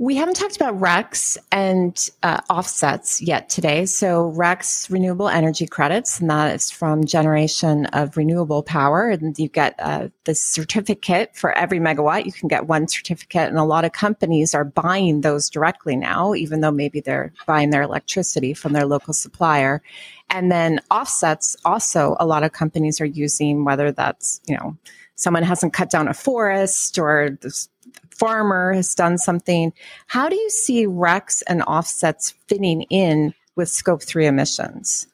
We 0.03 0.17
haven't 0.17 0.35
talked 0.35 0.57
about 0.57 0.81
RECs 0.81 1.39
and 1.53 1.97
uh, 2.25 2.41
offsets 2.51 3.23
yet 3.23 3.49
today. 3.49 3.87
So 3.87 4.33
RECs, 4.33 4.91
renewable 4.91 5.29
energy 5.29 5.65
credits, 5.65 6.19
and 6.19 6.29
that 6.29 6.57
is 6.57 6.73
from 6.73 7.05
generation 7.05 7.87
of 7.87 8.17
renewable 8.17 8.65
power. 8.65 9.11
And 9.11 9.39
you 9.39 9.47
get 9.47 9.77
uh, 9.79 10.09
the 10.25 10.35
certificate 10.35 11.37
for 11.37 11.53
every 11.53 11.79
megawatt. 11.79 12.27
You 12.27 12.33
can 12.33 12.49
get 12.49 12.67
one 12.67 12.89
certificate, 12.89 13.49
and 13.49 13.59
a 13.59 13.63
lot 13.63 13.85
of 13.85 13.93
companies 13.93 14.57
are 14.57 14.65
buying 14.65 15.21
those 15.21 15.49
directly 15.49 15.95
now, 15.95 16.35
even 16.35 16.63
though 16.63 16.73
maybe 16.73 16.99
they're 16.99 17.33
buying 17.47 17.71
their 17.71 17.83
electricity 17.83 18.55
from 18.55 18.73
their 18.73 18.87
local 18.87 19.15
supplier. 19.15 19.83
And 20.31 20.51
then 20.51 20.81
offsets, 20.91 21.57
also 21.65 22.17
a 22.19 22.27
lot 22.27 22.43
of 22.43 22.51
companies 22.51 23.01
are 23.01 23.07
using, 23.07 23.65
whether 23.65 23.93
that's 23.93 24.41
you 24.49 24.57
know 24.57 24.77
someone 25.17 25.43
hasn't 25.43 25.73
cut 25.73 25.91
down 25.91 26.09
a 26.09 26.15
forest 26.15 26.99
or 26.99 27.39
this 27.41 27.69
farmer 28.11 28.73
has 28.73 28.95
done 28.95 29.19
something. 29.19 29.73
How 30.07 30.29
do 30.29 30.37
you 30.37 30.51
see 30.51 30.87
RECs 30.87 31.43
and 31.49 31.63
offsets 31.63 32.35
fitting 32.47 32.83
in 32.83 33.35
with 33.57 33.69
scope 33.69 34.03
three 34.03 34.27
emissions? 34.27 35.07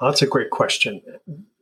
Well, 0.00 0.10
that's 0.10 0.22
a 0.22 0.26
great 0.26 0.50
question. 0.50 1.02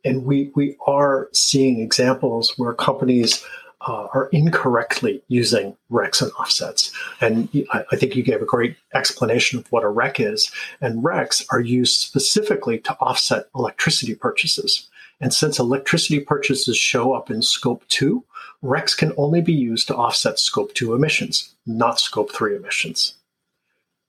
And 0.05 0.25
we, 0.25 0.51
we 0.55 0.77
are 0.87 1.29
seeing 1.33 1.81
examples 1.81 2.57
where 2.57 2.73
companies 2.73 3.45
uh, 3.81 4.09
are 4.13 4.29
incorrectly 4.33 5.23
using 5.29 5.77
RECs 5.91 6.23
and 6.23 6.33
offsets. 6.33 6.93
And 7.21 7.49
I, 7.73 7.85
I, 7.93 7.97
think 7.97 8.17
you 8.17 8.23
gave 8.23 8.43
a 8.43 8.47
great 8.47 8.77
explanation 8.93 9.61
of 9.61 9.71
what 9.71 9.85
a 9.85 9.89
REC 9.89 10.19
is. 10.19 10.51
And 10.81 11.05
RECs 11.05 11.47
are 11.51 11.61
used 11.61 12.01
specifically 12.01 12.79
to 12.81 12.97
offset 12.99 13.49
electricity 13.55 14.15
purchases. 14.15 14.89
And 15.21 15.35
since 15.35 15.59
electricity 15.59 16.21
purchases 16.21 16.77
show 16.77 17.13
up 17.13 17.31
in 17.31 17.43
scope 17.43 17.83
two, 17.89 18.25
RECs 18.63 18.97
can 18.97 19.13
only 19.17 19.41
be 19.41 19.53
used 19.53 19.87
to 19.89 19.97
offset 19.97 20.39
scope 20.39 20.75
2 20.75 20.95
emissions, 20.95 21.55
not 21.67 22.01
scope 22.01 22.33
3 22.33 22.57
emissions. 22.57 23.15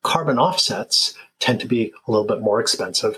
Carbon 0.01 0.39
offsets 0.39 1.13
tend 1.39 1.59
to 1.59 1.67
be 1.67 1.93
a 2.07 2.11
little 2.11 2.27
bit 2.27 2.41
more 2.41 2.59
expensive. 2.59 3.17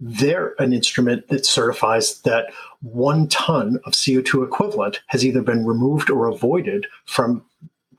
They're 0.00 0.54
an 0.58 0.72
instrument 0.72 1.28
that 1.28 1.46
certifies 1.46 2.20
that 2.22 2.52
one 2.80 3.28
ton 3.28 3.78
of 3.84 3.92
CO2 3.92 4.44
equivalent 4.44 5.00
has 5.06 5.24
either 5.24 5.42
been 5.42 5.64
removed 5.64 6.10
or 6.10 6.26
avoided 6.26 6.86
from 7.06 7.44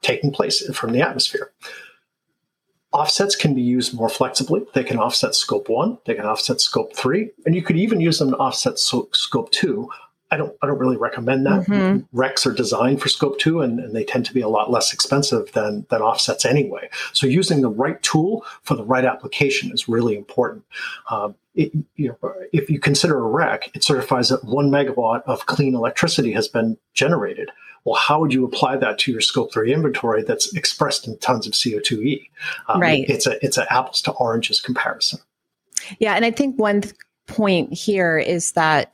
taking 0.01 0.31
place 0.31 0.63
from 0.75 0.91
the 0.91 1.01
atmosphere. 1.01 1.51
Offsets 2.93 3.35
can 3.35 3.53
be 3.53 3.61
used 3.61 3.93
more 3.93 4.09
flexibly. 4.09 4.61
They 4.73 4.83
can 4.83 4.99
offset 4.99 5.35
scope 5.35 5.67
one, 5.67 5.97
they 6.05 6.13
can 6.13 6.25
offset 6.25 6.61
scope 6.61 6.95
three, 6.95 7.31
and 7.45 7.55
you 7.55 7.61
could 7.61 7.77
even 7.77 7.99
use 7.99 8.19
them 8.19 8.31
to 8.31 8.37
offset 8.37 8.77
so- 8.79 9.09
scope 9.11 9.51
two 9.51 9.89
I 10.33 10.37
don't 10.37 10.55
I 10.63 10.67
don't 10.67 10.79
really 10.79 10.97
recommend 10.97 11.45
that. 11.45 11.67
Mm-hmm. 11.67 12.17
RECs 12.17 12.47
are 12.47 12.53
designed 12.53 13.01
for 13.01 13.07
scope 13.07 13.37
two 13.37 13.61
and, 13.61 13.79
and, 13.79 13.95
they 13.95 14.03
tend 14.03 14.25
to 14.25 14.33
be 14.33 14.41
a 14.41 14.47
lot 14.47 14.71
less 14.71 14.91
expensive 14.91 15.51
than 15.51 15.85
than 15.89 16.01
offsets 16.01 16.43
anyway. 16.43 16.89
So 17.13 17.27
using 17.27 17.61
the 17.61 17.69
right 17.69 18.01
tool 18.01 18.43
for 18.63 18.75
the 18.75 18.83
right 18.83 19.05
application 19.05 19.71
is 19.71 19.87
really 19.87 20.17
important. 20.17 20.63
Um, 21.11 21.35
it, 21.55 21.71
you 21.95 22.09
know, 22.09 22.33
if 22.51 22.69
you 22.69 22.79
consider 22.79 23.17
a 23.19 23.29
REC, 23.29 23.75
it 23.75 23.83
certifies 23.83 24.29
that 24.29 24.43
one 24.43 24.69
megawatt 24.69 25.23
of 25.25 25.45
clean 25.45 25.75
electricity 25.75 26.31
has 26.31 26.47
been 26.47 26.77
generated. 26.93 27.51
Well, 27.85 27.95
how 27.95 28.19
would 28.19 28.33
you 28.33 28.45
apply 28.45 28.77
that 28.77 28.97
to 28.99 29.11
your 29.11 29.21
scope 29.21 29.51
three 29.51 29.73
inventory 29.73 30.23
that's 30.23 30.53
expressed 30.55 31.07
in 31.07 31.17
tons 31.19 31.45
of 31.45 31.53
CO2e? 31.53 32.29
Um, 32.69 32.81
right. 32.81 33.05
It's 33.09 33.27
a 33.27 33.43
it's 33.45 33.57
an 33.57 33.65
apples 33.69 34.01
to 34.03 34.11
oranges 34.11 34.61
comparison. 34.61 35.19
Yeah, 35.99 36.13
and 36.13 36.23
I 36.23 36.31
think 36.31 36.57
one 36.57 36.83
point 37.27 37.73
here 37.73 38.17
is 38.17 38.53
that 38.53 38.93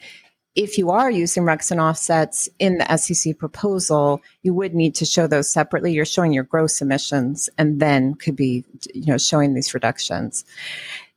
if 0.55 0.78
you 0.78 0.89
are 0.89 1.10
using 1.10 1.43
RECs 1.43 1.72
and 1.72 1.80
offsets 1.80 2.49
in 2.57 2.80
the 2.80 2.97
SEC 2.97 3.38
proposal, 3.38 4.22
you 4.41 4.53
would 4.53 4.74
need 4.74 4.95
to 4.95 5.05
show 5.05 5.28
those 5.28 5.51
separately. 5.51 5.93
You're 5.93 6.05
showing 6.05 6.34
your 6.34 6.43
gross 6.43 6.82
emissions 6.82 7.49
and 7.57 7.80
then 7.80 8.16
could 8.16 8.36
be, 8.36 8.66
you 8.93 9.05
know, 9.05 9.18
showing 9.18 9.53
these 9.53 9.74
reductions. 9.74 10.43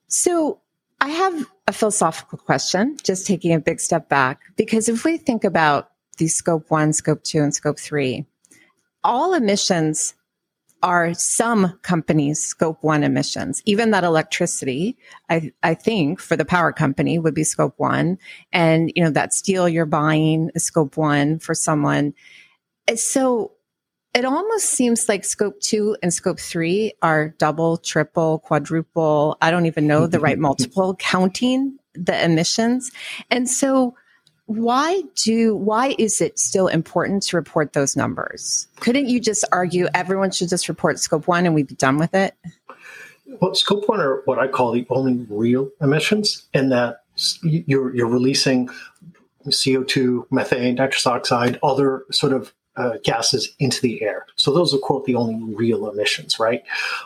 So 0.07 0.61
I 1.03 1.09
have 1.09 1.47
a 1.67 1.73
philosophical 1.73 2.39
question, 2.39 2.97
just 3.03 3.27
taking 3.27 3.53
a 3.53 3.59
big 3.59 3.81
step 3.81 4.09
back, 4.09 4.39
because 4.57 4.89
if 4.89 5.05
we 5.05 5.17
think 5.17 5.43
about 5.43 5.91
these 6.17 6.33
scope 6.33 6.71
one, 6.71 6.93
scope 6.93 7.25
two, 7.25 7.43
and 7.43 7.53
scope 7.53 7.81
three, 7.81 8.25
all 9.03 9.35
emissions 9.35 10.15
are 10.81 11.13
some 11.13 11.77
companies' 11.83 12.41
scope 12.41 12.85
one 12.85 13.03
emissions. 13.03 13.63
Even 13.65 13.91
that 13.91 14.05
electricity, 14.05 14.97
I, 15.29 15.51
I 15.65 15.75
think 15.75 16.21
for 16.21 16.37
the 16.37 16.45
power 16.45 16.73
company 16.73 17.19
would 17.19 17.35
be 17.35 17.43
scope 17.43 17.75
one. 17.79 18.17
And, 18.53 18.93
you 18.95 19.03
know, 19.03 19.11
that 19.11 19.35
steel 19.35 19.69
you're 19.69 19.87
buying 19.87 20.53
is 20.55 20.63
scope 20.63 20.97
one 20.97 21.41
for 21.41 21.53
someone. 21.53 22.15
So 22.95 23.53
it 24.15 24.25
almost 24.25 24.67
seems 24.67 25.09
like 25.09 25.25
scope 25.25 25.61
two 25.61 25.97
and 26.03 26.13
scope 26.13 26.39
three 26.39 26.93
are 27.03 27.31
double, 27.39 27.79
triple, 27.79 28.41
quadruple. 28.41 29.39
I 29.41 29.51
don't 29.51 29.67
even 29.67 29.87
know 29.87 30.07
the 30.07 30.21
right 30.21 30.39
multiple 30.49 30.95
counting 30.97 31.79
the 31.95 32.23
emissions. 32.25 32.91
And 33.31 33.49
so 33.49 33.95
why 34.47 35.03
do 35.15 35.55
why 35.55 35.95
is 35.99 36.21
it 36.21 36.39
still 36.39 36.69
important 36.69 37.23
to 37.25 37.37
report 37.37 37.73
those 37.73 37.97
numbers? 37.97 38.67
Couldn't 38.81 39.09
you 39.09 39.21
just 39.21 39.45
argue 39.53 39.87
everyone 39.95 40.31
should 40.31 40.49
just 40.49 40.69
report 40.69 40.99
scope 40.99 41.27
one 41.27 41.47
and 41.47 41.55
we'd 41.55 41.69
be 41.69 41.75
done 41.75 41.97
with 41.97 42.15
it? 42.15 42.35
Well, 43.41 43.55
scope 43.55 43.89
one 43.89 44.01
are 44.01 44.21
what 44.27 44.39
I 44.39 44.49
call 44.49 44.73
the 44.73 44.87
only 44.91 45.27
real 45.31 45.71
emissions, 45.81 46.47
in 46.53 46.69
that 46.69 47.05
you're 47.43 47.95
you're 47.95 48.09
releasing 48.09 48.69
CO2, 49.47 50.27
methane, 50.31 50.75
nitrous 50.75 51.07
oxide, 51.07 51.59
other 51.63 52.05
sort 52.11 52.33
of 52.33 52.53
uh, 52.77 52.93
gases 53.05 53.55
into 53.59 53.81
the 53.81 54.03
air. 54.03 54.27
So 54.37 54.53
those 54.53 54.75
are 54.75 54.79
quote 54.79 55.05
the 55.05 55.15
only 55.15 55.55
real 55.55 55.89
emissions, 55.89 56.39
right? 56.39 56.63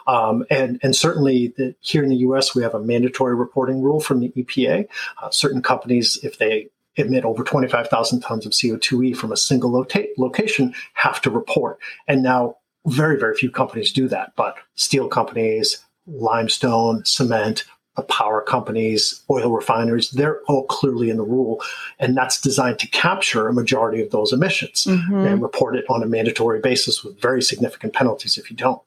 Um, 0.07 0.45
and 0.51 0.79
and 0.83 0.95
certainly 0.95 1.55
the, 1.57 1.75
here 1.81 2.03
in 2.03 2.11
the 2.11 2.17
U.S. 2.17 2.55
we 2.55 2.63
have 2.63 2.75
a 2.75 2.81
mandatory 2.81 3.35
reporting 3.35 3.83
rule 3.83 4.01
from 4.01 4.21
the 4.21 4.29
EPA. 4.31 4.87
Uh, 5.23 5.31
certain 5.31 5.63
companies, 5.63 6.19
if 6.23 6.39
they 6.39 6.69
emit 6.97 7.25
over 7.25 7.45
25,000 7.45 8.21
tons 8.21 8.47
of 8.47 8.53
CO2e 8.53 9.15
from 9.15 9.31
a 9.31 9.37
single 9.37 9.71
lota- 9.71 10.09
location, 10.17 10.75
have 10.95 11.21
to 11.21 11.31
report. 11.31 11.79
And 12.09 12.23
now 12.23 12.57
very 12.87 13.19
very 13.19 13.35
few 13.35 13.51
companies 13.51 13.93
do 13.93 14.09
that, 14.09 14.33
but 14.37 14.57
steel 14.77 15.09
companies, 15.09 15.85
limestone, 16.07 17.05
cement, 17.05 17.65
power 18.03 18.43
companies, 18.43 19.23
oil 19.31 19.51
refineries, 19.51 20.11
they're 20.11 20.41
all 20.43 20.65
clearly 20.67 21.11
in 21.11 21.17
the 21.17 21.23
rule. 21.23 21.63
And 21.99 22.17
that's 22.17 22.41
designed 22.41 22.79
to 22.81 22.87
capture 22.89 23.49
a 23.49 23.53
majority 23.53 24.03
of 24.03 24.11
those 24.11 24.33
emissions 24.33 24.85
mm-hmm. 24.85 25.15
and 25.15 25.43
report 25.43 25.77
it 25.77 25.85
on 25.89 26.03
a 26.03 26.07
mandatory 26.07 26.61
basis 26.61 27.03
with 27.03 27.21
very 27.21 27.43
significant 27.43 27.93
penalties 27.93 28.39
if 28.39 28.51
you 28.51 28.57
don't. 28.57 28.83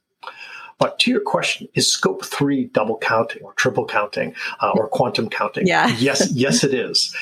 But 0.78 0.98
to 1.00 1.12
your 1.12 1.20
question, 1.20 1.68
is 1.74 1.92
scope 1.92 2.24
three 2.24 2.66
double 2.66 2.98
counting 2.98 3.44
or 3.44 3.54
triple 3.54 3.86
counting 3.86 4.34
uh, 4.62 4.72
or 4.76 4.88
quantum 4.88 5.30
counting? 5.30 5.68
Yeah. 5.68 5.88
yes, 6.00 6.32
yes, 6.32 6.64
it 6.64 6.74
is. 6.74 7.14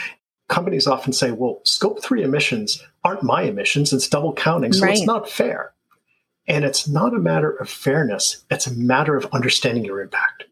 Companies 0.47 0.87
often 0.87 1.11
say, 1.11 1.31
well, 1.31 1.59
scope 1.63 2.01
three 2.01 2.23
emissions 2.23 2.81
aren't 3.03 3.23
my 3.23 3.41
emissions, 3.43 3.91
it's 3.91 4.07
double 4.07 4.33
counting, 4.33 4.71
so 4.73 4.83
right. 4.85 4.93
it's 4.93 5.05
not 5.05 5.29
fair. 5.29 5.73
And 6.47 6.63
it's 6.63 6.87
not 6.87 7.13
a 7.13 7.19
matter 7.19 7.51
of 7.51 7.69
fairness, 7.69 8.45
it's 8.49 8.67
a 8.67 8.73
matter 8.73 9.17
of 9.17 9.25
understanding 9.33 9.83
your 9.83 10.01
impact 10.01 10.45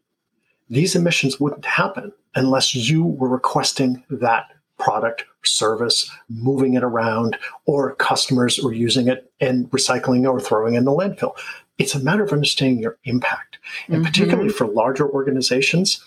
these 0.68 0.94
emissions 0.94 1.40
wouldn't 1.40 1.64
happen 1.64 2.12
unless 2.34 2.74
you 2.74 3.04
were 3.04 3.28
requesting 3.28 4.02
that 4.10 4.50
product 4.78 5.24
service, 5.44 6.10
moving 6.28 6.74
it 6.74 6.82
around, 6.82 7.36
or 7.64 7.94
customers 7.94 8.60
were 8.62 8.72
using 8.72 9.08
it 9.08 9.30
and 9.40 9.70
recycling 9.70 10.30
or 10.30 10.40
throwing 10.40 10.74
in 10.74 10.84
the 10.84 10.90
landfill. 10.90 11.36
It's 11.78 11.94
a 11.94 12.00
matter 12.00 12.24
of 12.24 12.32
understanding 12.32 12.80
your 12.80 12.98
impact. 13.04 13.58
And 13.86 13.96
mm-hmm. 13.96 14.04
particularly 14.04 14.50
for 14.50 14.66
larger 14.66 15.08
organizations, 15.08 16.02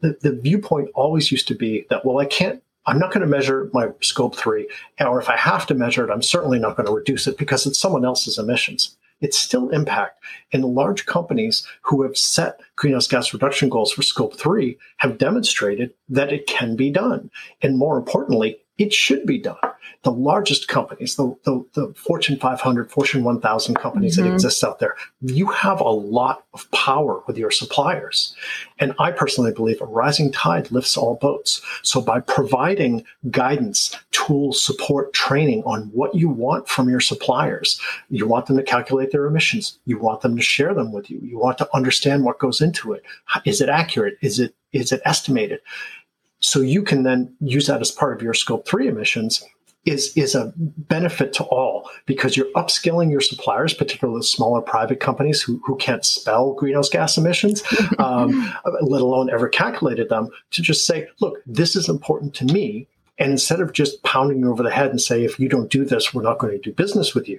the, 0.00 0.16
the 0.20 0.32
viewpoint 0.32 0.90
always 0.94 1.30
used 1.30 1.48
to 1.48 1.54
be 1.54 1.86
that, 1.90 2.04
well, 2.04 2.18
I 2.18 2.26
can't 2.26 2.62
I'm 2.86 2.98
not 2.98 3.12
going 3.12 3.20
to 3.20 3.26
measure 3.26 3.70
my 3.74 3.90
scope 4.00 4.34
three, 4.34 4.68
or 4.98 5.20
if 5.20 5.28
I 5.28 5.36
have 5.36 5.66
to 5.66 5.74
measure 5.74 6.04
it, 6.04 6.10
I'm 6.10 6.22
certainly 6.22 6.58
not 6.58 6.76
going 6.76 6.86
to 6.86 6.92
reduce 6.92 7.26
it 7.26 7.36
because 7.36 7.66
it's 7.66 7.78
someone 7.78 8.06
else's 8.06 8.38
emissions 8.38 8.96
it's 9.20 9.38
still 9.38 9.68
impact. 9.70 10.22
And 10.52 10.64
large 10.64 11.06
companies 11.06 11.66
who 11.82 12.02
have 12.02 12.16
set 12.16 12.60
greenhouse 12.76 13.06
gas 13.06 13.32
reduction 13.32 13.68
goals 13.68 13.92
for 13.92 14.02
scope 14.02 14.36
three 14.36 14.78
have 14.98 15.18
demonstrated 15.18 15.92
that 16.08 16.32
it 16.32 16.46
can 16.46 16.76
be 16.76 16.90
done. 16.90 17.30
And 17.62 17.78
more 17.78 17.98
importantly, 17.98 18.59
it 18.80 18.94
should 18.94 19.26
be 19.26 19.38
done. 19.38 19.58
The 20.04 20.10
largest 20.10 20.66
companies, 20.66 21.16
the, 21.16 21.36
the, 21.44 21.62
the 21.74 21.92
Fortune 21.94 22.38
500, 22.38 22.90
Fortune 22.90 23.22
1000 23.22 23.74
companies 23.74 24.16
mm-hmm. 24.16 24.26
that 24.26 24.32
exist 24.32 24.64
out 24.64 24.78
there, 24.78 24.96
you 25.20 25.48
have 25.48 25.80
a 25.80 25.90
lot 25.90 26.44
of 26.54 26.70
power 26.70 27.22
with 27.26 27.36
your 27.36 27.50
suppliers. 27.50 28.34
And 28.78 28.94
I 28.98 29.12
personally 29.12 29.52
believe 29.52 29.82
a 29.82 29.84
rising 29.84 30.32
tide 30.32 30.70
lifts 30.70 30.96
all 30.96 31.16
boats. 31.16 31.60
So 31.82 32.00
by 32.00 32.20
providing 32.20 33.04
guidance, 33.30 33.94
tools, 34.12 34.62
support, 34.62 35.12
training 35.12 35.62
on 35.64 35.90
what 35.92 36.14
you 36.14 36.30
want 36.30 36.66
from 36.66 36.88
your 36.88 37.00
suppliers, 37.00 37.78
you 38.08 38.26
want 38.26 38.46
them 38.46 38.56
to 38.56 38.62
calculate 38.62 39.12
their 39.12 39.26
emissions. 39.26 39.78
You 39.84 39.98
want 39.98 40.22
them 40.22 40.36
to 40.36 40.42
share 40.42 40.72
them 40.72 40.90
with 40.90 41.10
you. 41.10 41.20
You 41.22 41.38
want 41.38 41.58
to 41.58 41.68
understand 41.74 42.24
what 42.24 42.38
goes 42.38 42.62
into 42.62 42.94
it. 42.94 43.02
Is 43.44 43.60
it 43.60 43.68
accurate? 43.68 44.16
Is 44.22 44.38
it, 44.38 44.54
is 44.72 44.90
it 44.90 45.02
estimated? 45.04 45.60
So 46.40 46.60
you 46.60 46.82
can 46.82 47.02
then 47.02 47.34
use 47.40 47.66
that 47.66 47.80
as 47.80 47.90
part 47.90 48.16
of 48.16 48.22
your 48.22 48.34
scope 48.34 48.66
three 48.66 48.88
emissions 48.88 49.44
is 49.86 50.14
is 50.16 50.34
a 50.34 50.52
benefit 50.56 51.32
to 51.32 51.44
all 51.44 51.88
because 52.04 52.36
you're 52.36 52.52
upskilling 52.54 53.10
your 53.10 53.20
suppliers, 53.20 53.72
particularly 53.72 54.22
smaller 54.22 54.60
private 54.60 55.00
companies 55.00 55.40
who, 55.40 55.60
who 55.64 55.76
can't 55.76 56.04
spell 56.04 56.52
greenhouse 56.52 56.88
gas 56.88 57.16
emissions, 57.16 57.62
um, 57.98 58.52
let 58.82 59.00
alone 59.00 59.30
ever 59.30 59.48
calculated 59.48 60.08
them, 60.08 60.28
to 60.50 60.62
just 60.62 60.86
say, 60.86 61.08
look, 61.20 61.38
this 61.46 61.76
is 61.76 61.88
important 61.88 62.34
to 62.34 62.44
me. 62.44 62.86
And 63.20 63.30
instead 63.30 63.60
of 63.60 63.74
just 63.74 64.02
pounding 64.02 64.46
over 64.46 64.62
the 64.62 64.70
head 64.70 64.88
and 64.88 65.00
say, 65.00 65.24
if 65.24 65.38
you 65.38 65.46
don't 65.46 65.70
do 65.70 65.84
this, 65.84 66.14
we're 66.14 66.22
not 66.22 66.38
going 66.38 66.54
to 66.54 66.58
do 66.58 66.72
business 66.72 67.14
with 67.14 67.28
you, 67.28 67.38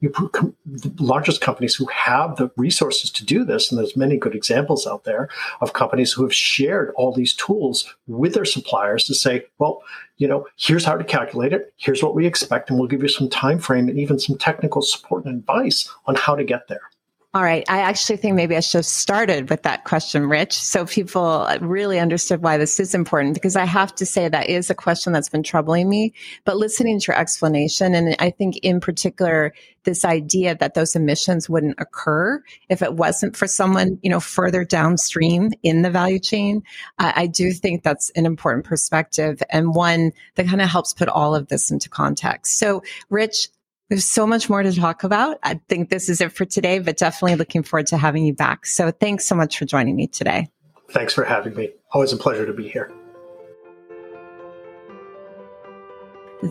you 0.00 0.10
com- 0.10 0.54
the 0.66 0.92
largest 1.02 1.40
companies 1.40 1.74
who 1.74 1.86
have 1.86 2.36
the 2.36 2.50
resources 2.58 3.10
to 3.10 3.24
do 3.24 3.42
this, 3.42 3.70
and 3.70 3.78
there's 3.78 3.96
many 3.96 4.18
good 4.18 4.34
examples 4.34 4.86
out 4.86 5.04
there 5.04 5.30
of 5.62 5.72
companies 5.72 6.12
who 6.12 6.22
have 6.22 6.34
shared 6.34 6.92
all 6.96 7.14
these 7.14 7.32
tools 7.32 7.92
with 8.06 8.34
their 8.34 8.44
suppliers 8.44 9.04
to 9.04 9.14
say, 9.14 9.42
well, 9.58 9.82
you 10.18 10.28
know, 10.28 10.46
here's 10.56 10.84
how 10.84 10.96
to 10.96 11.04
calculate 11.04 11.54
it, 11.54 11.72
here's 11.78 12.02
what 12.02 12.14
we 12.14 12.26
expect, 12.26 12.68
and 12.68 12.78
we'll 12.78 12.86
give 12.86 13.02
you 13.02 13.08
some 13.08 13.30
time 13.30 13.58
frame 13.58 13.88
and 13.88 13.98
even 13.98 14.18
some 14.18 14.36
technical 14.36 14.82
support 14.82 15.24
and 15.24 15.38
advice 15.38 15.88
on 16.04 16.14
how 16.14 16.36
to 16.36 16.44
get 16.44 16.68
there. 16.68 16.90
All 17.34 17.42
right. 17.42 17.64
I 17.66 17.78
actually 17.78 18.18
think 18.18 18.34
maybe 18.34 18.58
I 18.58 18.60
should 18.60 18.80
have 18.80 18.84
started 18.84 19.48
with 19.48 19.62
that 19.62 19.84
question, 19.84 20.28
Rich, 20.28 20.52
so 20.52 20.84
people 20.84 21.48
really 21.62 21.98
understood 21.98 22.42
why 22.42 22.58
this 22.58 22.78
is 22.78 22.94
important 22.94 23.32
because 23.32 23.56
I 23.56 23.64
have 23.64 23.94
to 23.94 24.04
say 24.04 24.28
that 24.28 24.50
is 24.50 24.68
a 24.68 24.74
question 24.74 25.14
that's 25.14 25.30
been 25.30 25.42
troubling 25.42 25.88
me. 25.88 26.12
But 26.44 26.58
listening 26.58 27.00
to 27.00 27.06
your 27.10 27.18
explanation, 27.18 27.94
and 27.94 28.14
I 28.18 28.28
think 28.28 28.58
in 28.58 28.80
particular, 28.80 29.54
this 29.84 30.04
idea 30.04 30.54
that 30.56 30.74
those 30.74 30.94
emissions 30.94 31.48
wouldn't 31.48 31.76
occur 31.78 32.42
if 32.68 32.82
it 32.82 32.96
wasn't 32.96 33.34
for 33.34 33.46
someone, 33.46 33.98
you 34.02 34.10
know, 34.10 34.20
further 34.20 34.62
downstream 34.62 35.52
in 35.62 35.80
the 35.80 35.90
value 35.90 36.18
chain, 36.18 36.62
I, 36.98 37.12
I 37.16 37.26
do 37.28 37.52
think 37.52 37.82
that's 37.82 38.10
an 38.10 38.26
important 38.26 38.66
perspective 38.66 39.42
and 39.48 39.74
one 39.74 40.12
that 40.34 40.48
kind 40.48 40.60
of 40.60 40.68
helps 40.68 40.92
put 40.92 41.08
all 41.08 41.34
of 41.34 41.48
this 41.48 41.70
into 41.70 41.88
context. 41.88 42.58
So, 42.58 42.82
Rich, 43.08 43.48
there's 43.92 44.06
so 44.06 44.26
much 44.26 44.48
more 44.48 44.62
to 44.62 44.72
talk 44.72 45.04
about. 45.04 45.38
I 45.42 45.60
think 45.68 45.90
this 45.90 46.08
is 46.08 46.22
it 46.22 46.32
for 46.32 46.46
today, 46.46 46.78
but 46.78 46.96
definitely 46.96 47.36
looking 47.36 47.62
forward 47.62 47.88
to 47.88 47.98
having 47.98 48.24
you 48.24 48.32
back. 48.32 48.64
So 48.64 48.90
thanks 48.90 49.26
so 49.26 49.34
much 49.34 49.58
for 49.58 49.66
joining 49.66 49.96
me 49.96 50.06
today. 50.06 50.48
Thanks 50.92 51.12
for 51.12 51.24
having 51.24 51.54
me. 51.54 51.72
Always 51.92 52.10
a 52.10 52.16
pleasure 52.16 52.46
to 52.46 52.54
be 52.54 52.66
here. 52.66 52.90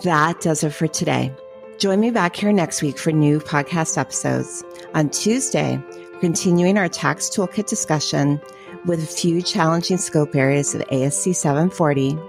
That 0.03 0.39
does 0.39 0.63
it 0.63 0.69
for 0.69 0.85
today. 0.85 1.33
Join 1.79 1.99
me 1.99 2.11
back 2.11 2.35
here 2.35 2.53
next 2.53 2.83
week 2.83 2.99
for 2.99 3.11
new 3.11 3.39
podcast 3.39 3.97
episodes. 3.97 4.63
On 4.93 5.09
Tuesday, 5.09 5.81
we're 6.13 6.19
continuing 6.19 6.77
our 6.77 6.89
tax 6.89 7.27
toolkit 7.27 7.65
discussion 7.65 8.39
with 8.85 9.01
a 9.01 9.07
few 9.07 9.41
challenging 9.41 9.97
scope 9.97 10.35
areas 10.35 10.75
of 10.75 10.81
ASC 10.89 11.33
740 11.33 12.19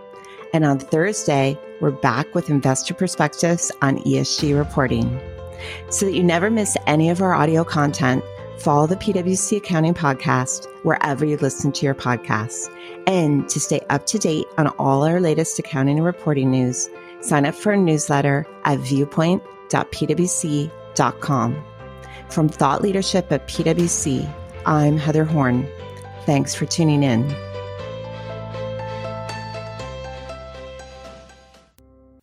and 0.52 0.64
on 0.64 0.78
Thursday, 0.78 1.58
we're 1.80 1.90
back 1.90 2.32
with 2.34 2.50
investor 2.50 2.94
perspectives 2.94 3.72
on 3.80 3.98
ESG 4.00 4.56
reporting. 4.56 5.20
So 5.90 6.06
that 6.06 6.14
you 6.14 6.22
never 6.22 6.50
miss 6.50 6.76
any 6.86 7.08
of 7.08 7.22
our 7.22 7.32
audio 7.32 7.64
content, 7.64 8.22
follow 8.58 8.86
the 8.86 8.96
PwC 8.96 9.56
Accounting 9.56 9.94
Podcast 9.94 10.66
wherever 10.82 11.24
you 11.24 11.38
listen 11.38 11.72
to 11.72 11.86
your 11.86 11.94
podcasts. 11.94 12.68
And 13.06 13.48
to 13.48 13.60
stay 13.60 13.80
up 13.90 14.06
to 14.06 14.18
date 14.18 14.46
on 14.58 14.68
all 14.78 15.04
our 15.04 15.20
latest 15.20 15.58
accounting 15.58 15.96
and 15.96 16.04
reporting 16.04 16.50
news, 16.50 16.88
sign 17.20 17.46
up 17.46 17.54
for 17.54 17.72
a 17.72 17.76
newsletter 17.76 18.46
at 18.64 18.78
viewpoint.pwc.com. 18.78 21.64
From 22.28 22.48
thought 22.48 22.82
leadership 22.82 23.32
at 23.32 23.48
PwC, 23.48 24.32
I'm 24.66 24.96
Heather 24.96 25.24
Horn. 25.24 25.66
Thanks 26.24 26.54
for 26.54 26.66
tuning 26.66 27.02
in. 27.02 27.34